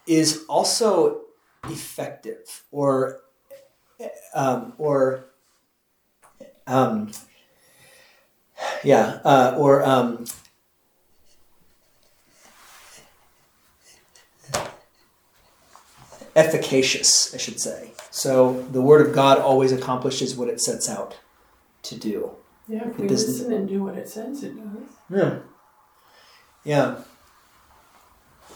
[0.05, 1.21] is also
[1.65, 3.21] effective or
[4.33, 5.25] um, or
[6.65, 7.11] um,
[8.83, 10.25] yeah uh, or um,
[16.37, 21.17] efficacious I should say so the word of God always accomplishes what it sets out
[21.83, 22.31] to do
[22.67, 24.89] Yeah, if It we doesn't- listen and do what it says it does.
[25.09, 25.39] yeah
[26.63, 26.95] yeah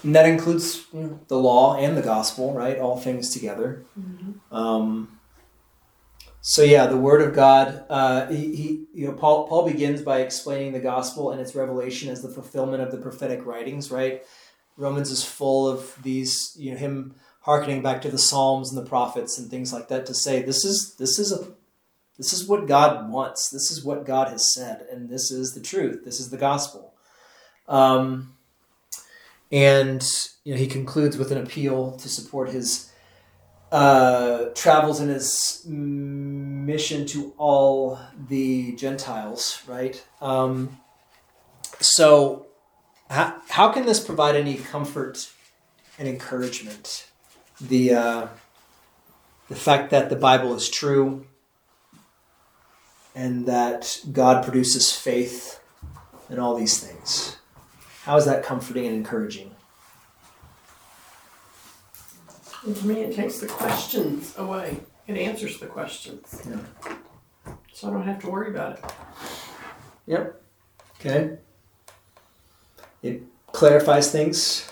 [0.04, 3.84] and that includes you know, the law and the gospel right all things together
[4.52, 5.20] Um,
[6.44, 7.86] so yeah, the Word of God.
[7.88, 12.10] Uh, he, he, you know, Paul Paul begins by explaining the gospel and its revelation
[12.10, 13.92] as the fulfillment of the prophetic writings.
[13.92, 14.24] Right,
[14.76, 16.56] Romans is full of these.
[16.58, 20.06] You know, him hearkening back to the Psalms and the prophets and things like that
[20.06, 21.48] to say this is this is a
[22.18, 23.50] this is what God wants.
[23.50, 26.06] This is what God has said, and this is the truth.
[26.06, 26.94] This is the gospel.
[27.68, 28.36] Um,
[29.52, 30.08] and
[30.44, 32.92] you know he concludes with an appeal to support his
[33.72, 39.64] uh, travels and his mission to all the Gentiles.
[39.68, 40.04] Right.
[40.22, 40.78] Um,
[41.80, 42.48] so,
[43.10, 45.32] how, how can this provide any comfort
[45.98, 47.11] and encouragement?
[47.68, 48.28] The uh,
[49.50, 51.26] the fact that the Bible is true
[53.14, 55.60] and that God produces faith
[56.30, 57.38] and all these things.
[58.04, 59.54] How is that comforting and encouraging?
[62.66, 64.80] And to me, it takes the questions away.
[65.08, 66.42] It answers the questions.
[66.48, 66.96] Yeah.
[67.74, 68.86] So I don't have to worry about it.
[70.08, 70.42] Yep.
[71.00, 71.38] Okay.
[73.02, 74.72] It clarifies things.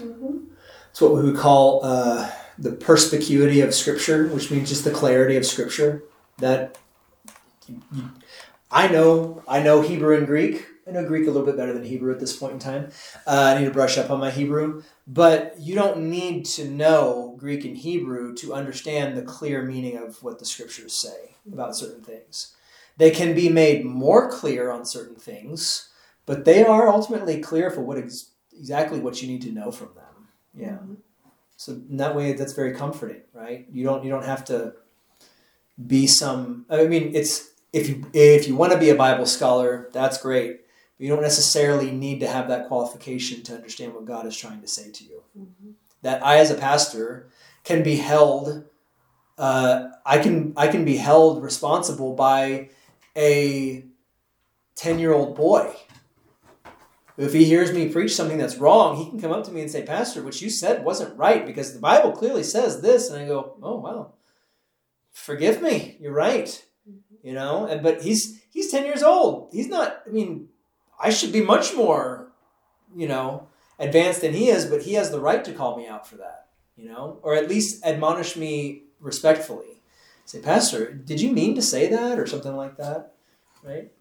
[0.92, 2.30] It's what we would call uh,
[2.60, 6.04] the perspicuity of Scripture, which means just the clarity of Scripture.
[6.40, 6.78] That
[8.72, 10.66] I know, I know Hebrew and Greek.
[10.88, 12.92] I know Greek a little bit better than Hebrew at this point in time.
[13.28, 17.36] Uh, I need to brush up on my Hebrew, but you don't need to know
[17.38, 22.04] Greek and Hebrew to understand the clear meaning of what the Scriptures say about certain
[22.04, 22.56] things.
[22.98, 25.90] They can be made more clear on certain things,
[26.26, 29.90] but they are ultimately clear for what ex- exactly what you need to know from
[29.96, 30.28] them.
[30.54, 30.78] Yeah.
[31.60, 33.68] So in that way, that's very comforting, right?
[33.70, 34.76] You don't you don't have to
[35.88, 36.66] be some.
[36.70, 40.62] I mean, it's if you if you want to be a Bible scholar, that's great.
[40.98, 44.62] But you don't necessarily need to have that qualification to understand what God is trying
[44.62, 45.22] to say to you.
[46.02, 47.28] That I, as a pastor,
[47.66, 48.64] can be held.
[49.38, 52.70] Uh, I can I can be held responsible by
[53.18, 53.84] a
[54.78, 55.76] ten year old boy
[57.26, 59.70] if he hears me preach something that's wrong, he can come up to me and
[59.70, 63.10] say, Pastor, what you said wasn't right because the Bible clearly says this.
[63.10, 64.14] And I go, Oh, wow.
[65.12, 65.98] Forgive me.
[66.00, 66.48] You're right.
[66.90, 67.28] Mm-hmm.
[67.28, 69.50] You know, and but he's he's 10 years old.
[69.52, 70.50] He's not, I mean,
[71.00, 72.32] I should be much more,
[72.96, 73.48] you know,
[73.78, 76.48] advanced than he is, but he has the right to call me out for that,
[76.78, 79.82] you know, or at least admonish me respectfully.
[80.26, 83.14] Say, Pastor, did you mean to say that or something like that?
[83.64, 83.92] Right?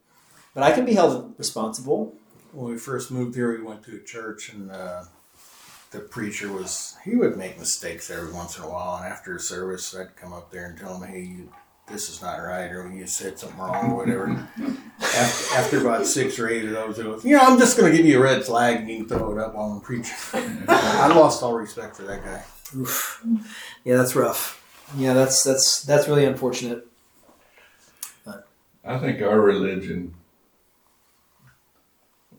[0.55, 2.15] But I can be held responsible.
[2.53, 5.05] When we first moved here, we went to a church, and uh,
[5.91, 8.97] the preacher was he would make mistakes every once in a while.
[8.97, 11.53] And after a service, I'd come up there and tell him, "Hey, you,
[11.89, 14.29] this is not right," or "You said something wrong," or whatever.
[15.01, 17.91] after, after about six or eight of those, it was, you know, I'm just going
[17.91, 20.17] to give you a red flag, and you can throw it up while I'm preaching.
[20.69, 22.45] I lost all respect for that guy.
[22.77, 23.25] Oof.
[23.85, 24.65] Yeah, that's rough.
[24.97, 26.87] Yeah, that's that's that's really unfortunate.
[28.85, 30.15] I think our religion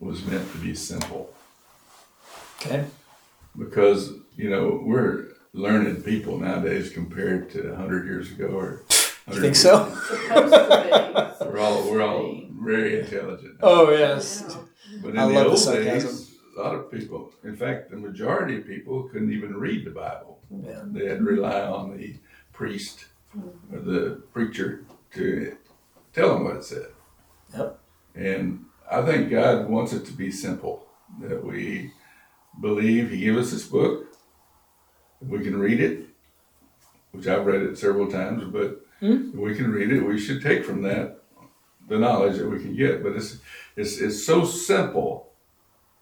[0.00, 1.32] was meant to be simple
[2.60, 2.84] Okay.
[3.58, 8.82] because you know we're learned people nowadays compared to hundred years ago or.
[9.26, 9.94] You 100 think so?
[10.18, 13.56] Supposed We're all we're all very intelligent.
[13.62, 14.56] Oh yes.
[15.02, 16.10] But in I the love the old sarcasm.
[16.10, 19.90] days, a lot of people, in fact, the majority of people couldn't even read the
[19.90, 20.40] Bible.
[20.50, 20.82] Yeah.
[20.86, 22.16] They had to rely on the
[22.52, 23.04] priest
[23.72, 25.56] or the preacher to
[26.12, 26.88] tell them what it said.
[27.56, 27.78] Yep.
[28.16, 30.86] And I think God wants it to be simple.
[31.20, 31.92] That we
[32.60, 34.06] believe He gave us this book.
[35.20, 36.06] We can read it,
[37.12, 39.30] which I've read it several times, but Hmm.
[39.38, 40.02] we can read it.
[40.02, 41.22] We should take from that
[41.88, 43.02] the knowledge that we can get.
[43.02, 43.38] But it's
[43.76, 45.32] it's it's so simple.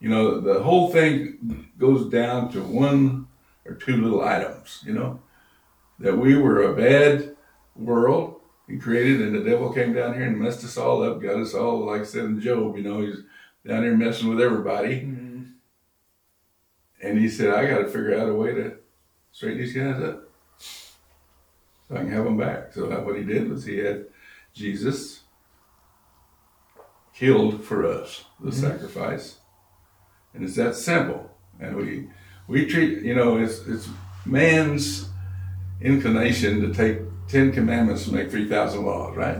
[0.01, 3.29] You know, the whole thing goes down to one
[3.65, 4.83] or two little items.
[4.87, 5.21] You know,
[6.01, 7.37] that we were a bad
[7.77, 8.38] world.
[8.69, 11.23] He created, and the devil came down here and messed us all up.
[11.23, 12.77] Got us all, like I said in Job.
[12.77, 13.23] You know, he's
[13.67, 15.01] down here messing with everybody.
[15.01, 15.53] Mhm.
[17.03, 18.77] And he said, I got to figure out a way to
[19.33, 20.29] straighten these guys up
[20.59, 22.73] so I can have them back.
[22.75, 24.07] So that, what he did was he had
[24.53, 25.21] Jesus
[27.15, 29.39] killed for us, the sacrifice.
[30.35, 31.31] And it's that simple.
[31.61, 32.11] And we
[32.47, 33.89] we treat, you know, it's, it's
[34.25, 35.09] man's
[35.81, 39.39] inclination to take 10 commandments and make 3,000 laws, right?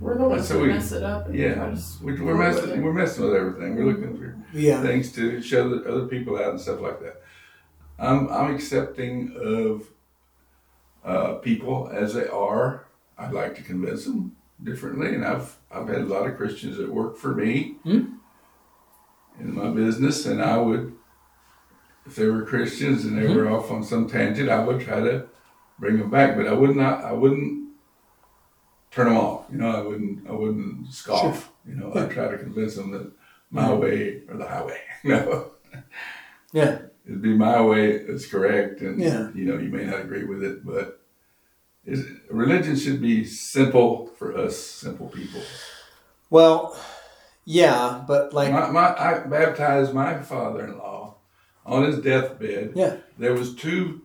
[0.00, 1.26] We're the ones So we- mess it up.
[1.26, 1.54] and Yeah.
[1.54, 3.76] try to s- We, we're, roll with messing, we're messing with everything.
[3.76, 4.82] We're looking for Yeah.
[4.82, 7.22] things to show the other people out and stuff like that.
[7.98, 9.88] I'm I'm accepting of
[11.04, 12.84] uh, people as they are.
[13.16, 14.32] I'd like to convince them
[14.62, 18.04] differently, and I've I've had a lot of Christians that work for me Hmm.
[19.40, 20.92] in my business, and I would,
[22.04, 25.26] if they were Christians and they were off on some tangent, I would try to
[25.78, 27.04] bring them back, but I would not.
[27.04, 27.70] I wouldn't
[28.90, 29.46] turn them off.
[29.50, 30.28] You know, I wouldn't.
[30.28, 31.50] I wouldn't scoff.
[31.66, 33.10] You know, I try to convince them that
[33.50, 34.80] my way or the highway.
[35.04, 35.50] no.
[36.52, 36.78] Yeah.
[37.06, 39.30] It'd be my way It's correct, and Yeah.
[39.34, 41.00] you know you may not agree with it, but
[41.84, 45.42] is, religion should be simple for us simple people.
[46.30, 46.76] Well,
[47.44, 51.14] yeah, but like my, my, I baptized my father-in-law
[51.66, 52.72] on his deathbed.
[52.74, 52.96] Yeah.
[53.18, 54.00] There was two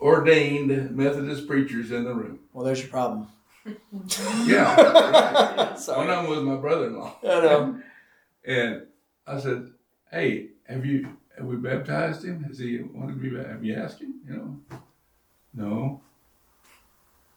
[0.00, 2.40] ordained Methodist preachers in the room.
[2.52, 3.28] Well, there's your problem.
[4.44, 4.76] Yeah.
[4.76, 5.76] right.
[5.88, 7.16] One of them was my brother-in-law.
[7.24, 7.80] I know.
[8.46, 8.82] And
[9.26, 9.72] I said,
[10.08, 12.44] "Hey, have you have we baptized him?
[12.44, 13.52] Has he wanted to be baptized?
[13.54, 14.14] Have you asked him?
[14.28, 14.56] You know,
[15.52, 16.00] no.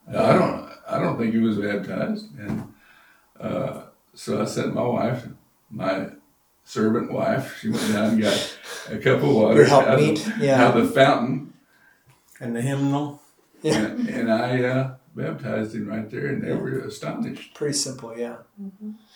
[0.08, 0.70] I don't.
[0.88, 2.72] I don't think he was baptized." And
[3.40, 5.28] uh, so I sent my wife,
[5.72, 6.10] my
[6.64, 7.58] servant wife.
[7.60, 8.58] She went down and got
[8.92, 10.64] a cup of water Your out of, Yeah.
[10.64, 11.49] out of the fountain,
[12.40, 13.22] And the hymnal.
[13.62, 13.86] Yeah.
[13.88, 18.38] and, and I uh, baptized him right there, and they were astonished Pretty simple, yeah.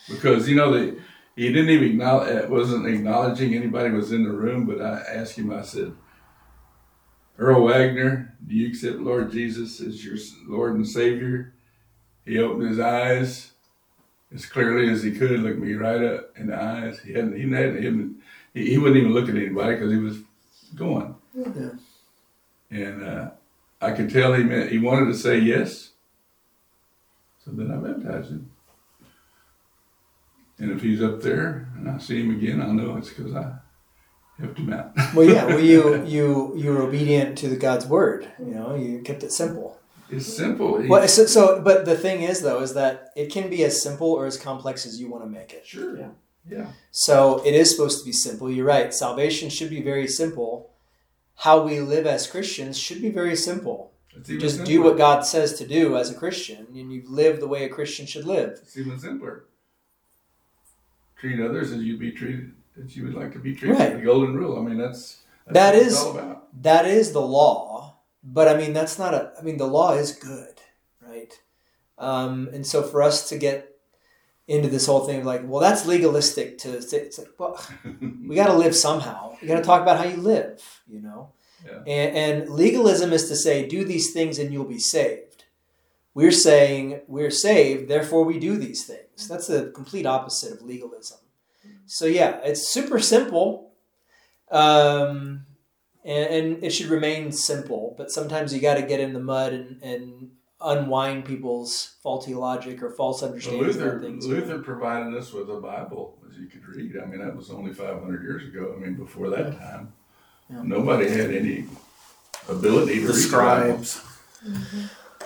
[0.08, 0.98] because you know they
[1.36, 5.52] he didn't even acknowledge wasn't acknowledging anybody was in the room but i asked him
[5.52, 5.92] i said
[7.38, 11.54] earl wagner do you accept lord jesus as your lord and savior
[12.24, 13.52] he opened his eyes
[14.32, 17.50] as clearly as he could looked me right up in the eyes he hadn't he
[17.50, 18.22] hadn't, he, hadn't,
[18.52, 20.18] he, he wouldn't even look at anybody because he was
[20.74, 21.70] going Yeah.
[22.74, 23.30] And uh,
[23.80, 25.92] i could tell he meant he wanted to say yes
[27.44, 28.50] so then i baptized him
[30.58, 33.54] and if he's up there and I see him again, I'll know it's because I
[34.38, 34.92] helped him out.
[35.14, 35.46] Well, yeah.
[35.46, 38.28] Well, you you you were obedient to the God's word.
[38.38, 39.78] You know, you kept it simple.
[40.10, 40.82] it's simple.
[40.88, 44.10] Well, so, so but the thing is though is that it can be as simple
[44.12, 45.66] or as complex as you want to make it.
[45.66, 45.98] sure.
[45.98, 46.08] Yeah.
[46.46, 46.66] Yeah.
[46.90, 48.50] So it is supposed to be simple.
[48.50, 48.92] You're right.
[48.92, 50.73] Salvation should be very simple.
[51.36, 53.92] How we live as Christians should be very simple.
[54.22, 57.64] Just do what God says to do as a Christian, and you live the way
[57.64, 58.60] a Christian should live.
[58.62, 59.46] It's even simpler.
[61.16, 62.52] Treat others as you'd be treated,
[62.82, 63.78] as you would like to be treated.
[63.78, 63.96] Right.
[63.96, 64.58] The golden rule.
[64.58, 66.62] I mean, that's, that's that what is all about.
[66.62, 69.32] that is the law, but I mean that's not a.
[69.38, 70.60] I mean the law is good,
[71.00, 71.32] right?
[71.98, 73.73] Um, and so for us to get
[74.46, 76.98] into this whole thing of like, well, that's legalistic to say.
[76.98, 77.60] It's like, well,
[78.28, 79.36] we got to live somehow.
[79.40, 81.32] We got to talk about how you live, you know.
[81.64, 81.78] Yeah.
[81.86, 85.44] And, and legalism is to say, do these things and you'll be saved.
[86.12, 89.26] We're saying we're saved, therefore we do these things.
[89.28, 91.18] That's the complete opposite of legalism.
[91.86, 93.72] So yeah, it's super simple,
[94.50, 95.44] um,
[96.04, 97.94] and, and it should remain simple.
[97.98, 100.30] But sometimes you got to get in the mud and, and
[100.64, 104.26] unwind people's faulty logic or false Well, understandings Luther, about things.
[104.26, 106.96] Luther provided us with a Bible as you could read.
[107.00, 108.74] I mean, that was only 500 years ago.
[108.76, 109.92] I mean, before that time,
[110.50, 110.62] Yeah.
[110.62, 111.66] nobody had any
[112.48, 113.84] ability to The read the Bible.
[113.84, 114.00] scribes.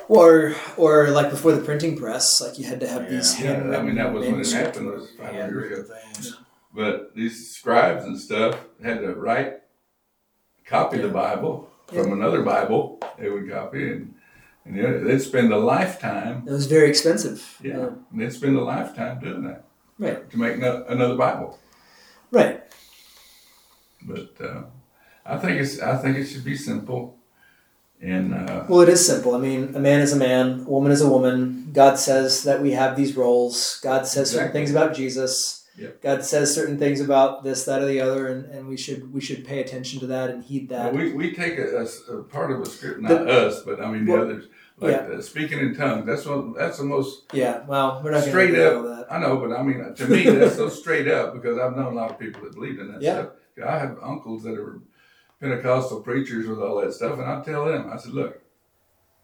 [0.08, 3.74] Or, or like before the printing press, like you had to have these Yeah, handwritten
[3.80, 4.86] I mean, that was when it happened.
[4.90, 5.48] Was 500 yeah.
[5.48, 5.94] years ago.
[6.12, 6.36] Things.
[6.74, 9.60] But these scribes and stuff had to write,
[10.64, 13.00] copy the Bible from another Bible.
[13.18, 14.14] They would copy and
[14.68, 16.44] and they- they'd spend a lifetime.
[16.46, 17.58] It was very expensive.
[17.62, 19.64] Yeah, and they'd spend a lifetime doing that.
[19.98, 20.30] Right.
[20.30, 21.58] To make no, another Bible,
[22.30, 22.62] Right.
[24.02, 24.62] but uh,
[25.26, 27.18] I think it's I think it should be simple,
[28.00, 29.34] and uh, Well, it is simple.
[29.34, 31.70] I mean, a man is a man, a woman is a woman.
[31.72, 33.80] God says that we have these roles.
[33.82, 35.64] God says certain things about Jesus.
[35.76, 36.02] Yep.
[36.02, 39.20] God says certain things about this, that, or the other, and, and we should we
[39.20, 40.92] should pay attention to that and heed that.
[40.94, 41.86] we, we take a
[42.30, 44.46] part of a script, not us, but I mean the Well, others,
[44.80, 46.06] like uh, speaking in tongues.
[46.06, 47.64] That's what that's the most yeah.
[47.66, 48.82] Well, we're not straight up.
[48.84, 49.06] that.
[49.10, 51.96] I know, but I mean, to me, that's so straight up because I've known a
[51.96, 53.14] lot of people that believe in that Yeah.
[53.14, 53.28] stuff.
[53.66, 54.80] I have uncles that are
[55.40, 58.40] Pentecostal preachers with all that stuff, and I tell them, I said, look,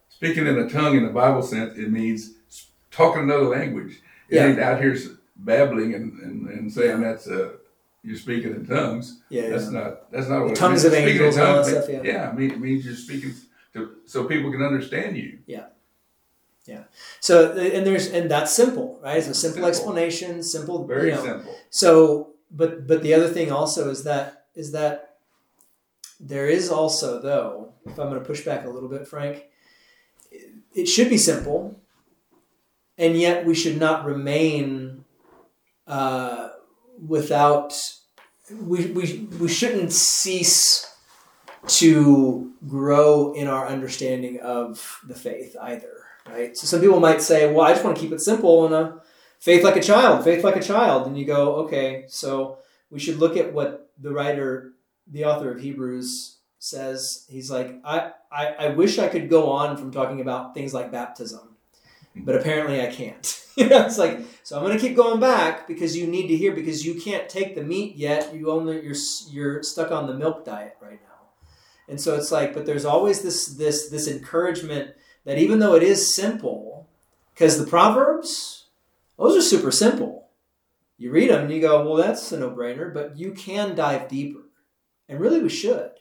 [0.09, 2.33] speaking in a tongue in the Bible sense, it means
[2.91, 4.01] talking another language.
[4.29, 4.47] It Yeah.
[4.47, 4.97] ain't out here
[5.37, 7.51] babbling and, and, and saying that's uh,
[8.03, 9.21] you're speaking in tongues.
[9.29, 9.49] Yeah.
[9.49, 9.79] That's yeah.
[9.79, 10.85] not that's not what it tongues means.
[10.85, 12.01] of angels and all that tongues stuff, yeah.
[12.03, 13.33] yeah, it means you're speaking
[13.75, 15.39] to, so people can understand you.
[15.45, 15.67] Yeah.
[16.65, 16.85] Yeah.
[17.19, 19.17] So and there's and that's simple, right?
[19.17, 19.69] It's a simple, Simple.
[19.69, 20.87] explanation, simple.
[20.87, 21.23] Very you know.
[21.23, 21.55] simple.
[21.69, 25.17] So, but but the other thing also is that is that
[26.19, 29.43] there is also though, if I'm going to push back a little bit, Frank,
[30.31, 31.79] it, it should be simple,
[32.97, 35.05] and yet we should not remain
[35.87, 36.49] uh,
[37.07, 37.73] without.
[38.49, 40.87] We, we we shouldn't cease
[41.67, 46.57] to grow in our understanding of the faith either, right?
[46.57, 48.91] So some people might say, "Well, I just want to keep it simple and uh,
[49.45, 51.05] faith like a child, faith like a child.
[51.05, 52.57] And you go, okay, so
[52.89, 54.73] we should look at what the writer,
[55.05, 57.25] the author of Hebrews says.
[57.29, 60.91] He's like, I, I, I wish I could go on from talking about things like
[60.91, 61.55] baptism,
[62.15, 63.45] but apparently I can't.
[63.55, 66.35] you know, it's like, so I'm going to keep going back because you need to
[66.35, 68.33] hear, because you can't take the meat yet.
[68.33, 68.95] You only, you're,
[69.29, 70.99] you're stuck on the milk diet right.
[71.87, 74.91] And so it's like, but there's always this, this, this encouragement
[75.25, 76.87] that even though it is simple,
[77.33, 78.65] because the Proverbs,
[79.17, 80.27] those are super simple.
[80.97, 84.07] You read them and you go, well, that's a no brainer, but you can dive
[84.07, 84.39] deeper.
[85.09, 85.91] and really we should.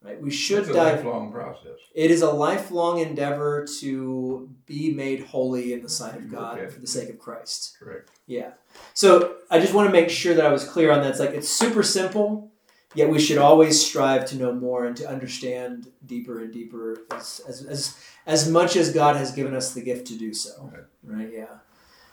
[0.00, 0.20] Right?
[0.20, 1.78] We should It's a dive lifelong process.
[1.94, 6.68] it is a lifelong endeavor to be made holy in the sight of God Okay.
[6.70, 7.76] for the sake of Christ.
[7.78, 8.10] Correct.
[8.26, 8.52] Yeah.
[8.94, 11.10] So I just want to make sure that I was clear on that.
[11.10, 12.50] It's like it's super simple,
[12.94, 17.40] yet we should always strive to know more and to understand deeper and deeper as
[17.48, 17.96] as as,
[18.26, 20.70] as much as God has given us the gift to do so.
[20.72, 20.84] Right.
[21.18, 21.30] Right?
[21.32, 21.46] Yeah.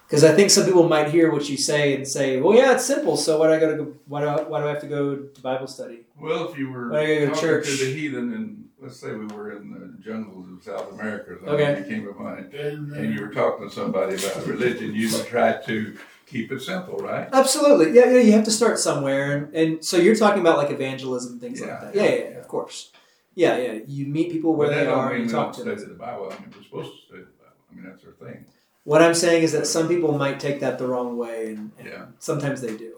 [0.07, 2.85] Because I think some people might hear what you say and say, "Well, yeah, it's
[2.85, 3.15] simple.
[3.15, 3.93] So why do I got to go?
[4.07, 6.71] Why do I, why do I have to go to Bible study?" Well, if you
[6.71, 7.65] were Why do you go to talking church?
[7.67, 11.35] to the heathen, and let's say we were in the jungles of South America, or
[11.37, 11.79] something, Okay.
[11.79, 15.11] you came to mind, And, uh, and you were talking to somebody about religion, you
[15.15, 15.95] would try to
[16.29, 17.27] keep it simple, right?
[17.33, 17.91] Absolutely.
[17.91, 19.35] Yeah, yeah, you have to start somewhere.
[19.35, 21.95] And, and so you're talking about like evangelism, things like that.
[21.95, 22.91] Yeah, yeah, yeah, of course.
[23.35, 23.79] Yeah, yeah.
[23.87, 25.77] You meet people where But they are mean and we talk to them.
[25.77, 26.27] study the Bible.
[26.31, 27.55] I mean, we're supposed to study the Bible.
[27.71, 28.45] I mean, that's our thing.
[28.83, 31.87] What I'm saying is that some people might take that the wrong way, and, and
[31.87, 32.05] Yeah.
[32.19, 32.93] sometimes they do.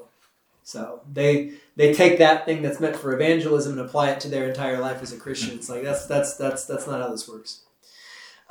[0.64, 4.48] So they they take that thing that's meant for evangelism and apply it to their
[4.48, 5.56] entire life as a Christian.
[5.58, 7.62] It's like that's that's that's that's not how this works.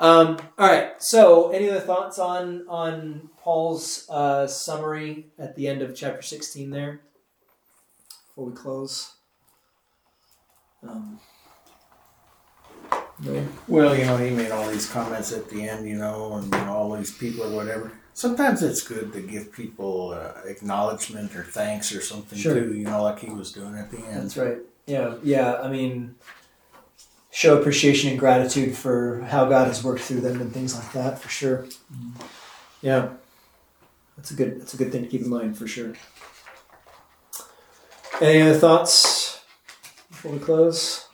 [0.00, 1.00] Um, all right.
[1.00, 6.70] So, any other thoughts on on Paul's uh, summary at the end of chapter sixteen
[6.70, 7.00] there?
[8.28, 9.12] Before we close.
[10.82, 11.20] Um,
[13.22, 13.46] no?
[13.68, 16.60] Well, you know, he made all these comments at the end, you know, and you
[16.60, 17.92] know, all these people or whatever.
[18.14, 22.54] Sometimes it's good to give people uh, acknowledgement or thanks or something Sure.
[22.54, 24.22] too, you know, like he was doing at the end.
[24.22, 24.58] That's right.
[24.86, 25.60] Yeah, yeah.
[25.62, 26.16] I mean,
[27.30, 31.18] show appreciation and gratitude for how God has worked through them and things like that,
[31.18, 31.66] for sure.
[32.82, 33.10] Yeah,
[34.16, 34.60] that's a good.
[34.60, 35.94] That's a good thing to keep in mind for sure.
[38.20, 39.42] Any other thoughts
[40.10, 41.06] before we close?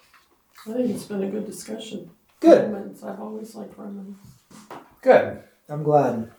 [0.69, 2.11] I think it's been a good discussion.
[2.41, 2.73] Good.
[2.73, 3.05] Romans.
[3.05, 4.17] I've always liked Romans.
[5.03, 5.43] Good.
[5.69, 6.33] I'm glad.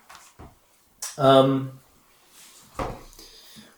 [1.17, 1.79] Um,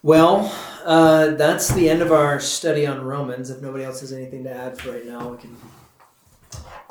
[0.02, 0.54] well,
[0.84, 3.50] uh, that's the end of our study on Romans.
[3.50, 5.56] If nobody else has anything to add for right now, we can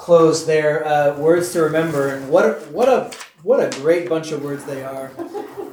[0.09, 0.89] close there.
[0.89, 3.11] Uh, words to remember, and what a, what a
[3.43, 5.13] what a great bunch of words they are.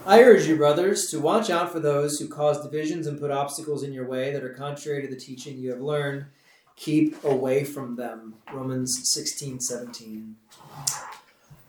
[0.06, 3.82] I urge you, brothers, to watch out for those who cause divisions and put obstacles
[3.82, 6.26] in your way that are contrary to the teaching you have learned.
[6.76, 8.34] Keep away from them.
[8.52, 10.36] Romans 16, 17.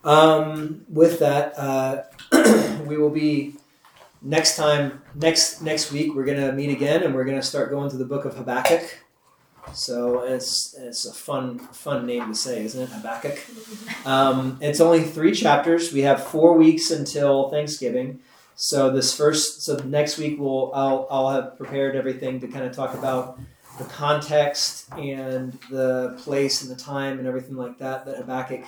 [0.02, 2.02] Um, with that, uh,
[2.84, 3.55] we will be
[4.22, 6.16] next time next next week.
[6.16, 9.05] We're gonna meet again, and we're gonna start going through the book of Habakkuk.
[9.72, 12.88] So it's it's a fun fun name to say, isn't it?
[12.88, 13.38] Habakkuk.
[14.06, 15.93] Um, it's only three chapters.
[15.93, 18.20] We have four weeks until Thanksgiving.
[18.55, 22.74] So this first, so next week we'll I'll I'll have prepared everything to kind of
[22.74, 23.38] talk about
[23.78, 28.64] the context and the place and the time and everything like that that Habakkuk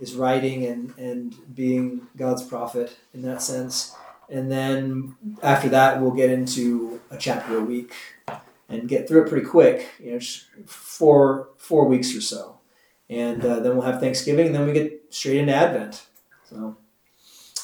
[0.00, 3.94] is writing and and being God's prophet in that sense.
[4.30, 7.94] And then after that, we'll get into a chapter a week
[8.68, 9.88] and get through it pretty quick.
[9.98, 10.20] You know,
[10.66, 12.58] four four weeks or so,
[13.08, 16.06] and uh, then we'll have Thanksgiving, and then we get straight into Advent.
[16.48, 16.76] So,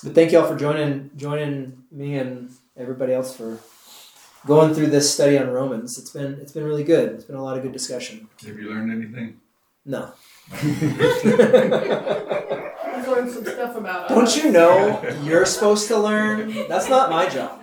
[0.02, 3.58] but thank y'all for joining joining me and everybody else for
[4.46, 5.98] going through this study on Romans.
[5.98, 7.12] It's been it's been really good.
[7.12, 8.28] It's been a lot of good discussion.
[8.46, 9.40] Have you learned anything?
[9.86, 10.12] No.
[13.06, 14.36] Learned some stuff about Don't us.
[14.36, 16.54] you know you're supposed to learn?
[16.68, 17.60] That's not my job.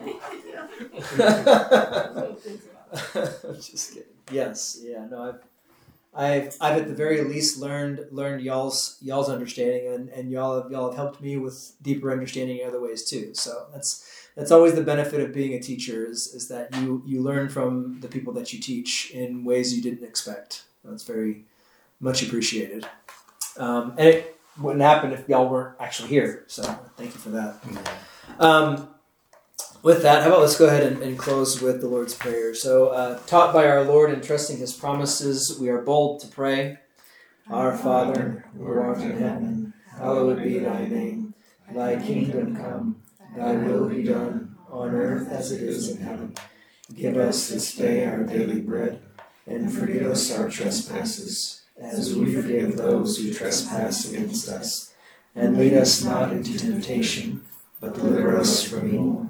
[3.56, 4.10] Just kidding.
[4.32, 5.40] Yes, yeah, no, I've,
[6.14, 10.72] I've, I've at the very least learned learned y'all's y'all's understanding, and, and y'all have
[10.72, 13.34] y'all have helped me with deeper understanding in other ways too.
[13.34, 17.22] So that's that's always the benefit of being a teacher is is that you you
[17.22, 20.64] learn from the people that you teach in ways you didn't expect.
[20.84, 21.46] That's very
[22.02, 22.86] much appreciated.
[23.58, 26.44] Um, and it wouldn't happen if y'all weren't actually here.
[26.48, 26.64] So
[26.98, 27.56] thank you for that.
[28.40, 28.90] Um,
[29.84, 32.54] with that, how about let's go ahead and, and close with the Lord's Prayer.
[32.54, 36.78] So, uh, taught by our Lord and trusting His promises, we are bold to pray.
[37.50, 41.34] Our Father, who art in heaven, hallowed be thy name.
[41.74, 43.02] Thy kingdom come,
[43.36, 46.36] thy will be done, on earth as it is in heaven.
[46.94, 49.02] Give us this day our daily bread,
[49.48, 54.94] and forgive us our trespasses, as we forgive those who trespass against us.
[55.34, 57.46] And lead us not into temptation,
[57.80, 59.30] but deliver us from evil.